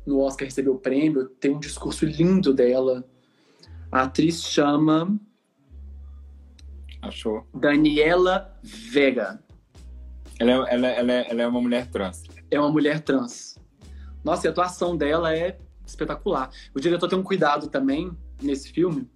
no 0.06 0.20
Oscar 0.20 0.45
recebeu 0.45 0.74
o 0.76 0.80
prêmio. 0.80 1.30
Tem 1.39 1.52
um 1.52 1.60
discurso 1.60 2.06
lindo 2.06 2.54
dela. 2.54 3.06
A 3.91 4.04
atriz 4.04 4.43
chama 4.43 5.18
Achou? 7.08 7.45
Daniela 7.53 8.58
Vega 8.64 9.39
Ela 10.39 10.51
é, 10.51 10.74
ela, 10.76 10.88
é- 10.88 10.99
ela, 10.99 11.12
é, 11.14 11.28
ela 11.30 11.41
é 11.43 11.47
uma 11.47 11.62
mulher 11.62 11.88
trans. 11.88 12.24
é 12.51 12.60
uma 12.60 12.72
mulher 12.72 13.01
trans. 13.01 13.58
Nossa, 14.24 14.45
e 14.45 14.47
a 14.47 14.51
atuação 14.51 14.95
dela 14.97 15.34
é 15.36 15.58
espetacular. 15.86 16.49
O 16.76 16.80
diretor 16.80 17.08
tem 17.08 17.18
um 17.18 17.24
cuidado 17.24 17.68
também 17.68 18.12
nesse 18.41 18.72
filme 18.72 19.10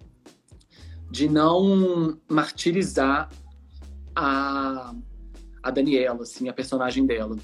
de 1.10 1.28
não 1.28 2.18
martirizar 2.28 3.28
a, 4.16 4.94
a 5.62 5.70
Daniela, 5.70 6.22
assim, 6.22 6.48
a 6.48 6.52
personagem 6.52 7.04
dela. 7.04 7.36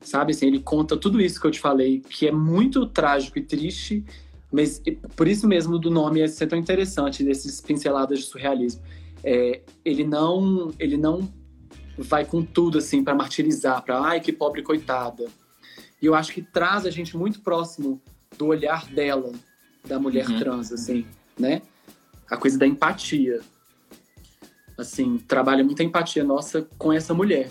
Sabe, 0.00 0.32
assim, 0.32 0.46
ele 0.48 0.60
conta 0.60 0.96
tudo 0.96 1.20
isso 1.20 1.40
que 1.40 1.46
eu 1.46 1.50
te 1.50 1.60
falei, 1.60 2.00
que 2.00 2.26
é 2.26 2.32
muito 2.32 2.86
trágico 2.86 3.38
e 3.38 3.42
triste, 3.42 4.04
mas 4.52 4.82
por 5.16 5.26
isso 5.28 5.46
mesmo 5.46 5.78
do 5.78 5.90
nome 5.90 6.20
é 6.20 6.26
ser 6.28 6.46
tão 6.48 6.58
interessante, 6.58 7.22
desses 7.24 7.60
pinceladas 7.60 8.18
de 8.18 8.24
surrealismo. 8.26 8.82
É, 9.24 9.62
ele 9.84 10.04
não, 10.04 10.72
ele 10.78 10.96
não 10.96 11.32
vai 11.96 12.24
com 12.24 12.44
tudo 12.44 12.78
assim 12.78 13.02
para 13.02 13.14
martirizar, 13.14 13.82
para 13.82 14.00
ai 14.00 14.20
que 14.20 14.32
pobre 14.32 14.62
coitada. 14.62 15.26
E 16.00 16.06
eu 16.06 16.14
acho 16.14 16.32
que 16.32 16.42
traz 16.42 16.84
a 16.84 16.90
gente 16.90 17.16
muito 17.16 17.40
próximo 17.40 18.00
do 18.36 18.46
olhar 18.46 18.86
dela, 18.86 19.32
da 19.86 19.98
mulher 19.98 20.28
Uhum. 20.28 20.38
trans, 20.38 20.72
assim, 20.72 21.06
né? 21.38 21.62
A 22.28 22.36
coisa 22.36 22.58
da 22.58 22.66
empatia. 22.66 23.40
Assim, 24.76 25.18
trabalha 25.18 25.62
muita 25.62 25.84
empatia 25.84 26.24
nossa 26.24 26.68
com 26.76 26.92
essa 26.92 27.14
mulher. 27.14 27.50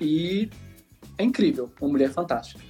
E 0.00 0.50
é 1.16 1.24
incrível, 1.24 1.70
uma 1.80 1.90
mulher 1.90 2.10
fantástica. 2.10 2.60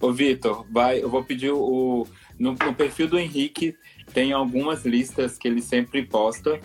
Ô, 0.00 0.12
Vitor, 0.12 0.64
vai, 0.70 1.02
eu 1.02 1.10
vou 1.10 1.22
pedir 1.22 1.50
o. 1.52 2.06
No, 2.38 2.52
no, 2.52 2.74
perfil 2.74 3.06
do 3.06 3.18
Henrique 3.18 3.76
tem 4.14 4.32
algumas 4.32 4.86
listas 4.86 5.36
que 5.36 5.46
ele 5.46 5.60
sempre 5.60 6.06
posta. 6.06 6.58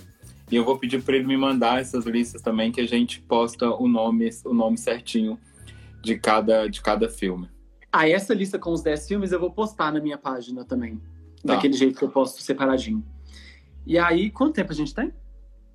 E 0.51 0.55
eu 0.55 0.63
vou 0.63 0.77
pedir 0.77 1.01
para 1.01 1.15
ele 1.15 1.25
me 1.25 1.35
mandar 1.35 1.81
essas 1.81 2.05
listas 2.05 2.41
também, 2.41 2.71
que 2.71 2.79
a 2.79 2.87
gente 2.87 3.19
posta 3.21 3.69
o 3.69 3.87
nome, 3.87 4.29
o 4.45 4.53
nome 4.53 4.77
certinho 4.77 5.39
de 6.01 6.17
cada, 6.19 6.67
de 6.67 6.81
cada 6.81 7.09
filme. 7.09 7.49
Ah, 7.91 8.07
essa 8.07 8.33
lista 8.33 8.59
com 8.59 8.71
os 8.71 8.81
10 8.83 9.07
filmes 9.07 9.31
eu 9.31 9.39
vou 9.39 9.51
postar 9.51 9.91
na 9.91 9.99
minha 9.99 10.17
página 10.17 10.63
também. 10.63 10.97
Tá. 11.43 11.55
Daquele 11.55 11.73
jeito 11.73 11.97
que 11.97 12.03
eu 12.03 12.09
posto 12.09 12.41
separadinho. 12.41 13.03
E 13.85 13.97
aí, 13.97 14.29
quanto 14.29 14.55
tempo 14.55 14.71
a 14.71 14.75
gente 14.75 14.93
tem? 14.93 15.13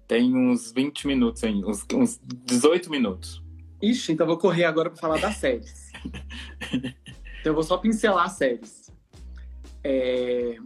Tem 0.07 0.37
uns 0.37 0.73
20 0.73 1.07
minutos 1.07 1.43
aí, 1.45 1.65
uns, 1.65 1.87
uns 1.95 2.21
18 2.45 2.91
minutos. 2.91 3.43
Ixi, 3.81 4.13
então 4.13 4.27
vou 4.27 4.37
correr 4.37 4.65
agora 4.65 4.91
para 4.91 5.01
falar 5.01 5.21
das 5.21 5.37
séries. 5.37 5.91
então 6.75 6.93
eu 7.45 7.55
vou 7.55 7.63
só 7.63 7.79
pincelar 7.79 8.27
as 8.27 8.33
séries. 8.33 8.93
É... 9.83 10.59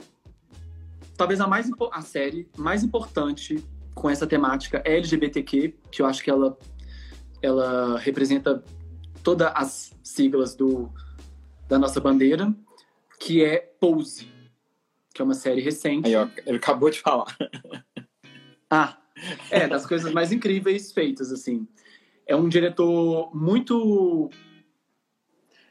Talvez 1.17 1.41
a, 1.41 1.47
mais, 1.47 1.71
a 1.93 2.01
série 2.01 2.49
mais 2.57 2.83
importante 2.83 3.63
com 3.95 4.11
essa 4.11 4.27
temática 4.27 4.83
LGBTQ, 4.85 5.75
que 5.91 6.03
eu 6.03 6.07
acho 6.07 6.23
que 6.23 6.31
ela, 6.31 6.59
ela 7.41 7.99
representa 7.99 8.63
todas 9.23 9.51
as 9.55 9.97
siglas 10.03 10.55
do, 10.55 10.93
da 11.69 11.79
nossa 11.79 12.01
bandeira, 12.01 12.55
que 13.19 13.43
é 13.43 13.59
Pose, 13.81 14.29
que 15.15 15.23
é 15.23 15.25
uma 15.25 15.35
série 15.35 15.61
recente. 15.61 16.09
Aí, 16.09 16.17
ó, 16.17 16.29
ele 16.45 16.59
acabou 16.59 16.91
de 16.91 17.01
falar. 17.01 17.37
ah, 18.69 18.99
é, 19.51 19.67
das 19.69 19.87
coisas 19.87 20.13
mais 20.13 20.33
incríveis 20.33 20.93
feitas, 20.93 21.33
assim. 21.33 21.67
É 22.27 22.35
um 22.35 22.49
diretor 22.49 23.35
muito. 23.35 24.31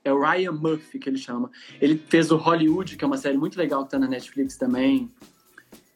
É 0.03 0.11
o 0.11 0.21
Ryan 0.21 0.51
Murphy, 0.51 0.99
que 0.99 1.09
ele 1.09 1.17
chama. 1.17 1.49
Ele 1.79 1.97
fez 1.97 2.31
o 2.31 2.37
Hollywood, 2.37 2.97
que 2.97 3.03
é 3.03 3.07
uma 3.07 3.17
série 3.17 3.37
muito 3.37 3.57
legal 3.57 3.85
que 3.85 3.91
tá 3.91 3.99
na 3.99 4.07
Netflix 4.07 4.57
também. 4.57 5.11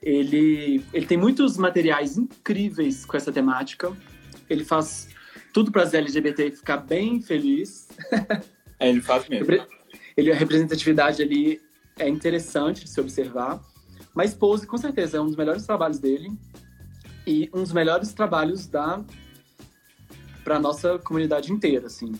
Ele, 0.01 0.83
ele 0.93 1.05
tem 1.05 1.17
muitos 1.17 1.57
materiais 1.57 2.17
incríveis 2.17 3.05
com 3.05 3.17
essa 3.17 3.31
temática. 3.31 3.91
Ele 4.49 4.63
faz 4.63 5.09
tudo 5.53 5.71
para 5.71 5.83
as 5.83 5.93
LGBT 5.93 6.51
ficar 6.51 6.77
bem 6.77 7.21
feliz. 7.21 7.87
É, 8.79 8.89
ele 8.89 9.01
faz 9.01 9.27
mesmo. 9.27 9.65
Ele, 10.15 10.31
a 10.31 10.35
representatividade 10.35 11.19
ali 11.23 11.59
é 11.97 12.07
interessante 12.07 12.83
de 12.83 12.89
se 12.91 13.01
observar. 13.01 13.59
Mas 14.13 14.35
Pose, 14.35 14.67
com 14.67 14.77
certeza, 14.77 15.17
é 15.17 15.19
um 15.19 15.25
dos 15.25 15.35
melhores 15.35 15.65
trabalhos 15.65 15.97
dele 15.97 16.31
e 17.25 17.49
um 17.51 17.63
dos 17.63 17.73
melhores 17.73 18.13
trabalhos 18.13 18.67
da 18.67 19.03
para 20.43 20.59
nossa 20.59 20.97
comunidade 20.99 21.51
inteira, 21.51 21.87
assim, 21.87 22.13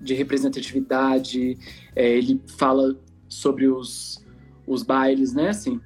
de 0.00 0.14
representatividade. 0.14 1.58
É, 1.94 2.08
ele 2.08 2.42
fala 2.58 2.98
sobre 3.28 3.68
os, 3.68 4.24
os 4.66 4.82
bailes, 4.82 5.32
né, 5.32 5.50
assim. 5.50 5.80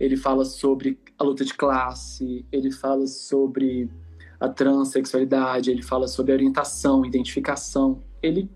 Ele 0.00 0.16
fala 0.16 0.46
sobre 0.46 0.98
a 1.18 1.22
luta 1.22 1.44
de 1.44 1.52
classe. 1.52 2.46
Ele 2.50 2.72
fala 2.72 3.06
sobre 3.06 3.90
a 4.40 4.48
transexualidade. 4.48 5.70
Ele 5.70 5.82
fala 5.82 6.08
sobre 6.08 6.32
a 6.32 6.34
orientação, 6.34 7.04
identificação. 7.04 8.02
Ele 8.22 8.50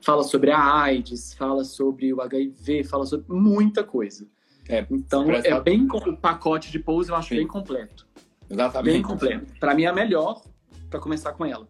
fala 0.00 0.22
sobre 0.22 0.52
a 0.52 0.80
AIDS, 0.80 1.34
fala 1.34 1.64
sobre 1.64 2.14
o 2.14 2.20
HIV, 2.20 2.84
fala 2.84 3.04
sobre 3.04 3.26
muita 3.28 3.82
coisa. 3.82 4.26
É, 4.68 4.86
então 4.90 5.30
é 5.30 5.60
bem 5.60 5.88
o 5.90 6.16
pacote 6.16 6.70
de 6.70 6.78
pose 6.78 7.10
eu 7.10 7.16
acho 7.16 7.30
Sim. 7.30 7.36
bem 7.36 7.46
completo. 7.46 8.06
Exatamente. 8.48 8.92
Bem 8.92 9.02
completo. 9.02 9.52
Para 9.58 9.74
mim 9.74 9.84
é 9.84 9.86
a 9.86 9.92
melhor 9.92 10.42
para 10.88 11.00
começar 11.00 11.32
com 11.32 11.44
ela. 11.44 11.66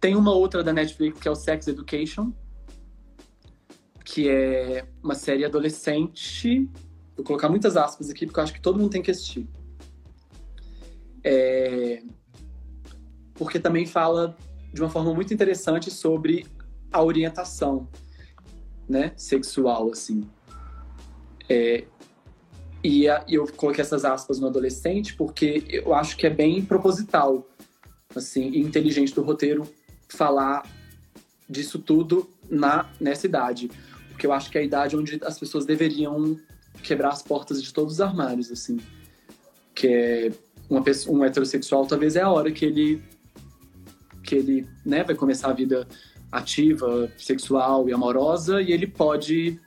Tem 0.00 0.16
uma 0.16 0.32
outra 0.32 0.62
da 0.62 0.72
Netflix 0.72 1.20
que 1.20 1.28
é 1.28 1.30
o 1.30 1.34
Sex 1.34 1.68
Education, 1.68 2.32
que 4.04 4.28
é 4.28 4.86
uma 5.02 5.14
série 5.14 5.44
adolescente. 5.44 6.68
Vou 7.18 7.24
colocar 7.24 7.48
muitas 7.48 7.76
aspas 7.76 8.08
aqui 8.08 8.26
porque 8.26 8.38
eu 8.38 8.44
acho 8.44 8.52
que 8.52 8.60
todo 8.60 8.78
mundo 8.78 8.90
tem 8.90 9.02
que 9.02 9.10
assistir. 9.10 9.44
É... 11.24 12.00
Porque 13.34 13.58
também 13.58 13.86
fala 13.86 14.36
de 14.72 14.80
uma 14.80 14.88
forma 14.88 15.12
muito 15.12 15.34
interessante 15.34 15.90
sobre 15.90 16.46
a 16.92 17.02
orientação, 17.02 17.88
né, 18.88 19.12
sexual, 19.16 19.90
assim. 19.90 20.28
É, 21.48 21.86
e, 22.84 23.08
a, 23.08 23.24
e 23.26 23.34
eu 23.34 23.48
coloquei 23.48 23.82
essas 23.82 24.04
aspas 24.04 24.38
no 24.38 24.46
adolescente 24.46 25.14
porque 25.14 25.64
eu 25.68 25.94
acho 25.94 26.16
que 26.16 26.24
é 26.24 26.30
bem 26.30 26.64
proposital, 26.64 27.48
assim, 28.14 28.50
e 28.50 28.60
inteligente 28.60 29.12
do 29.12 29.22
roteiro 29.22 29.68
falar 30.08 30.62
disso 31.50 31.80
tudo 31.80 32.30
na 32.48 32.88
nessa 33.00 33.26
idade, 33.26 33.68
porque 34.10 34.24
eu 34.24 34.32
acho 34.32 34.50
que 34.50 34.58
é 34.58 34.60
a 34.60 34.64
idade 34.64 34.96
onde 34.96 35.18
as 35.24 35.36
pessoas 35.36 35.66
deveriam 35.66 36.38
quebrar 36.82 37.10
as 37.10 37.22
portas 37.22 37.62
de 37.62 37.72
todos 37.72 37.94
os 37.94 38.00
armários, 38.00 38.50
assim, 38.50 38.78
que 39.74 39.86
é 39.86 40.32
uma 40.68 40.82
pessoa, 40.82 41.16
um 41.16 41.24
heterossexual 41.24 41.86
talvez 41.86 42.16
é 42.16 42.22
a 42.22 42.30
hora 42.30 42.50
que 42.52 42.64
ele 42.64 43.02
que 44.22 44.34
ele 44.34 44.68
né, 44.84 45.02
vai 45.02 45.14
começar 45.14 45.48
a 45.48 45.54
vida 45.54 45.88
ativa, 46.30 47.10
sexual 47.16 47.88
e 47.88 47.92
amorosa 47.92 48.60
e 48.60 48.72
ele 48.72 48.86
pode 48.86 49.58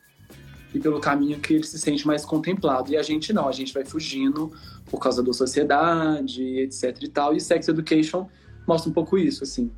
e 0.73 0.79
pelo 0.79 0.99
caminho 0.99 1.39
que 1.39 1.55
ele 1.55 1.63
se 1.63 1.77
sente 1.77 2.07
mais 2.07 2.23
contemplado. 2.23 2.91
E 2.91 2.97
a 2.97 3.03
gente 3.03 3.33
não, 3.33 3.47
a 3.47 3.51
gente 3.51 3.73
vai 3.73 3.83
fugindo 3.83 4.51
por 4.85 4.99
causa 4.99 5.21
da 5.21 5.33
sociedade, 5.33 6.43
etc 6.59 6.97
e 7.01 7.07
tal. 7.09 7.35
E 7.35 7.41
Sex 7.41 7.67
Education 7.67 8.29
mostra 8.67 8.89
um 8.89 8.93
pouco 8.93 9.17
isso, 9.17 9.43
assim. 9.43 9.71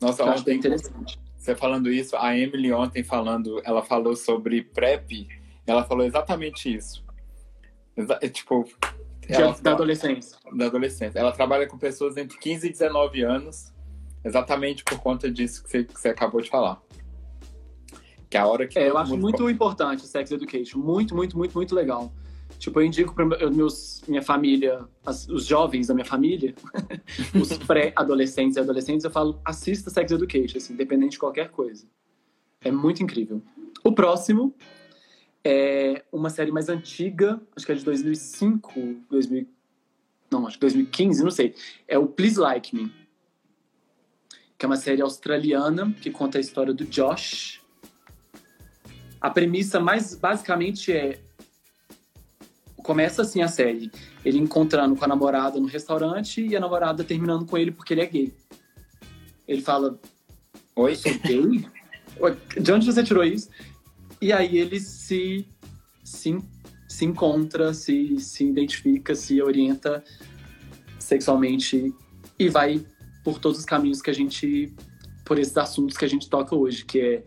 Nossa, 0.00 0.22
eu 0.22 0.28
acho 0.30 0.44
bem 0.44 0.58
interessante. 0.58 1.18
Você 1.36 1.54
falando 1.54 1.90
isso, 1.90 2.16
a 2.16 2.36
Emily 2.36 2.72
ontem 2.72 3.04
falando, 3.04 3.60
ela 3.64 3.82
falou 3.82 4.16
sobre 4.16 4.62
PrEP, 4.62 5.28
ela 5.66 5.84
falou 5.84 6.04
exatamente 6.04 6.74
isso. 6.74 7.04
Exa 7.96 8.18
é, 8.22 8.28
tipo, 8.28 8.68
ela, 9.28 9.52
da 9.60 9.72
adolescência. 9.72 10.38
Da 10.52 10.66
adolescência. 10.66 11.18
Ela 11.18 11.32
trabalha 11.32 11.66
com 11.66 11.76
pessoas 11.78 12.16
entre 12.16 12.38
15 12.38 12.66
e 12.66 12.70
19 12.70 13.22
anos, 13.22 13.72
exatamente 14.24 14.84
por 14.84 14.98
conta 15.00 15.30
disso 15.30 15.64
que 15.64 15.70
você, 15.70 15.84
que 15.84 16.00
você 16.00 16.08
acabou 16.08 16.40
de 16.40 16.48
falar. 16.48 16.80
Que 18.30 18.36
é 18.36 18.40
a 18.40 18.46
hora 18.46 18.66
que. 18.66 18.78
É, 18.78 18.88
eu 18.88 18.98
acho 18.98 19.16
muito 19.16 19.38
pode... 19.38 19.52
importante 19.52 20.04
o 20.04 20.06
Sex 20.06 20.30
Education. 20.30 20.78
Muito, 20.78 21.14
muito, 21.14 21.36
muito, 21.36 21.54
muito 21.54 21.74
legal. 21.74 22.12
Tipo, 22.58 22.80
eu 22.80 22.86
indico 22.86 23.14
para 23.14 23.50
meus, 23.50 24.02
minha 24.08 24.22
família, 24.22 24.86
as, 25.04 25.28
os 25.28 25.44
jovens 25.46 25.88
da 25.88 25.94
minha 25.94 26.04
família, 26.04 26.54
os 27.34 27.58
pré-adolescentes 27.58 28.56
e 28.56 28.60
adolescentes, 28.60 29.04
eu 29.04 29.10
falo, 29.10 29.40
assista 29.44 29.90
Sex 29.90 30.10
Education, 30.10 30.56
assim, 30.56 30.72
independente 30.72 31.12
de 31.12 31.18
qualquer 31.18 31.50
coisa. 31.50 31.86
É 32.62 32.70
muito 32.70 33.02
incrível. 33.02 33.42
O 33.84 33.92
próximo 33.92 34.54
é 35.46 36.04
uma 36.10 36.28
série 36.28 36.50
mais 36.50 36.68
antiga, 36.68 37.40
acho 37.54 37.64
que 37.64 37.70
é 37.70 37.74
de 37.76 37.84
2005, 37.84 38.96
2000, 39.08 39.46
não, 40.28 40.44
acho 40.44 40.56
que 40.56 40.60
2015, 40.62 41.22
não 41.22 41.30
sei. 41.30 41.54
É 41.86 41.96
o 41.96 42.08
Please 42.08 42.38
Like 42.38 42.74
Me, 42.74 42.92
que 44.58 44.64
é 44.64 44.68
uma 44.68 44.76
série 44.76 45.00
australiana 45.02 45.94
que 46.00 46.10
conta 46.10 46.38
a 46.38 46.40
história 46.40 46.74
do 46.74 46.84
Josh, 46.84 47.62
a 49.20 49.30
premissa 49.30 49.78
mais 49.78 50.16
basicamente 50.16 50.92
é 50.92 51.20
começa 52.76 53.22
assim 53.22 53.42
a 53.42 53.48
série, 53.48 53.90
ele 54.24 54.38
encontrando 54.38 54.94
com 54.94 55.04
a 55.04 55.08
namorada 55.08 55.58
no 55.58 55.66
restaurante 55.66 56.44
e 56.44 56.56
a 56.56 56.60
namorada 56.60 57.02
terminando 57.02 57.44
com 57.44 57.56
ele 57.58 57.72
porque 57.72 57.94
ele 57.94 58.00
é 58.00 58.06
gay. 58.06 58.34
Ele 59.46 59.62
fala: 59.62 59.98
"Oi, 60.74 60.94
sou 60.94 61.12
gay? 61.18 61.68
De 62.60 62.72
onde 62.72 62.86
você 62.86 63.02
tirou 63.02 63.24
isso?" 63.24 63.48
E 64.20 64.32
aí 64.32 64.58
ele 64.58 64.80
se 64.80 65.46
se, 66.04 66.38
se 66.88 67.04
encontra, 67.04 67.74
se 67.74 68.18
se 68.18 68.44
identifica, 68.44 69.14
se 69.14 69.42
orienta 69.42 70.02
sexualmente 70.98 71.92
e 72.38 72.48
vai 72.48 72.84
por 73.24 73.38
todos 73.38 73.58
os 73.58 73.64
caminhos 73.64 74.00
que 74.00 74.10
a 74.10 74.14
gente 74.14 74.74
por 75.24 75.38
esses 75.38 75.56
assuntos 75.56 75.96
que 75.96 76.04
a 76.04 76.08
gente 76.08 76.30
toca 76.30 76.54
hoje, 76.54 76.84
que 76.84 77.00
é 77.00 77.24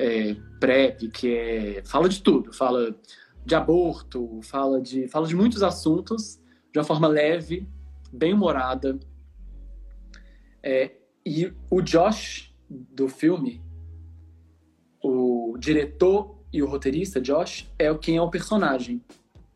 é, 0.00 0.34
PrEP, 0.58 1.10
que 1.10 1.34
é, 1.34 1.82
fala 1.84 2.08
de 2.08 2.22
tudo, 2.22 2.52
fala 2.52 2.94
de 3.44 3.54
aborto, 3.54 4.40
fala 4.42 4.80
de, 4.80 5.06
fala 5.08 5.26
de 5.26 5.36
muitos 5.36 5.62
assuntos 5.62 6.40
de 6.72 6.78
uma 6.78 6.84
forma 6.84 7.06
leve, 7.06 7.68
bem 8.10 8.32
humorada. 8.32 8.98
É, 10.62 10.92
e 11.24 11.52
o 11.70 11.82
Josh 11.82 12.54
do 12.68 13.08
filme, 13.08 13.60
o 15.52 15.58
diretor 15.58 16.36
e 16.52 16.62
o 16.62 16.66
roteirista, 16.66 17.20
Josh, 17.20 17.68
é 17.78 17.92
quem 17.94 18.16
é 18.16 18.22
o 18.22 18.30
personagem. 18.30 19.00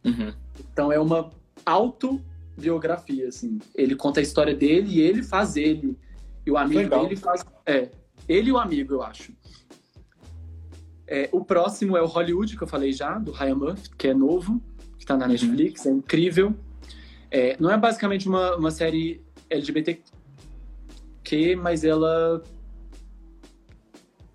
Uhum. 0.04 0.32
Então 0.72 0.92
é 0.92 0.98
uma 0.98 1.30
autobiografia, 1.64 3.28
assim. 3.28 3.58
Ele 3.74 3.96
conta 3.96 4.20
a 4.20 4.22
história 4.22 4.54
dele 4.54 4.94
e 4.94 5.00
ele 5.00 5.22
faz 5.22 5.56
ele. 5.56 5.96
E 6.46 6.50
o 6.50 6.56
amigo 6.56 6.80
Legal. 6.80 7.02
dele 7.02 7.16
faz. 7.16 7.44
É, 7.66 7.90
ele 8.28 8.50
e 8.50 8.52
o 8.52 8.58
amigo, 8.58 8.94
eu 8.94 9.02
acho. 9.02 9.32
É, 11.06 11.28
o 11.32 11.44
próximo 11.44 11.96
é 11.96 12.02
o 12.02 12.06
Hollywood, 12.06 12.56
que 12.56 12.62
eu 12.62 12.68
falei 12.68 12.92
já, 12.92 13.18
do 13.18 13.32
Ryan 13.32 13.54
Murphy, 13.56 13.90
que 13.96 14.08
é 14.08 14.14
novo, 14.14 14.62
que 14.96 15.04
está 15.04 15.16
na 15.16 15.26
uhum. 15.26 15.32
Netflix, 15.32 15.86
é 15.86 15.90
incrível. 15.90 16.54
É, 17.30 17.56
não 17.58 17.70
é 17.70 17.76
basicamente 17.76 18.28
uma, 18.28 18.56
uma 18.56 18.70
série 18.70 19.20
LGBT, 19.50 20.00
quê, 21.22 21.56
mas 21.56 21.84
ela 21.84 22.42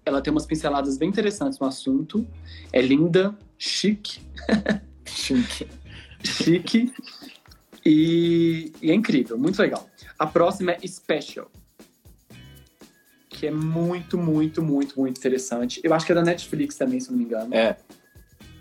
ela 0.10 0.22
tem 0.22 0.32
umas 0.32 0.45
pinceladas 0.45 0.97
bem 0.97 1.07
interessantes 1.10 1.57
no 1.60 1.68
assunto. 1.68 2.28
É 2.74 2.82
linda, 2.82 3.38
chique. 3.57 4.20
Chique. 5.05 5.68
chique. 6.24 6.93
E, 7.86 8.72
e 8.82 8.91
é 8.91 8.93
incrível, 8.93 9.38
muito 9.39 9.60
legal. 9.60 9.89
A 10.20 10.28
próxima 10.28 10.72
é 10.74 10.88
Special. 10.88 11.49
Que 13.28 13.47
é 13.47 13.51
muito, 13.51 14.18
muito, 14.20 14.62
muito, 14.62 14.99
muito 14.99 15.18
interessante. 15.18 15.82
Eu 15.84 15.93
acho 15.95 16.05
que 16.05 16.12
é 16.12 16.16
da 16.16 16.22
Netflix 16.22 16.76
também, 16.76 16.99
se 16.99 17.10
não 17.10 17.18
me 17.18 17.24
engano. 17.24 17.53
É, 17.55 17.78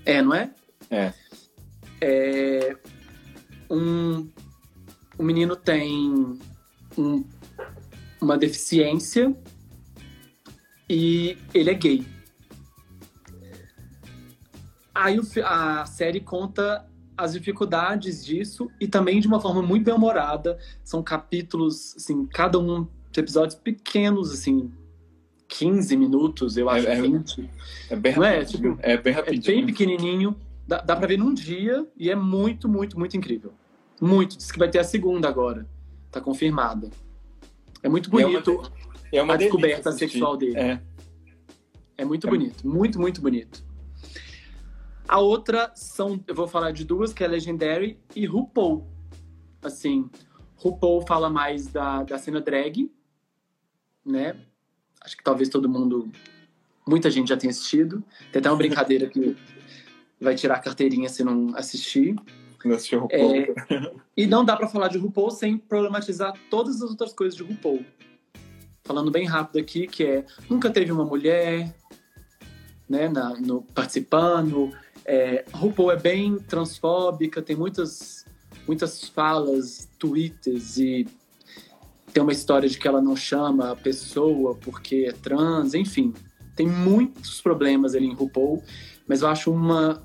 É, 0.06 0.22
não 0.22 0.34
é? 0.34 0.50
é. 0.90 1.12
É, 2.00 2.76
um, 3.70 4.26
um 5.18 5.22
menino 5.24 5.54
tem 5.54 6.38
um- 6.96 7.24
uma 8.20 8.38
deficiência 8.38 9.36
e 10.88 11.36
ele 11.54 11.70
é 11.70 11.74
gay. 11.74 12.06
Aí 14.94 15.18
a 15.44 15.86
série 15.86 16.20
conta 16.20 16.84
as 17.16 17.32
dificuldades 17.32 18.24
disso 18.24 18.70
e 18.80 18.86
também 18.88 19.20
de 19.20 19.26
uma 19.28 19.40
forma 19.40 19.62
muito 19.62 19.84
bem 19.84 19.94
humorada. 19.94 20.58
São 20.84 21.02
capítulos, 21.02 21.94
assim, 21.96 22.26
cada 22.26 22.58
um 22.58 22.86
de 23.10 23.20
episódios 23.20 23.54
pequenos, 23.54 24.32
assim, 24.32 24.70
15 25.46 25.96
minutos, 25.96 26.56
eu 26.56 26.68
acho, 26.68 26.86
É- 26.88 26.98
é- 26.98 27.02
20. 27.02 27.48
É 27.90 27.96
bem 27.96 28.16
Não 28.16 28.24
é? 28.24 28.38
rapidinho. 28.40 28.70
Tipo, 28.76 28.86
É 28.86 28.96
bem 28.96 29.12
É 29.12 29.16
rapidinho. 29.16 29.56
bem 29.56 29.66
pequenininho, 29.66 30.36
dá, 30.66 30.78
dá 30.80 30.94
pra 30.96 31.06
ver 31.06 31.18
num 31.18 31.32
dia 31.32 31.86
e 31.96 32.10
é 32.10 32.14
muito, 32.16 32.68
muito, 32.68 32.98
muito 32.98 33.16
incrível. 33.16 33.52
Muito. 34.00 34.36
Diz 34.36 34.50
que 34.52 34.58
vai 34.58 34.68
ter 34.68 34.78
a 34.78 34.84
segunda 34.84 35.28
agora. 35.28 35.66
Tá 36.10 36.20
confirmada. 36.20 36.90
É 37.82 37.88
muito 37.88 38.08
E 38.16 38.22
é 38.22 38.26
uma 38.26 38.40
bonito. 38.40 38.72
É 39.12 39.22
uma 39.22 39.34
a 39.34 39.36
descoberta 39.36 39.88
assistir. 39.90 40.10
sexual 40.10 40.36
dele. 40.36 40.58
É. 40.58 40.80
É 41.96 42.04
muito 42.04 42.26
É. 42.26 42.30
bonito. 42.30 42.66
Muito, 42.66 43.00
muito 43.00 43.20
bonito. 43.20 43.64
A 45.06 45.18
outra 45.20 45.72
são, 45.74 46.22
eu 46.26 46.34
vou 46.34 46.46
falar 46.46 46.70
de 46.70 46.84
duas, 46.84 47.12
que 47.12 47.24
é 47.24 47.26
Legendary 47.28 47.98
e 48.14 48.26
RuPaul. 48.26 48.86
Assim, 49.62 50.08
RuPaul 50.56 51.06
fala 51.06 51.30
mais 51.30 51.66
da, 51.66 52.02
da 52.02 52.18
cena 52.18 52.40
drag, 52.40 52.90
né? 54.04 54.36
Acho 55.00 55.16
que 55.16 55.24
talvez 55.24 55.48
todo 55.48 55.68
mundo, 55.68 56.10
muita 56.86 57.10
gente 57.10 57.28
já 57.28 57.36
tenha 57.36 57.50
assistido. 57.50 58.04
Tem 58.30 58.40
até 58.40 58.50
uma 58.50 58.56
brincadeira 58.58 59.08
que 59.08 59.34
vai 60.20 60.34
tirar 60.34 60.56
a 60.56 60.60
carteirinha 60.60 61.08
se 61.08 61.24
não 61.24 61.56
assistir. 61.56 62.14
Não 62.64 62.74
assisti 62.74 62.96
o 62.96 63.00
RuPaul. 63.00 63.34
É, 63.34 63.54
e 64.16 64.26
não 64.26 64.44
dá 64.44 64.56
pra 64.56 64.68
falar 64.68 64.88
de 64.88 64.98
RuPaul 64.98 65.30
sem 65.30 65.56
problematizar 65.56 66.34
todas 66.50 66.82
as 66.82 66.90
outras 66.90 67.12
coisas 67.14 67.34
de 67.36 67.42
RuPaul. 67.42 67.84
Falando 68.88 69.10
bem 69.10 69.26
rápido 69.26 69.58
aqui, 69.58 69.86
que 69.86 70.02
é 70.02 70.24
nunca 70.48 70.70
teve 70.70 70.90
uma 70.90 71.04
mulher 71.04 71.74
né, 72.88 73.06
na, 73.06 73.38
no, 73.38 73.60
participando. 73.60 74.72
É, 75.04 75.44
RuPaul 75.52 75.92
é 75.92 75.96
bem 75.96 76.38
transfóbica, 76.38 77.42
tem 77.42 77.54
muitas, 77.54 78.24
muitas 78.66 79.06
falas, 79.06 79.90
twitters 79.98 80.78
e 80.78 81.06
tem 82.14 82.22
uma 82.22 82.32
história 82.32 82.66
de 82.66 82.78
que 82.78 82.88
ela 82.88 83.02
não 83.02 83.14
chama 83.14 83.72
a 83.72 83.76
pessoa 83.76 84.54
porque 84.54 85.04
é 85.06 85.12
trans, 85.12 85.74
enfim. 85.74 86.14
Tem 86.56 86.66
muitos 86.66 87.42
problemas 87.42 87.94
ali 87.94 88.06
em 88.06 88.14
RuPaul, 88.14 88.64
mas 89.06 89.20
eu 89.20 89.28
acho 89.28 89.52
uma 89.52 90.02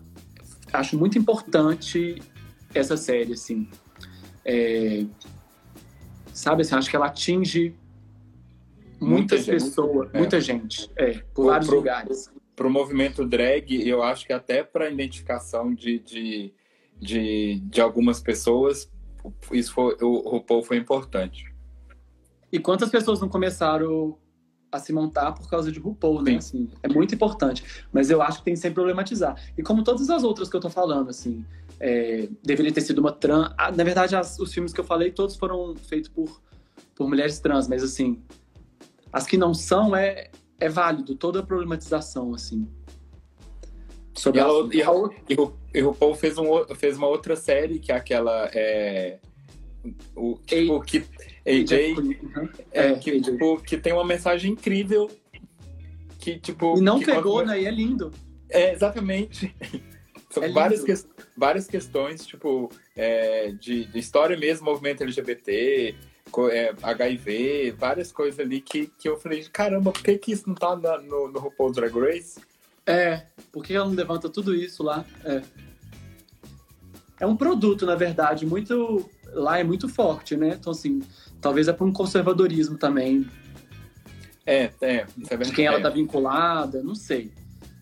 acho 0.74 0.98
muito 0.98 1.18
importante 1.18 2.22
essa 2.76 2.98
série, 2.98 3.32
assim. 3.32 3.66
É, 4.44 5.06
sabe 6.34 6.64
assim, 6.64 6.76
acho 6.76 6.90
que 6.90 6.98
ela 6.98 7.06
atinge 7.06 7.74
Muita 9.04 9.36
muitas 9.36 9.46
gente. 9.46 9.54
pessoas, 9.64 10.10
É. 10.14 10.18
muita 10.18 10.42
gente, 10.42 10.90
é, 10.96 11.14
por 11.34 11.46
vários 11.48 11.68
pro- 11.68 11.78
lugares. 11.78 12.32
Pro 12.56 12.70
movimento 12.70 13.26
drag, 13.26 13.88
eu 13.88 14.04
acho 14.04 14.26
que 14.28 14.34
até 14.34 14.64
pra 14.64 14.90
identificação 14.90 15.74
de, 15.74 16.00
de, 16.00 16.54
de, 17.00 17.60
de 17.66 17.82
algumas 17.82 18.20
pessoas, 18.22 18.90
isso 19.52 19.74
foi, 19.74 19.98
o 20.02 20.30
RuPaul 20.30 20.64
foi 20.64 20.78
importante. 20.78 21.52
E 22.52 22.60
quantas 22.60 22.90
pessoas 22.90 23.20
não 23.20 23.28
começaram 23.30 24.18
a 24.72 24.78
se 24.80 24.92
montar 24.94 25.32
por 25.34 25.50
causa 25.50 25.72
de 25.72 25.80
RuPaul, 25.80 26.22
né? 26.22 26.32
Sim. 26.34 26.38
Assim, 26.38 26.70
é 26.84 26.88
muito 26.88 27.14
importante. 27.16 27.64
Mas 27.92 28.10
eu 28.10 28.22
acho 28.22 28.40
que 28.40 28.46
tem 28.46 28.54
que 28.54 28.60
sempre 28.60 28.76
problematizar. 28.76 29.36
E 29.58 29.62
como 29.64 29.84
todas 29.84 30.10
as 30.10 30.24
outras 30.24 30.50
que 30.50 30.56
eu 30.56 30.60
tô 30.60 30.70
falando, 30.70 31.10
assim, 31.10 31.44
é, 31.80 32.28
deveria 32.44 32.72
ter 32.72 32.82
sido 32.82 33.00
uma 33.00 33.12
trans. 33.12 33.52
Ah, 33.58 33.72
na 33.72 33.84
verdade, 33.84 34.16
as- 34.16 34.38
os 34.40 34.54
filmes 34.54 34.72
que 34.74 34.80
eu 34.80 34.84
falei, 34.84 35.12
todos 35.12 35.36
foram 35.36 35.76
feitos 35.76 36.10
por, 36.10 36.42
por 36.96 37.08
mulheres 37.08 37.40
trans, 37.40 37.68
mas 37.68 37.84
assim, 37.84 38.22
as 39.14 39.26
que 39.28 39.38
não 39.38 39.54
são, 39.54 39.96
é, 39.96 40.32
é 40.60 40.68
válido 40.68 41.16
toda 41.16 41.40
a 41.40 41.44
problematização, 41.44 42.34
assim. 42.34 42.68
Sobre 44.16 44.40
E 44.40 44.44
a, 44.44 44.48
e 44.48 44.82
a- 44.84 45.10
E 45.30 45.36
o, 45.36 45.54
e 45.74 45.82
o 45.82 45.90
RuPaul 45.90 46.16
fez, 46.16 46.38
um, 46.38 46.46
fez 46.76 46.98
uma 46.98 47.08
outra 47.08 47.36
série, 47.36 47.80
que 47.80 47.92
é 47.92 47.96
aquela. 47.96 48.50
É, 48.54 49.20
o, 50.16 50.38
tipo, 50.46 50.80
que, 50.82 51.04
AJ, 51.46 51.98
Uhum. 51.98 52.50
é, 52.72 52.88
É, 52.92 52.96
que, 52.96 53.12
AJ. 53.12 53.22
tipo, 53.24 53.58
que 53.62 53.78
tem 53.78 53.92
uma 53.94 54.06
mensagem 54.06 54.52
incrível. 54.52 55.10
Que, 56.20 56.40
tipo, 56.40 56.78
E 56.78 56.82
não 56.82 57.00
que 57.00 57.06
pegou, 57.06 57.34
quando- 57.34 57.48
né? 57.48 57.62
E 57.62 57.66
é 57.66 57.72
lindo. 57.72 58.12
É, 58.50 58.72
exatamente. 58.74 59.54
São 60.30 60.44
É 60.44 60.50
várias, 60.50 60.84
ques- 60.84 61.08
várias 61.38 61.68
questões, 61.68 62.26
tipo, 62.26 62.70
é, 62.96 63.52
de, 63.52 63.86
de 63.86 64.00
história 64.00 64.38
mesmo, 64.38 64.66
movimento 64.66 65.04
LGBT, 65.04 65.96
é, 66.50 66.74
HIV, 66.82 67.72
várias 67.78 68.12
coisas 68.12 68.40
ali 68.40 68.62
que, 68.62 68.88
que 68.98 69.08
eu 69.08 69.18
falei, 69.18 69.44
caramba, 69.46 69.92
por 69.92 70.02
que, 70.02 70.18
que 70.18 70.32
isso 70.32 70.48
não 70.48 70.56
tá 70.56 70.76
na- 70.76 71.00
no, 71.00 71.30
no 71.32 71.40
RuPaul 71.40 71.72
Drag 71.72 71.94
Race? 72.00 72.40
É, 72.86 73.24
por 73.52 73.64
que 73.64 73.74
ela 73.74 73.86
não 73.86 73.94
levanta 73.96 74.30
tudo 74.30 74.54
isso 74.54 74.84
lá? 74.84 75.06
É. 75.24 75.42
É 77.20 77.26
um 77.26 77.36
produto, 77.38 77.86
na 77.86 77.96
verdade, 77.96 78.46
muito. 78.46 79.10
Lá 79.34 79.58
é 79.60 79.64
muito 79.64 79.88
forte, 79.88 80.36
né? 80.36 80.58
Então, 80.60 80.72
assim, 80.72 81.02
talvez 81.42 81.68
é 81.68 81.74
por 81.74 81.88
um 81.88 81.94
conservadorismo 81.94 82.78
também, 82.78 83.28
É, 84.46 84.70
é, 84.82 85.06
é 85.30 85.38
de 85.38 85.52
quem 85.54 85.66
ela 85.66 85.82
tá 85.82 85.88
é. 85.88 85.92
vinculada, 85.92 86.84
não 86.84 86.94
sei. 86.94 87.32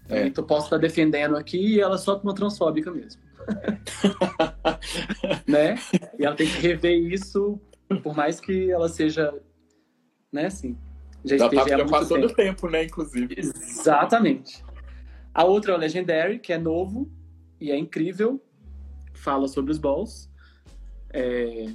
É. 0.07 0.27
Então, 0.27 0.43
posso 0.43 0.67
estar 0.67 0.77
defendendo 0.77 1.35
aqui 1.35 1.57
e 1.57 1.81
ela 1.81 1.97
só 1.97 2.17
uma 2.19 2.35
transfóbica 2.35 2.91
mesmo. 2.91 3.19
né? 5.47 5.75
E 6.19 6.25
ela 6.25 6.35
tem 6.35 6.47
que 6.47 6.59
rever 6.59 6.97
isso, 7.11 7.59
por 7.99 8.15
mais 8.15 8.39
que 8.39 8.69
ela 8.71 8.87
seja, 8.87 9.33
né, 10.31 10.45
assim, 10.45 10.77
já 11.23 11.37
tá, 11.37 11.45
esteja 11.45 11.77
já 11.77 11.85
passou 11.85 12.17
tempo. 12.17 12.27
do 12.27 12.35
tempo, 12.35 12.69
né, 12.69 12.83
inclusive. 12.85 13.35
Exatamente. 13.37 14.63
A 15.33 15.43
outra 15.43 15.73
é 15.73 15.75
o 15.75 15.79
Legendary, 15.79 16.39
que 16.39 16.51
é 16.51 16.57
novo 16.57 17.09
e 17.59 17.71
é 17.71 17.77
incrível. 17.77 18.43
Fala 19.13 19.47
sobre 19.47 19.71
os 19.71 19.77
balls. 19.77 20.29
É... 21.13 21.69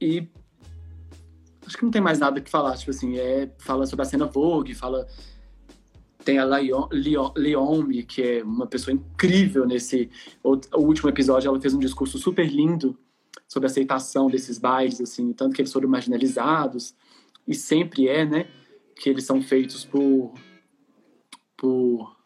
E 0.00 0.28
acho 1.66 1.76
que 1.76 1.84
não 1.84 1.90
tem 1.90 2.00
mais 2.00 2.18
nada 2.18 2.40
que 2.40 2.48
falar. 2.48 2.76
Tipo 2.76 2.90
assim, 2.90 3.18
é... 3.18 3.50
fala 3.58 3.86
sobre 3.86 4.02
a 4.02 4.06
cena 4.06 4.26
Vogue, 4.26 4.74
fala. 4.74 5.06
Tem 6.24 6.38
a 6.38 6.44
Leomi, 6.44 8.02
que 8.02 8.22
é 8.22 8.44
uma 8.44 8.66
pessoa 8.66 8.94
incrível 8.94 9.66
nesse. 9.66 10.10
O 10.44 10.58
último 10.78 11.08
episódio, 11.08 11.48
ela 11.48 11.60
fez 11.60 11.74
um 11.74 11.78
discurso 11.78 12.18
super 12.18 12.46
lindo 12.46 12.96
sobre 13.50 13.66
a 13.66 13.70
aceitação 13.70 14.30
desses 14.30 14.58
bailes, 14.58 15.00
assim, 15.00 15.32
tanto 15.32 15.54
que 15.56 15.60
eles 15.60 15.72
foram 15.72 15.88
marginalizados, 15.88 16.94
e 17.46 17.52
sempre 17.52 18.06
é, 18.06 18.24
né? 18.24 18.46
Que 18.94 19.10
eles 19.10 19.24
são 19.24 19.42
feitos 19.42 19.84
por. 19.84 20.32
por 21.56 22.16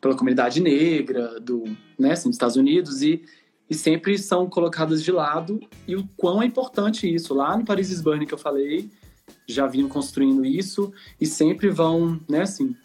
pela 0.00 0.16
comunidade 0.16 0.60
negra 0.60 1.40
do, 1.40 1.64
né, 1.98 2.12
assim, 2.12 2.28
dos 2.28 2.34
Estados 2.34 2.56
Unidos 2.56 3.00
e, 3.00 3.24
e 3.70 3.74
sempre 3.74 4.18
são 4.18 4.46
colocadas 4.50 5.02
de 5.02 5.10
lado 5.10 5.58
e 5.88 5.96
o 5.96 6.06
quão 6.14 6.42
é 6.42 6.44
importante 6.44 7.10
isso. 7.10 7.32
Lá 7.32 7.56
no 7.56 7.64
Paris 7.64 7.88
is 7.88 8.02
Burning 8.02 8.26
que 8.26 8.34
eu 8.34 8.38
falei, 8.38 8.90
já 9.48 9.66
vinham 9.66 9.88
construindo 9.88 10.44
isso 10.44 10.92
e 11.18 11.24
sempre 11.24 11.70
vão, 11.70 12.20
né, 12.28 12.42
assim, 12.42 12.76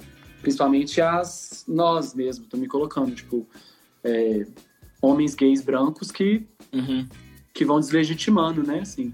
principalmente 0.41 1.01
as 1.01 1.65
nós 1.67 2.13
mesmo, 2.13 2.45
tô 2.45 2.55
me 2.55 2.69
colocando, 2.69 3.13
tipo, 3.13 3.45
é, 4.01 4.47
homens 5.01 5.35
gays 5.35 5.61
brancos 5.61 6.11
que, 6.11 6.47
Uhum. 6.71 7.05
Que 7.59 7.65
vão 7.65 7.77
deslegitimando, 7.77 8.63
né, 8.63 8.79
assim. 8.79 9.11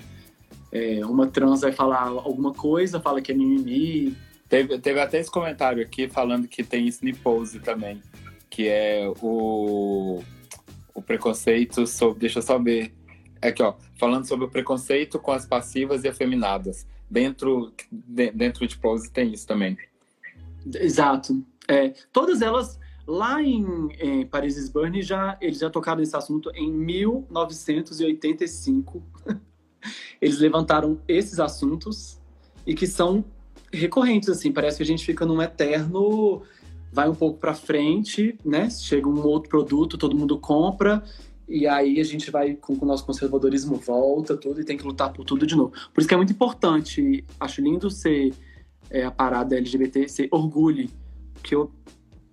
É, 0.71 1.03
uma 1.03 1.25
trans 1.25 1.61
vai 1.61 1.71
falar 1.71 2.03
alguma 2.03 2.53
coisa, 2.53 2.99
fala 3.01 3.19
que 3.19 3.31
é 3.31 3.35
mimimi, 3.35 4.15
Teve, 4.47 4.77
teve 4.77 4.99
até 4.99 5.19
esse 5.19 5.31
comentário 5.31 5.81
aqui 5.81 6.07
falando 6.07 6.47
que 6.47 6.63
tem 6.63 6.85
snipose 6.87 7.59
também, 7.59 7.99
que 8.47 8.67
é 8.67 9.11
o, 9.19 10.21
o 10.93 11.01
preconceito 11.01 11.87
sobre. 11.87 12.19
Deixa 12.19 12.37
eu 12.37 12.43
só 12.43 12.59
ver. 12.59 12.93
Aqui, 13.41 13.63
ó. 13.63 13.73
Falando 13.97 14.27
sobre 14.27 14.45
o 14.45 14.49
preconceito 14.49 15.17
com 15.17 15.31
as 15.31 15.47
passivas 15.47 16.03
e 16.03 16.07
afeminadas. 16.07 16.85
Dentro, 17.09 17.73
de- 17.91 18.31
dentro 18.31 18.67
de 18.67 18.77
pose 18.77 19.09
tem 19.11 19.33
isso 19.33 19.47
também. 19.47 19.75
Exato. 20.75 21.43
É, 21.67 21.95
todas 22.13 22.43
elas, 22.43 22.79
lá 23.07 23.41
em, 23.41 23.89
em 23.99 24.25
Paris 24.25 24.57
is 24.57 24.69
Burning, 24.69 25.01
já, 25.01 25.37
eles 25.41 25.59
já 25.59 25.69
tocaram 25.69 25.99
nesse 25.99 26.15
assunto 26.15 26.49
em 26.55 26.71
1985. 26.71 29.03
eles 30.21 30.39
levantaram 30.39 31.01
esses 31.07 31.39
assuntos 31.39 32.19
e 32.65 32.73
que 32.73 32.87
são 32.87 33.23
recorrentes, 33.71 34.29
assim. 34.29 34.51
Parece 34.51 34.77
que 34.77 34.83
a 34.83 34.87
gente 34.87 35.05
fica 35.05 35.25
num 35.25 35.41
eterno. 35.41 36.41
Vai 36.91 37.09
um 37.09 37.15
pouco 37.15 37.39
para 37.39 37.53
frente, 37.53 38.37
né? 38.43 38.69
Chega 38.69 39.07
um 39.07 39.25
outro 39.25 39.49
produto, 39.49 39.97
todo 39.97 40.15
mundo 40.15 40.37
compra, 40.39 41.03
e 41.47 41.67
aí 41.67 41.99
a 41.99 42.03
gente 42.03 42.31
vai 42.31 42.55
com, 42.55 42.75
com 42.75 42.85
o 42.85 42.87
nosso 42.87 43.05
conservadorismo 43.05 43.75
volta 43.75 44.35
tudo 44.35 44.61
e 44.61 44.65
tem 44.65 44.77
que 44.77 44.85
lutar 44.85 45.13
por 45.13 45.23
tudo 45.23 45.45
de 45.45 45.55
novo. 45.55 45.73
Por 45.93 45.99
isso 45.99 46.07
que 46.07 46.13
é 46.13 46.17
muito 46.17 46.33
importante, 46.33 47.23
acho 47.39 47.61
lindo 47.61 47.89
ser 47.91 48.33
é, 48.89 49.03
a 49.03 49.11
parada 49.11 49.55
LGBT, 49.55 50.07
ser 50.07 50.27
orgulho, 50.31 50.89
que 51.43 51.53
eu 51.53 51.71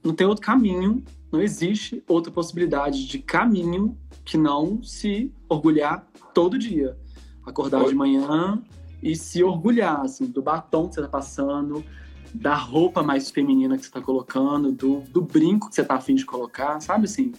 não 0.02 0.14
tem 0.14 0.26
outro 0.26 0.44
caminho, 0.44 1.02
não 1.30 1.40
existe 1.40 2.02
outra 2.08 2.32
possibilidade 2.32 3.06
de 3.06 3.18
caminho 3.18 3.96
que 4.24 4.36
não 4.36 4.82
se 4.82 5.32
orgulhar 5.48 6.06
todo 6.34 6.58
dia. 6.58 6.96
Acordar 7.44 7.82
Oi. 7.82 7.88
de 7.88 7.94
manhã 7.94 8.62
e 9.02 9.16
se 9.16 9.42
orgulhar, 9.42 10.00
assim, 10.00 10.26
do 10.26 10.42
batom 10.42 10.88
que 10.88 10.94
você 10.94 11.02
tá 11.02 11.08
passando, 11.08 11.84
da 12.32 12.54
roupa 12.54 13.02
mais 13.02 13.30
feminina 13.30 13.76
que 13.76 13.84
você 13.84 13.90
tá 13.90 14.00
colocando, 14.00 14.70
do, 14.72 15.00
do 15.10 15.20
brinco 15.20 15.68
que 15.68 15.74
você 15.74 15.84
tá 15.84 15.94
afim 15.94 16.14
de 16.14 16.24
colocar, 16.24 16.80
sabe, 16.80 17.04
assim? 17.04 17.32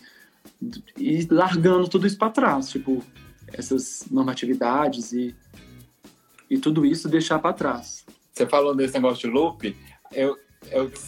E 0.98 1.26
largando 1.32 1.88
tudo 1.88 2.06
isso 2.06 2.18
para 2.18 2.30
trás, 2.30 2.70
tipo, 2.70 3.02
essas 3.52 4.06
normatividades 4.12 5.14
e, 5.14 5.36
e 6.50 6.58
tudo 6.58 6.86
isso 6.86 7.08
deixar 7.08 7.40
para 7.40 7.54
trás. 7.54 8.06
Você 8.32 8.46
falou 8.46 8.76
desse 8.76 8.94
negócio 8.94 9.28
de 9.28 9.34
loop, 9.34 9.76
eu, 10.12 10.30
eu, 10.30 10.38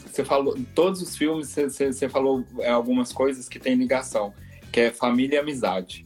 você 0.06 0.24
falou, 0.24 0.58
em 0.58 0.64
todos 0.64 1.01
os 1.01 1.16
filmes 1.16 1.56
você, 1.56 2.10
falou 2.10 2.45
é, 2.60 2.70
algumas 2.70 3.12
coisas 3.12 3.49
que 3.49 3.60
têm 3.60 3.76
ligação, 3.76 4.34
que 4.72 4.82
é 4.82 4.91
família 4.91 5.38
e 5.38 5.39
amizade. 5.39 6.06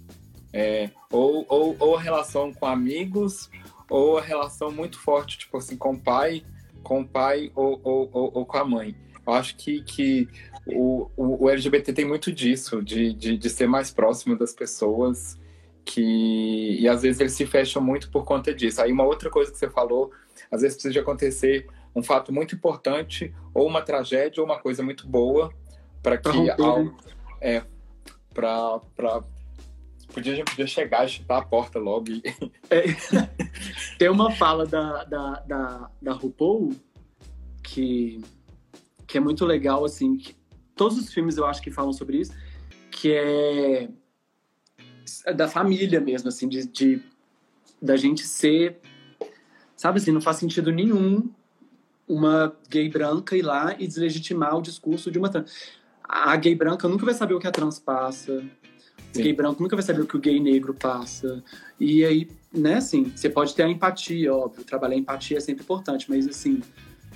É, 0.51 0.89
ou, 1.11 1.45
ou, 1.47 1.75
ou 1.79 1.95
relação 1.95 2.53
com 2.53 2.65
amigos, 2.65 3.49
ou 3.89 4.17
a 4.17 4.21
relação 4.21 4.71
muito 4.71 4.99
forte, 4.99 5.37
tipo 5.37 5.57
assim, 5.57 5.77
com 5.77 5.93
o 5.93 5.99
pai, 5.99 6.43
com 6.83 7.01
o 7.01 7.07
pai 7.07 7.51
ou, 7.55 7.79
ou, 7.83 8.09
ou, 8.11 8.31
ou 8.35 8.45
com 8.45 8.57
a 8.57 8.65
mãe. 8.65 8.95
Eu 9.25 9.33
acho 9.33 9.55
que, 9.57 9.81
que 9.81 10.27
o, 10.65 11.09
o, 11.15 11.49
LGBT 11.49 11.93
tem 11.93 12.05
muito 12.05 12.31
disso, 12.31 12.81
de, 12.81 13.13
de, 13.13 13.37
de, 13.37 13.49
ser 13.49 13.67
mais 13.67 13.91
próximo 13.91 14.37
das 14.37 14.53
pessoas, 14.53 15.37
que 15.85 16.77
e 16.79 16.87
às 16.87 17.01
vezes 17.01 17.19
eles 17.19 17.33
se 17.33 17.45
fecham 17.45 17.81
muito 17.81 18.09
por 18.09 18.23
conta 18.23 18.53
disso. 18.53 18.81
Aí 18.81 18.91
uma 18.91 19.03
outra 19.03 19.29
coisa 19.29 19.51
que 19.51 19.57
você 19.57 19.69
falou, 19.69 20.11
às 20.51 20.61
vezes 20.61 20.75
precisa 20.75 20.93
de 20.93 20.99
acontecer 20.99 21.67
um 21.95 22.03
fato 22.03 22.33
muito 22.33 22.55
importante, 22.55 23.33
ou 23.53 23.67
uma 23.67 23.81
tragédia, 23.81 24.41
ou 24.41 24.45
uma 24.45 24.59
coisa 24.59 24.83
muito 24.83 25.07
boa, 25.07 25.53
para 26.01 26.17
que 26.17 26.49
algo, 26.49 26.83
né? 26.83 26.95
é, 27.41 27.63
para 28.33 28.81
Podia, 30.13 30.33
a 30.33 30.35
gente 30.35 30.49
podia 30.49 30.67
chegar 30.67 31.05
e 31.05 31.09
chutar 31.09 31.37
a 31.37 31.45
porta 31.45 31.77
logo. 31.77 32.09
E... 32.09 32.21
É, 32.69 32.83
tem 33.97 34.09
uma 34.09 34.31
fala 34.31 34.65
da, 34.65 35.03
da, 35.03 35.33
da, 35.41 35.91
da 36.01 36.13
RuPaul 36.13 36.75
que, 37.63 38.19
que 39.05 39.17
é 39.17 39.21
muito 39.21 39.45
legal, 39.45 39.85
assim. 39.85 40.17
Que 40.17 40.35
todos 40.75 40.97
os 40.97 41.13
filmes 41.13 41.37
eu 41.37 41.45
acho 41.45 41.61
que 41.61 41.69
falam 41.69 41.93
sobre 41.93 42.17
isso, 42.17 42.33
que 42.89 43.13
é 43.13 43.87
da 45.33 45.47
família 45.47 46.01
mesmo, 46.01 46.29
assim, 46.29 46.49
de, 46.49 46.67
de 46.67 47.01
da 47.79 47.95
gente 47.95 48.23
ser. 48.23 48.79
Sabe 49.75 49.99
assim, 49.99 50.11
não 50.11 50.21
faz 50.21 50.37
sentido 50.37 50.71
nenhum 50.71 51.29
uma 52.09 52.53
gay 52.69 52.89
branca 52.89 53.37
ir 53.37 53.43
lá 53.43 53.75
e 53.79 53.87
deslegitimar 53.87 54.57
o 54.57 54.61
discurso 54.61 55.09
de 55.09 55.17
uma 55.17 55.29
trans. 55.29 55.51
A 56.03 56.35
gay 56.35 56.55
branca 56.55 56.87
nunca 56.87 57.05
vai 57.05 57.13
saber 57.13 57.35
o 57.35 57.39
que 57.39 57.47
a 57.47 57.51
trans 57.51 57.79
passa 57.79 58.43
Sim. 59.11 59.23
gay 59.23 59.33
branco 59.33 59.61
nunca 59.61 59.75
vai 59.75 59.83
saber 59.83 60.01
o 60.01 60.07
que 60.07 60.15
o 60.15 60.19
gay 60.19 60.39
negro 60.39 60.73
passa. 60.73 61.43
E 61.79 62.05
aí, 62.05 62.29
né, 62.53 62.75
assim, 62.75 63.11
você 63.15 63.29
pode 63.29 63.55
ter 63.55 63.63
a 63.63 63.69
empatia, 63.69 64.33
óbvio, 64.33 64.63
trabalhar 64.63 64.95
a 64.95 64.99
empatia 64.99 65.37
é 65.37 65.41
sempre 65.41 65.63
importante, 65.63 66.05
mas 66.09 66.27
assim, 66.27 66.61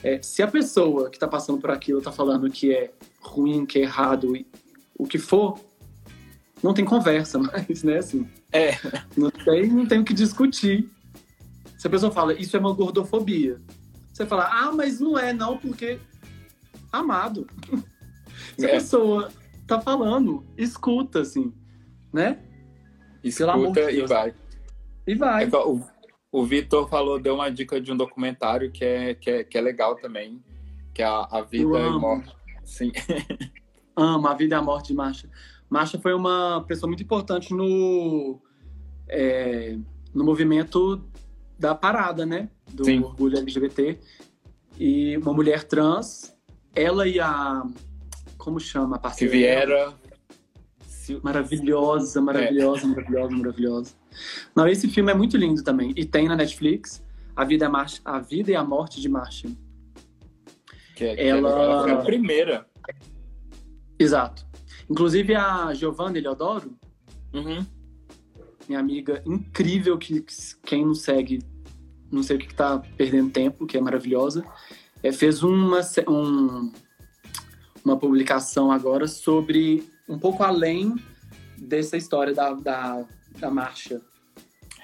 é, 0.03 0.21
se 0.21 0.41
a 0.41 0.47
pessoa 0.47 1.09
que 1.09 1.19
tá 1.19 1.27
passando 1.27 1.59
por 1.59 1.71
aquilo 1.71 2.01
tá 2.01 2.11
falando 2.11 2.49
que 2.49 2.73
é 2.73 2.91
ruim, 3.21 3.65
que 3.65 3.79
é 3.79 3.83
errado, 3.83 4.33
o 4.97 5.05
que 5.05 5.19
for, 5.19 5.59
não 6.61 6.73
tem 6.73 6.83
conversa 6.83 7.37
mais, 7.39 7.83
né, 7.83 7.97
assim. 7.97 8.27
É. 8.51 8.71
Não 9.15 9.29
tem, 9.29 9.67
não 9.67 9.85
tem 9.85 9.99
o 9.99 10.05
que 10.05 10.13
discutir. 10.13 10.89
Se 11.77 11.87
a 11.87 11.89
pessoa 11.89 12.11
fala, 12.11 12.33
isso 12.33 12.55
é 12.55 12.59
uma 12.59 12.73
gordofobia, 12.73 13.57
você 14.13 14.25
fala, 14.25 14.47
ah, 14.51 14.71
mas 14.71 14.99
não 14.99 15.17
é, 15.17 15.33
não, 15.33 15.57
porque. 15.57 15.99
Amado. 16.91 17.47
Se 18.57 18.65
a 18.65 18.69
é. 18.69 18.71
pessoa 18.73 19.31
tá 19.67 19.81
falando, 19.81 20.45
escuta, 20.55 21.21
assim 21.21 21.51
né? 22.13 22.37
Escuta 23.23 23.91
e 23.91 24.05
vai. 24.05 24.35
E 25.07 25.15
vai. 25.15 25.45
É, 25.45 25.57
o, 25.57 25.81
o 26.31 26.45
Vitor 26.45 26.87
falou, 26.87 27.19
deu 27.19 27.33
uma 27.33 27.49
dica 27.49 27.81
de 27.81 27.91
um 27.91 27.97
documentário 27.97 28.71
que 28.71 28.85
é, 28.85 29.15
que 29.15 29.29
é, 29.29 29.43
que 29.43 29.57
é 29.57 29.61
legal 29.61 29.95
também, 29.95 30.41
que 30.93 31.01
é 31.01 31.05
a, 31.05 31.27
a 31.31 31.41
Vida 31.41 31.79
e 31.79 31.89
Morte. 31.91 32.35
Sim. 32.63 32.91
Amo 33.97 34.27
a 34.27 34.33
Vida 34.35 34.55
e 34.55 34.57
a 34.57 34.61
Morte 34.61 34.89
de 34.89 34.93
Marcha. 34.93 35.29
Marcha 35.69 35.99
foi 35.99 36.13
uma 36.13 36.63
pessoa 36.67 36.87
muito 36.87 37.01
importante 37.01 37.53
no, 37.53 38.39
é, 39.09 39.77
no 40.13 40.23
movimento 40.23 41.03
da 41.57 41.73
parada, 41.75 42.25
né? 42.25 42.49
Do 42.71 42.85
Sim. 42.85 43.01
orgulho 43.01 43.37
LGBT. 43.37 43.99
E 44.79 45.17
uma 45.17 45.33
mulher 45.33 45.63
trans, 45.63 46.35
ela 46.75 47.07
e 47.07 47.19
a. 47.19 47.63
Como 48.37 48.59
chama 48.59 48.95
a 48.95 48.99
parceira? 48.99 49.33
Riviera. 49.33 49.93
Maravilhosa, 51.21 52.21
maravilhosa, 52.21 52.85
é. 52.85 52.87
maravilhosa, 52.87 53.35
maravilhosa. 53.35 53.93
Não, 54.55 54.67
esse 54.67 54.87
filme 54.87 55.11
é 55.11 55.15
muito 55.15 55.37
lindo 55.37 55.63
também. 55.63 55.93
E 55.95 56.05
tem 56.05 56.27
na 56.27 56.35
Netflix 56.35 57.03
A 57.35 57.43
Vida, 57.43 57.67
a, 57.67 57.85
a, 58.05 58.19
Vida 58.19 58.51
e 58.51 58.55
a 58.55 58.63
Morte 58.63 59.01
de 59.01 59.09
Martian. 59.09 59.51
Que 60.95 61.05
é, 61.05 61.27
ela... 61.27 61.53
Que 61.53 61.59
ela 61.59 61.83
foi 61.83 61.91
a 61.91 61.97
primeira. 61.97 62.65
Exato. 63.99 64.45
Inclusive 64.89 65.35
a 65.35 65.73
Giovanna 65.73 66.17
Eleodoro, 66.17 66.77
uhum. 67.33 67.65
Minha 68.67 68.79
amiga 68.79 69.21
incrível, 69.25 69.97
que, 69.97 70.23
quem 70.65 70.85
não 70.85 70.93
segue, 70.93 71.41
não 72.11 72.23
sei 72.23 72.37
o 72.37 72.39
que, 72.39 72.47
está 72.47 72.79
perdendo 72.97 73.31
tempo, 73.31 73.65
que 73.65 73.77
é 73.77 73.81
maravilhosa, 73.81 74.45
é, 75.01 75.11
fez 75.11 75.43
uma, 75.43 75.81
um, 76.07 76.71
uma 77.83 77.97
publicação 77.97 78.71
agora 78.71 79.07
sobre 79.07 79.83
um 80.07 80.17
pouco 80.17 80.43
além 80.43 80.95
dessa 81.57 81.97
história 81.97 82.33
da, 82.33 82.53
da, 82.53 83.05
da 83.39 83.51
marcha. 83.51 84.01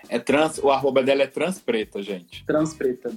É 0.08 0.18
trans, 0.18 0.58
o 0.58 0.70
arroba 0.72 1.04
dela 1.04 1.24
é 1.24 1.28
transpreta, 1.28 2.02
gente. 2.02 2.44
Transpreta. 2.46 3.12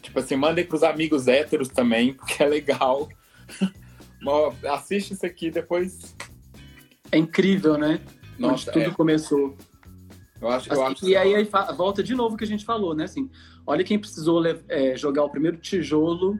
Tipo 0.00 0.18
assim, 0.18 0.36
mandem 0.36 0.64
pros 0.64 0.82
amigos 0.82 1.28
héteros 1.28 1.68
também, 1.68 2.14
porque 2.14 2.42
é 2.42 2.46
legal. 2.46 3.08
Assiste 4.70 5.12
isso 5.12 5.26
aqui 5.26 5.50
depois. 5.50 6.16
É 7.10 7.18
incrível, 7.18 7.76
né? 7.76 8.00
Nossa, 8.42 8.70
Onde 8.70 8.72
tudo 8.72 8.90
é. 8.92 8.94
começou. 8.94 9.56
Eu 10.40 10.48
acho, 10.48 10.72
assim, 10.72 10.80
eu 10.80 10.86
acho 10.86 11.08
e 11.08 11.16
aí, 11.16 11.34
aí, 11.34 11.48
volta 11.76 12.02
de 12.02 12.14
novo 12.14 12.34
o 12.34 12.38
que 12.38 12.44
a 12.44 12.46
gente 12.46 12.64
falou, 12.64 12.94
né? 12.94 13.04
Assim, 13.04 13.30
olha 13.66 13.84
quem 13.84 13.98
precisou 13.98 14.42
é, 14.68 14.96
jogar 14.96 15.24
o 15.24 15.30
primeiro 15.30 15.56
tijolo 15.56 16.38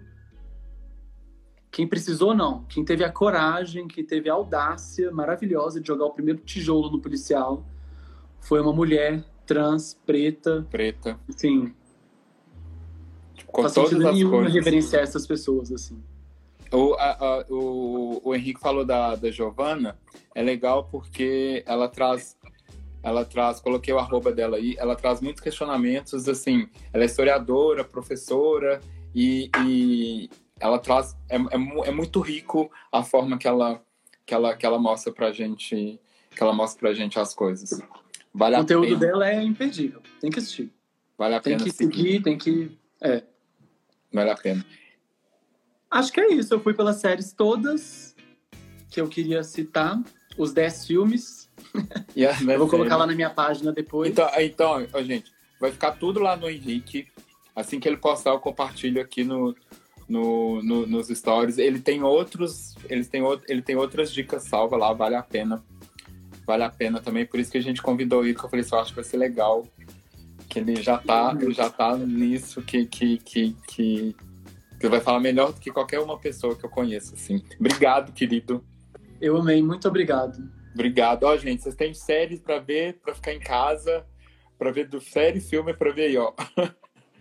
quem 1.72 1.88
precisou, 1.88 2.34
não. 2.34 2.64
Quem 2.64 2.84
teve 2.84 3.03
a 3.03 3.11
coragem, 3.11 3.88
quem 3.88 4.05
teve 4.05 4.28
a 4.28 4.34
audácia 4.34 5.11
maravilhosa 5.11 5.80
de 5.80 5.88
jogar 5.88 6.05
o 6.05 6.11
primeiro 6.11 6.38
tijolo 6.40 6.90
no 6.90 7.00
policial 7.00 7.66
foi 8.40 8.61
uma 8.61 8.74
mulher 8.74 9.24
trans, 9.46 9.98
preta. 10.05 10.66
Preta. 10.70 11.18
Sim. 11.30 11.74
Tipo, 13.34 13.53
com 13.53 13.62
Faz 13.62 13.72
todas 13.72 14.05
as 14.05 14.14
nenhum 14.14 14.42
reverenciar 14.42 15.03
essas 15.03 15.26
pessoas, 15.26 15.72
assim. 15.72 15.98
O, 16.73 16.95
a, 16.95 17.11
a, 17.11 17.45
o, 17.51 18.20
o 18.25 18.35
Henrique 18.35 18.61
falou 18.61 18.85
da, 18.85 19.14
da 19.14 19.31
Giovana, 19.31 19.99
é 20.35 20.43
legal 20.43 20.89
porque 20.91 21.62
ela 21.66 21.89
traz 21.89 22.37
ela 23.03 23.25
traz, 23.25 23.61
coloquei 23.61 23.93
o 23.93 23.99
arroba 23.99 24.31
dela 24.31 24.57
aí, 24.57 24.77
ela 24.79 24.95
traz 24.95 25.20
muitos 25.20 25.43
questionamentos, 25.43 26.29
assim, 26.29 26.68
ela 26.93 27.03
é 27.03 27.07
historiadora, 27.07 27.83
professora, 27.83 28.81
e, 29.12 29.51
e, 29.66 30.31
ela 30.61 30.79
traz 30.79 31.16
é, 31.29 31.37
é, 31.37 31.89
é, 31.89 31.91
muito 31.91 32.20
rico 32.20 32.70
a 32.93 33.03
forma 33.03 33.37
que 33.37 33.49
ela 33.49 33.83
que 34.25 34.33
ela 34.33 34.57
que 34.57 34.64
ela 34.64 34.79
mostra 34.79 35.12
pra 35.12 35.33
gente 35.33 36.01
que 36.31 36.43
ela 36.43 36.53
mostra 36.53 36.79
pra 36.79 36.95
gente 36.95 37.18
as 37.18 37.35
coisas. 37.35 37.83
Vale 38.33 38.57
o 38.57 38.61
conteúdo 38.61 38.97
dela 38.97 39.29
é 39.29 39.43
imperdível 39.43 40.01
tem 40.20 40.31
que 40.31 40.39
assistir. 40.39 40.73
Vale 41.18 41.35
a 41.35 41.41
tem 41.41 41.55
pena 41.55 41.64
que 41.64 41.77
seguir, 41.77 41.97
seguir 41.97 42.23
tem 42.23 42.39
que 42.39 42.79
é. 43.03 43.25
Vale 44.12 44.31
a 44.31 44.37
pena 44.37 44.64
acho 45.93 46.12
que 46.12 46.20
é 46.20 46.32
isso. 46.32 46.55
Eu 46.55 46.61
fui 46.61 46.74
pelas 46.74 46.97
séries 46.97 47.32
todas 47.32 48.14
que 48.90 49.01
eu 49.01 49.09
queria 49.09 49.43
citar. 49.43 50.01
Os 50.36 50.53
10 50.53 50.86
filmes. 50.86 51.51
Yeah, 52.16 52.38
eu 52.43 52.59
vou 52.59 52.68
colocar 52.68 52.97
lá 52.97 53.07
na 53.07 53.14
minha 53.14 53.30
página 53.30 53.72
depois. 53.72 54.11
Então 54.11 54.28
então 54.38 54.86
gente 55.03 55.32
vai 55.59 55.70
ficar 55.70 55.93
tudo 55.93 56.20
lá 56.20 56.36
no 56.36 56.51
Henrique. 56.51 57.07
Assim 57.55 57.80
que 57.80 57.88
ele 57.88 57.97
postar 57.97 58.30
eu 58.30 58.40
compartilho 58.40 59.01
aqui 59.01 59.24
no 59.24 59.55
no, 60.12 60.62
no, 60.62 60.86
nos 60.86 61.09
stories. 61.09 61.59
Ele 61.59 61.80
tem 61.80 62.03
outros, 62.03 62.74
ele 62.88 63.05
tem, 63.05 63.22
ele 63.49 63.62
tem 63.62 63.76
outras 63.76 64.12
dicas 64.12 64.45
salva 64.45 64.76
lá, 64.76 64.93
vale 64.93 65.14
a 65.14 65.22
pena. 65.22 65.64
Vale 66.47 66.64
a 66.64 66.70
pena 66.70 67.01
também, 67.01 67.24
por 67.24 67.40
isso 67.40 67.51
que 67.51 67.59
a 67.59 67.62
gente 67.62 67.80
convidou 67.80 68.24
ele, 68.24 68.34
que 68.34 68.45
eu 68.45 68.49
falei 68.49 68.64
assim, 68.64 68.74
eu 68.74 68.80
acho 68.80 68.90
que 68.90 68.97
vai 68.97 69.05
ser 69.05 69.16
legal 69.16 69.64
Que 70.49 70.59
ele 70.59 70.82
já 70.82 70.99
tá, 70.99 71.36
ele 71.40 71.55
já 71.55 71.70
tá 71.70 71.97
nisso 71.97 72.61
que, 72.62 72.84
que, 72.84 73.18
que, 73.18 73.57
que, 73.66 74.16
que 74.83 74.89
vai 74.89 75.01
falar 75.01 75.20
melhor 75.20 75.53
do 75.53 75.61
que 75.61 75.70
qualquer 75.70 76.01
uma 76.01 76.18
pessoa 76.18 76.57
que 76.57 76.64
eu 76.64 76.70
conheço, 76.70 77.14
assim. 77.14 77.41
Obrigado, 77.59 78.12
querido. 78.12 78.64
Eu 79.20 79.37
amei, 79.37 79.62
muito 79.62 79.87
obrigado. 79.87 80.43
Obrigado. 80.74 81.22
Ó, 81.22 81.37
gente, 81.37 81.62
vocês 81.62 81.76
têm 81.76 81.95
séries 81.95 82.41
para 82.41 82.59
ver, 82.59 82.99
para 83.01 83.14
ficar 83.14 83.33
em 83.33 83.39
casa, 83.39 84.05
para 84.59 84.72
ver 84.72 84.89
do 84.89 85.01
série, 85.01 85.41
filme, 85.41 85.72
para 85.72 85.93
ver 85.93 86.07
aí, 86.07 86.16
ó. 86.16 86.33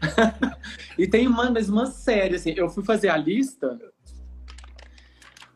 e 0.98 1.08
tem 1.08 1.28
uma, 1.28 1.52
mas 1.52 1.70
uma 1.70 1.86
série, 1.86 2.36
assim, 2.36 2.54
eu 2.58 2.68
fui 2.68 2.84
fazer 2.84 3.10
a 3.10 3.18
lista, 3.18 3.80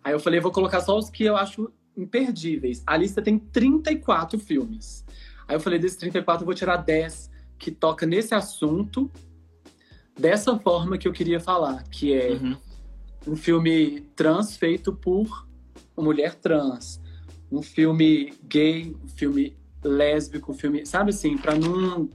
aí 0.03 0.14
eu 0.14 0.20
falei, 0.20 0.39
vou 0.39 0.51
colocar 0.51 0.82
só 0.82 0.95
os 0.95 1.10
que 1.10 1.24
eu 1.24 1.36
acho 1.36 1.74
imperdíveis. 1.97 2.84
A 2.86 2.95
lista 2.97 3.20
tem 3.20 3.39
34 3.39 4.38
filmes. 4.38 5.03
Aí 5.47 5.56
eu 5.56 5.60
falei, 5.60 5.80
desses 5.80 5.97
34 5.97 6.43
eu 6.43 6.45
vou 6.45 6.53
tirar 6.53 6.78
10 6.78 7.32
que 7.58 7.72
toca 7.72 8.06
nesse 8.06 8.36
assunto 8.36 9.12
dessa 10.18 10.57
forma 10.59 10.97
que 10.97 11.07
eu 11.07 11.13
queria 11.13 11.39
falar, 11.39 11.84
que 11.84 12.13
é 12.13 12.32
uhum. 12.32 12.57
um 13.28 13.36
filme 13.36 14.01
trans 14.16 14.55
feito 14.55 14.93
por 14.93 15.47
uma 15.95 16.05
mulher 16.05 16.36
trans, 16.36 17.01
um 17.51 17.61
filme 17.61 18.34
gay, 18.43 18.95
um 19.03 19.07
filme 19.07 19.57
lésbico, 19.84 20.51
um 20.51 20.55
filme, 20.55 20.86
sabe 20.86 21.11
assim, 21.11 21.38
para 21.38 21.55
não 21.55 22.09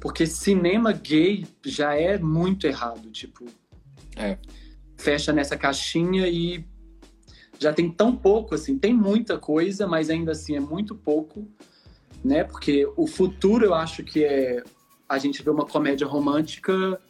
porque 0.00 0.26
cinema 0.26 0.92
gay 0.92 1.44
já 1.64 1.94
é 1.94 2.18
muito 2.18 2.66
errado, 2.66 3.10
tipo, 3.10 3.46
é. 4.16 4.38
fecha 4.96 5.32
nessa 5.32 5.56
caixinha 5.56 6.28
e 6.28 6.64
já 7.58 7.72
tem 7.72 7.90
tão 7.90 8.14
pouco 8.16 8.54
assim, 8.54 8.78
tem 8.78 8.94
muita 8.94 9.38
coisa, 9.38 9.86
mas 9.86 10.08
ainda 10.08 10.32
assim 10.32 10.54
é 10.54 10.60
muito 10.60 10.94
pouco, 10.94 11.48
né? 12.24 12.44
Porque 12.44 12.88
o 12.96 13.06
futuro 13.06 13.64
eu 13.64 13.74
acho 13.74 14.04
que 14.04 14.24
é 14.24 14.62
a 15.08 15.18
gente 15.18 15.42
ver 15.42 15.50
uma 15.50 15.66
comédia 15.66 16.06
romântica 16.06 17.00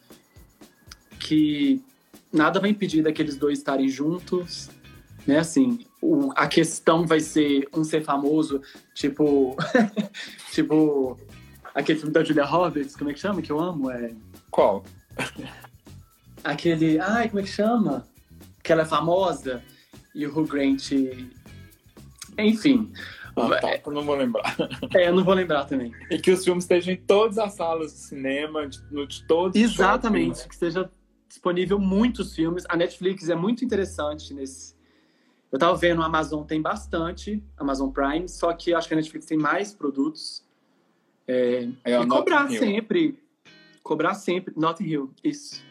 que 1.19 1.81
nada 2.31 2.59
vai 2.59 2.69
impedir 2.69 3.03
daqueles 3.03 3.35
dois 3.35 3.59
estarem 3.59 3.89
juntos, 3.89 4.69
né? 5.27 5.39
Assim, 5.39 5.85
o, 6.01 6.31
a 6.35 6.47
questão 6.47 7.05
vai 7.05 7.19
ser 7.19 7.67
um 7.73 7.83
ser 7.83 8.03
famoso, 8.03 8.61
tipo, 8.93 9.55
tipo 10.51 11.17
aquele 11.73 11.99
filme 11.99 12.13
da 12.13 12.23
Julia 12.23 12.45
Roberts, 12.45 12.95
como 12.95 13.09
é 13.09 13.13
que 13.13 13.19
chama? 13.19 13.41
Que 13.41 13.51
eu 13.51 13.59
amo, 13.59 13.89
é. 13.91 14.13
Qual? 14.49 14.83
Aquele, 16.43 16.99
ai, 16.99 17.27
como 17.27 17.41
é 17.41 17.43
que 17.43 17.49
chama? 17.49 18.07
Que 18.63 18.71
ela 18.71 18.83
é 18.83 18.85
famosa 18.85 19.61
e 20.15 20.25
o 20.25 20.29
Hugh 20.29 20.47
Grant, 20.47 20.91
enfim. 22.37 22.91
Ah, 23.35 23.59
tá, 23.59 23.79
eu 23.85 23.91
não 23.91 24.03
vou 24.03 24.15
lembrar. 24.15 24.55
É, 24.95 25.07
eu 25.07 25.15
não 25.15 25.23
vou 25.23 25.33
lembrar 25.33 25.65
também. 25.65 25.93
E 26.09 26.17
que 26.17 26.31
os 26.31 26.43
filmes 26.43 26.63
estejam 26.63 26.93
em 26.93 26.97
todas 26.97 27.37
as 27.37 27.53
salas 27.53 27.91
de 27.93 27.99
cinema, 27.99 28.67
de, 28.67 28.79
de 29.07 29.23
todos 29.27 29.59
Exatamente, 29.59 30.47
que 30.47 30.53
esteja 30.53 30.89
disponível 31.29 31.79
muitos 31.79 32.35
filmes. 32.35 32.65
A 32.67 32.75
Netflix 32.75 33.29
é 33.29 33.35
muito 33.35 33.63
interessante 33.63 34.33
nesse. 34.33 34.75
Eu 35.51 35.57
tava 35.57 35.77
vendo, 35.77 36.01
a 36.01 36.05
Amazon 36.05 36.43
tem 36.43 36.61
bastante, 36.61 37.43
Amazon 37.57 37.89
Prime, 37.89 38.27
só 38.27 38.51
que 38.53 38.73
acho 38.73 38.87
que 38.87 38.93
a 38.93 38.97
Netflix 38.97 39.25
tem 39.25 39.37
mais 39.37 39.73
produtos. 39.73 40.43
É, 41.27 41.69
é 41.83 42.01
e 42.01 42.07
cobrar 42.07 42.49
sempre. 42.49 43.19
Cobrar 43.81 44.13
sempre. 44.15 44.53
Notting 44.57 44.83
Hill, 44.83 45.13
isso. 45.23 45.63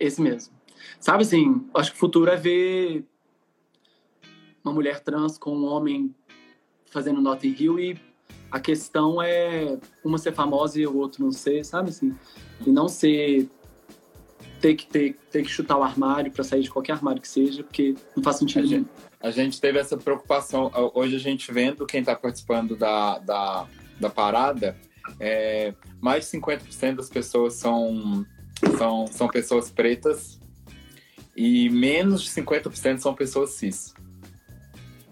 Esse 0.00 0.20
mesmo. 0.20 0.52
Sabe 0.98 1.22
assim, 1.22 1.66
acho 1.74 1.92
que 1.92 1.96
o 1.96 2.00
futuro 2.00 2.30
é 2.30 2.36
ver 2.36 3.06
uma 4.64 4.72
mulher 4.74 5.00
trans 5.00 5.38
com 5.38 5.56
um 5.56 5.64
homem 5.64 6.14
fazendo 6.86 7.20
Notting 7.20 7.56
Hill 7.58 7.78
e 7.78 8.00
a 8.50 8.60
questão 8.60 9.22
é 9.22 9.78
uma 10.04 10.18
ser 10.18 10.32
famosa 10.32 10.78
e 10.78 10.86
o 10.86 10.96
outro 10.96 11.24
não 11.24 11.32
ser, 11.32 11.64
sabe 11.64 11.88
assim? 11.88 12.14
E 12.66 12.70
não 12.70 12.88
ser 12.88 13.48
ter 14.62 14.76
que 14.76 14.86
ter, 14.86 15.18
ter 15.30 15.42
que 15.42 15.50
chutar 15.50 15.76
o 15.76 15.82
armário 15.82 16.30
para 16.30 16.44
sair 16.44 16.62
de 16.62 16.70
qualquer 16.70 16.92
armário 16.92 17.20
que 17.20 17.28
seja, 17.28 17.64
porque 17.64 17.96
não 18.16 18.22
faz 18.22 18.36
sentido 18.36 18.66
nenhum. 18.66 18.86
A 19.20 19.30
gente 19.32 19.60
teve 19.60 19.78
essa 19.78 19.96
preocupação. 19.96 20.70
Hoje 20.94 21.16
a 21.16 21.18
gente 21.18 21.52
vendo 21.52 21.84
quem 21.84 22.00
está 22.00 22.14
participando 22.14 22.76
da, 22.76 23.18
da, 23.18 23.66
da 24.00 24.08
parada, 24.08 24.78
é, 25.18 25.74
mais 26.00 26.30
de 26.30 26.38
50% 26.38 26.94
das 26.94 27.10
pessoas 27.10 27.54
são, 27.54 28.24
são, 28.78 29.06
são 29.08 29.28
pessoas 29.28 29.68
pretas 29.68 30.40
e 31.36 31.68
menos 31.68 32.22
de 32.22 32.30
50% 32.30 32.98
são 32.98 33.14
pessoas 33.14 33.50
cis. 33.50 33.92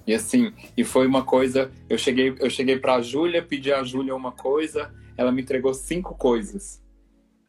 E 0.06 0.14
assim, 0.14 0.52
e 0.76 0.84
foi 0.84 1.06
uma 1.06 1.24
coisa, 1.24 1.70
eu 1.88 1.98
cheguei, 1.98 2.34
eu 2.38 2.50
cheguei 2.50 2.78
para 2.78 3.02
Júlia, 3.02 3.42
pedi 3.42 3.72
a 3.72 3.82
Júlia 3.82 4.14
uma 4.14 4.32
coisa, 4.32 4.92
ela 5.16 5.32
me 5.32 5.42
entregou 5.42 5.74
cinco 5.74 6.14
coisas. 6.14 6.80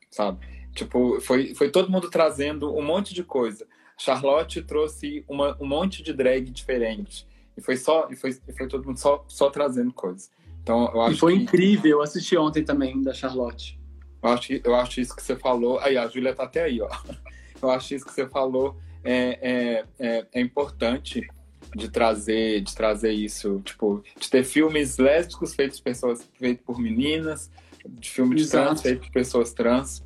Sabe? 0.10 0.51
Tipo, 0.74 1.20
foi, 1.22 1.54
foi 1.54 1.70
todo 1.70 1.92
mundo 1.92 2.10
trazendo 2.10 2.74
um 2.76 2.82
monte 2.82 3.14
de 3.14 3.24
coisa. 3.24 3.68
Charlotte 3.98 4.62
trouxe 4.62 5.24
uma, 5.28 5.58
um 5.60 5.68
monte 5.68 6.02
de 6.02 6.14
drag 6.14 6.50
diferente. 6.50 7.28
E 7.56 7.62
foi 7.62 7.76
só, 7.76 8.08
e 8.10 8.16
foi, 8.16 8.32
e 8.48 8.54
foi 8.54 8.68
todo 8.68 8.86
mundo 8.86 8.98
só, 8.98 9.24
só 9.28 9.50
trazendo 9.50 9.94
coisas. 9.94 10.32
Então, 10.64 10.90
eu 10.94 11.02
acho 11.02 11.16
e 11.16 11.20
foi 11.20 11.38
que... 11.38 11.44
incrível, 11.44 11.92
eu 11.92 12.02
assisti 12.02 12.38
ontem 12.38 12.64
também 12.64 13.02
da 13.02 13.14
Charlotte. 13.14 13.80
Eu 14.24 14.30
acho, 14.30 14.54
eu 14.64 14.76
acho 14.76 15.02
isso 15.02 15.16
que 15.16 15.22
você 15.22 15.36
falou. 15.36 15.80
Aí, 15.80 15.98
a 15.98 16.08
Júlia 16.08 16.34
tá 16.34 16.44
até 16.44 16.64
aí, 16.64 16.82
ó. 16.82 16.90
Eu 17.62 17.70
acho 17.70 17.94
isso 17.94 18.06
que 18.06 18.12
você 18.12 18.28
falou 18.28 18.76
é, 19.04 19.38
é, 19.42 19.86
é, 20.00 20.28
é 20.34 20.42
importante 20.42 21.28
de 21.76 21.90
trazer, 21.90 22.62
de 22.62 22.76
trazer 22.76 23.12
isso, 23.12 23.62
tipo, 23.64 24.04
de 24.20 24.30
ter 24.30 24.44
filmes 24.44 24.98
lésbicos 24.98 25.54
feitos 25.54 25.80
por 25.80 25.86
pessoas 25.86 26.30
feitos 26.38 26.66
por 26.66 26.80
meninas, 26.80 27.52
de 27.88 28.10
filmes 28.10 28.50
trans 28.50 28.82
feitos 28.82 29.08
por 29.08 29.14
pessoas 29.14 29.54
trans. 29.54 30.04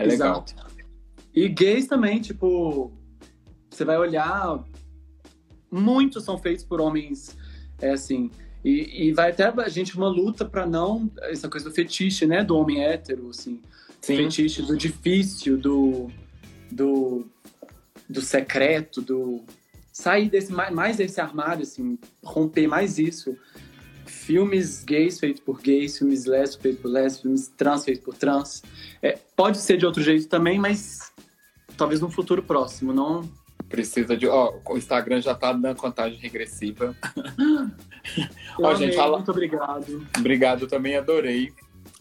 É 0.00 0.06
legal. 0.06 0.44
Exato. 0.46 0.70
E 1.34 1.48
gays 1.48 1.86
também, 1.86 2.20
tipo, 2.20 2.90
você 3.70 3.84
vai 3.84 3.98
olhar, 3.98 4.64
muitos 5.70 6.24
são 6.24 6.38
feitos 6.38 6.64
por 6.64 6.80
homens, 6.80 7.36
é 7.80 7.90
assim, 7.90 8.30
e, 8.64 9.06
e 9.06 9.12
vai 9.12 9.30
até 9.30 9.44
a 9.44 9.68
gente 9.68 9.96
uma 9.96 10.08
luta 10.08 10.44
para 10.44 10.66
não 10.66 11.10
essa 11.22 11.48
coisa 11.48 11.68
do 11.68 11.74
fetiche, 11.74 12.26
né, 12.26 12.42
do 12.42 12.56
homem 12.56 12.82
hétero, 12.82 13.28
assim, 13.28 13.60
Sim. 14.00 14.16
fetiche 14.16 14.62
do 14.62 14.76
difícil, 14.76 15.58
do 15.58 16.10
do 16.70 17.26
do 18.08 18.20
secreto, 18.20 19.00
do 19.00 19.44
sair 19.92 20.28
desse 20.28 20.52
mais 20.52 20.96
desse 20.96 21.20
armário, 21.20 21.62
assim, 21.62 21.98
romper 22.24 22.66
mais 22.66 22.98
isso 22.98 23.36
filmes 24.10 24.84
gays 24.84 25.18
feitos 25.18 25.40
por 25.40 25.60
gays, 25.60 25.98
filmes 25.98 26.26
lésbicos 26.26 26.62
feitos 26.62 26.82
por 26.82 26.90
lésbicos, 26.90 27.22
filmes 27.22 27.48
trans 27.56 27.84
feitos 27.84 28.04
por 28.04 28.14
trans. 28.14 28.62
É, 29.02 29.18
pode 29.36 29.58
ser 29.58 29.76
de 29.76 29.86
outro 29.86 30.02
jeito 30.02 30.28
também, 30.28 30.58
mas 30.58 31.12
talvez 31.76 32.00
no 32.00 32.10
futuro 32.10 32.42
próximo, 32.42 32.92
não. 32.92 33.28
Precisa 33.68 34.16
de. 34.16 34.26
Ó, 34.26 34.54
o 34.68 34.76
Instagram 34.76 35.20
já 35.20 35.34
tá 35.34 35.52
dando 35.52 35.76
contagem 35.76 36.18
regressiva. 36.18 36.96
ó, 38.58 38.74
gente, 38.74 38.96
fala... 38.96 39.16
Muito 39.16 39.30
obrigado. 39.30 40.06
Obrigado 40.18 40.66
também, 40.66 40.96
adorei. 40.96 41.52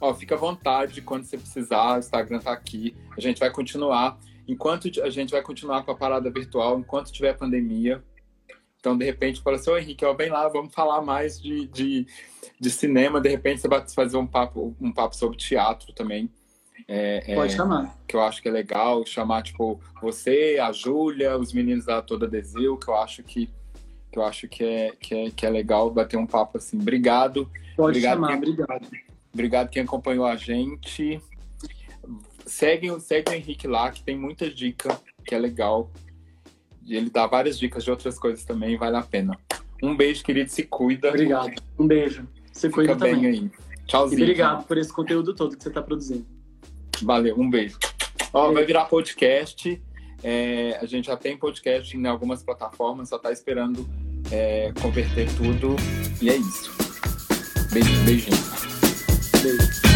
Ó, 0.01 0.13
fica 0.13 0.35
à 0.35 0.37
vontade 0.37 1.01
quando 1.01 1.25
você 1.25 1.37
precisar, 1.37 1.95
o 1.95 1.99
Instagram 1.99 2.39
tá 2.39 2.51
aqui. 2.51 2.95
A 3.15 3.21
gente 3.21 3.39
vai 3.39 3.51
continuar. 3.51 4.17
Enquanto 4.47 4.89
a 5.03 5.09
gente 5.11 5.31
vai 5.31 5.43
continuar 5.43 5.83
com 5.83 5.91
a 5.91 5.95
parada 5.95 6.31
virtual, 6.31 6.79
enquanto 6.79 7.11
tiver 7.11 7.37
pandemia, 7.37 8.03
então, 8.79 8.97
de 8.97 9.03
repente, 9.03 9.41
fala 9.41 9.57
assim, 9.57 9.69
ô 9.69 9.77
Henrique, 9.77 10.05
ó, 10.05 10.13
vem 10.13 10.29
lá, 10.29 10.47
vamos 10.47 10.73
falar 10.73 11.01
mais 11.01 11.41
de, 11.41 11.67
de, 11.67 12.07
de, 12.57 12.69
cinema. 12.69 13.19
De 13.19 13.27
repente, 13.27 13.59
você 13.59 13.67
vai 13.67 13.85
fazer 13.87 14.15
um 14.15 14.25
papo, 14.25 14.73
um 14.79 14.91
papo 14.91 15.15
sobre 15.15 15.37
teatro 15.37 15.91
também. 15.91 16.29
É, 16.87 17.35
Pode 17.35 17.53
é, 17.53 17.57
chamar. 17.57 17.97
Que 18.07 18.15
eu 18.15 18.21
acho 18.21 18.41
que 18.41 18.47
é 18.47 18.51
legal. 18.51 19.05
Chamar, 19.05 19.43
tipo, 19.43 19.81
você, 20.01 20.57
a 20.61 20.71
Júlia, 20.71 21.37
os 21.37 21.51
meninos 21.51 21.85
da 21.85 22.01
Toda 22.01 22.25
Desil, 22.25 22.77
que 22.77 22.87
eu 22.87 22.95
acho 22.95 23.21
que, 23.21 23.49
que, 24.09 24.17
eu 24.17 24.23
acho 24.23 24.47
que, 24.47 24.63
é, 24.63 24.93
que, 24.97 25.13
é, 25.13 25.29
que 25.29 25.45
é 25.45 25.49
legal 25.49 25.91
bater 25.91 26.17
um 26.17 26.25
papo 26.25 26.57
assim. 26.57 26.79
Obrigado. 26.79 27.51
Pode 27.75 27.97
obrigado 27.97 28.15
chamar, 28.15 28.27
quem, 28.29 28.37
obrigado. 28.37 28.87
Obrigado 29.33 29.69
quem 29.69 29.83
acompanhou 29.83 30.25
a 30.25 30.37
gente. 30.37 31.21
Segue, 32.45 32.97
segue 33.01 33.31
o 33.31 33.35
Henrique 33.35 33.67
lá, 33.67 33.91
que 33.91 34.01
tem 34.01 34.17
muita 34.17 34.49
dica 34.49 34.99
que 35.25 35.35
é 35.35 35.37
legal. 35.37 35.91
E 36.85 36.95
ele 36.95 37.09
dá 37.09 37.27
várias 37.27 37.57
dicas 37.59 37.83
de 37.83 37.91
outras 37.91 38.17
coisas 38.17 38.43
também, 38.43 38.77
vale 38.77 38.97
a 38.97 39.01
pena. 39.01 39.37
Um 39.81 39.95
beijo, 39.95 40.23
querido, 40.23 40.49
se 40.49 40.63
cuida. 40.63 41.09
Obrigado. 41.09 41.61
Um 41.77 41.87
beijo. 41.87 42.27
Cuida 42.71 42.93
Fica 42.93 42.95
bem 42.95 43.15
também. 43.15 43.29
aí. 43.29 43.51
Tchauzinho. 43.85 44.19
E 44.19 44.23
obrigado 44.23 44.65
por 44.65 44.77
esse 44.77 44.91
conteúdo 44.91 45.33
todo 45.33 45.55
que 45.55 45.63
você 45.63 45.69
está 45.69 45.81
produzindo. 45.81 46.25
Valeu, 47.01 47.39
um 47.39 47.49
beijo. 47.49 47.77
Ó, 48.33 48.51
vai 48.51 48.65
virar 48.65 48.85
podcast. 48.85 49.81
É, 50.21 50.77
a 50.81 50.85
gente 50.85 51.05
já 51.05 51.15
tem 51.15 51.37
podcast 51.37 51.95
em 51.95 52.05
algumas 52.05 52.43
plataformas, 52.43 53.07
só 53.07 53.15
está 53.15 53.31
esperando 53.31 53.87
é, 54.31 54.73
converter 54.81 55.27
tudo. 55.35 55.75
E 56.21 56.29
é 56.29 56.35
isso. 56.35 56.71
Beijo, 57.71 58.03
beijinho. 58.03 58.37
Beijo. 59.41 59.88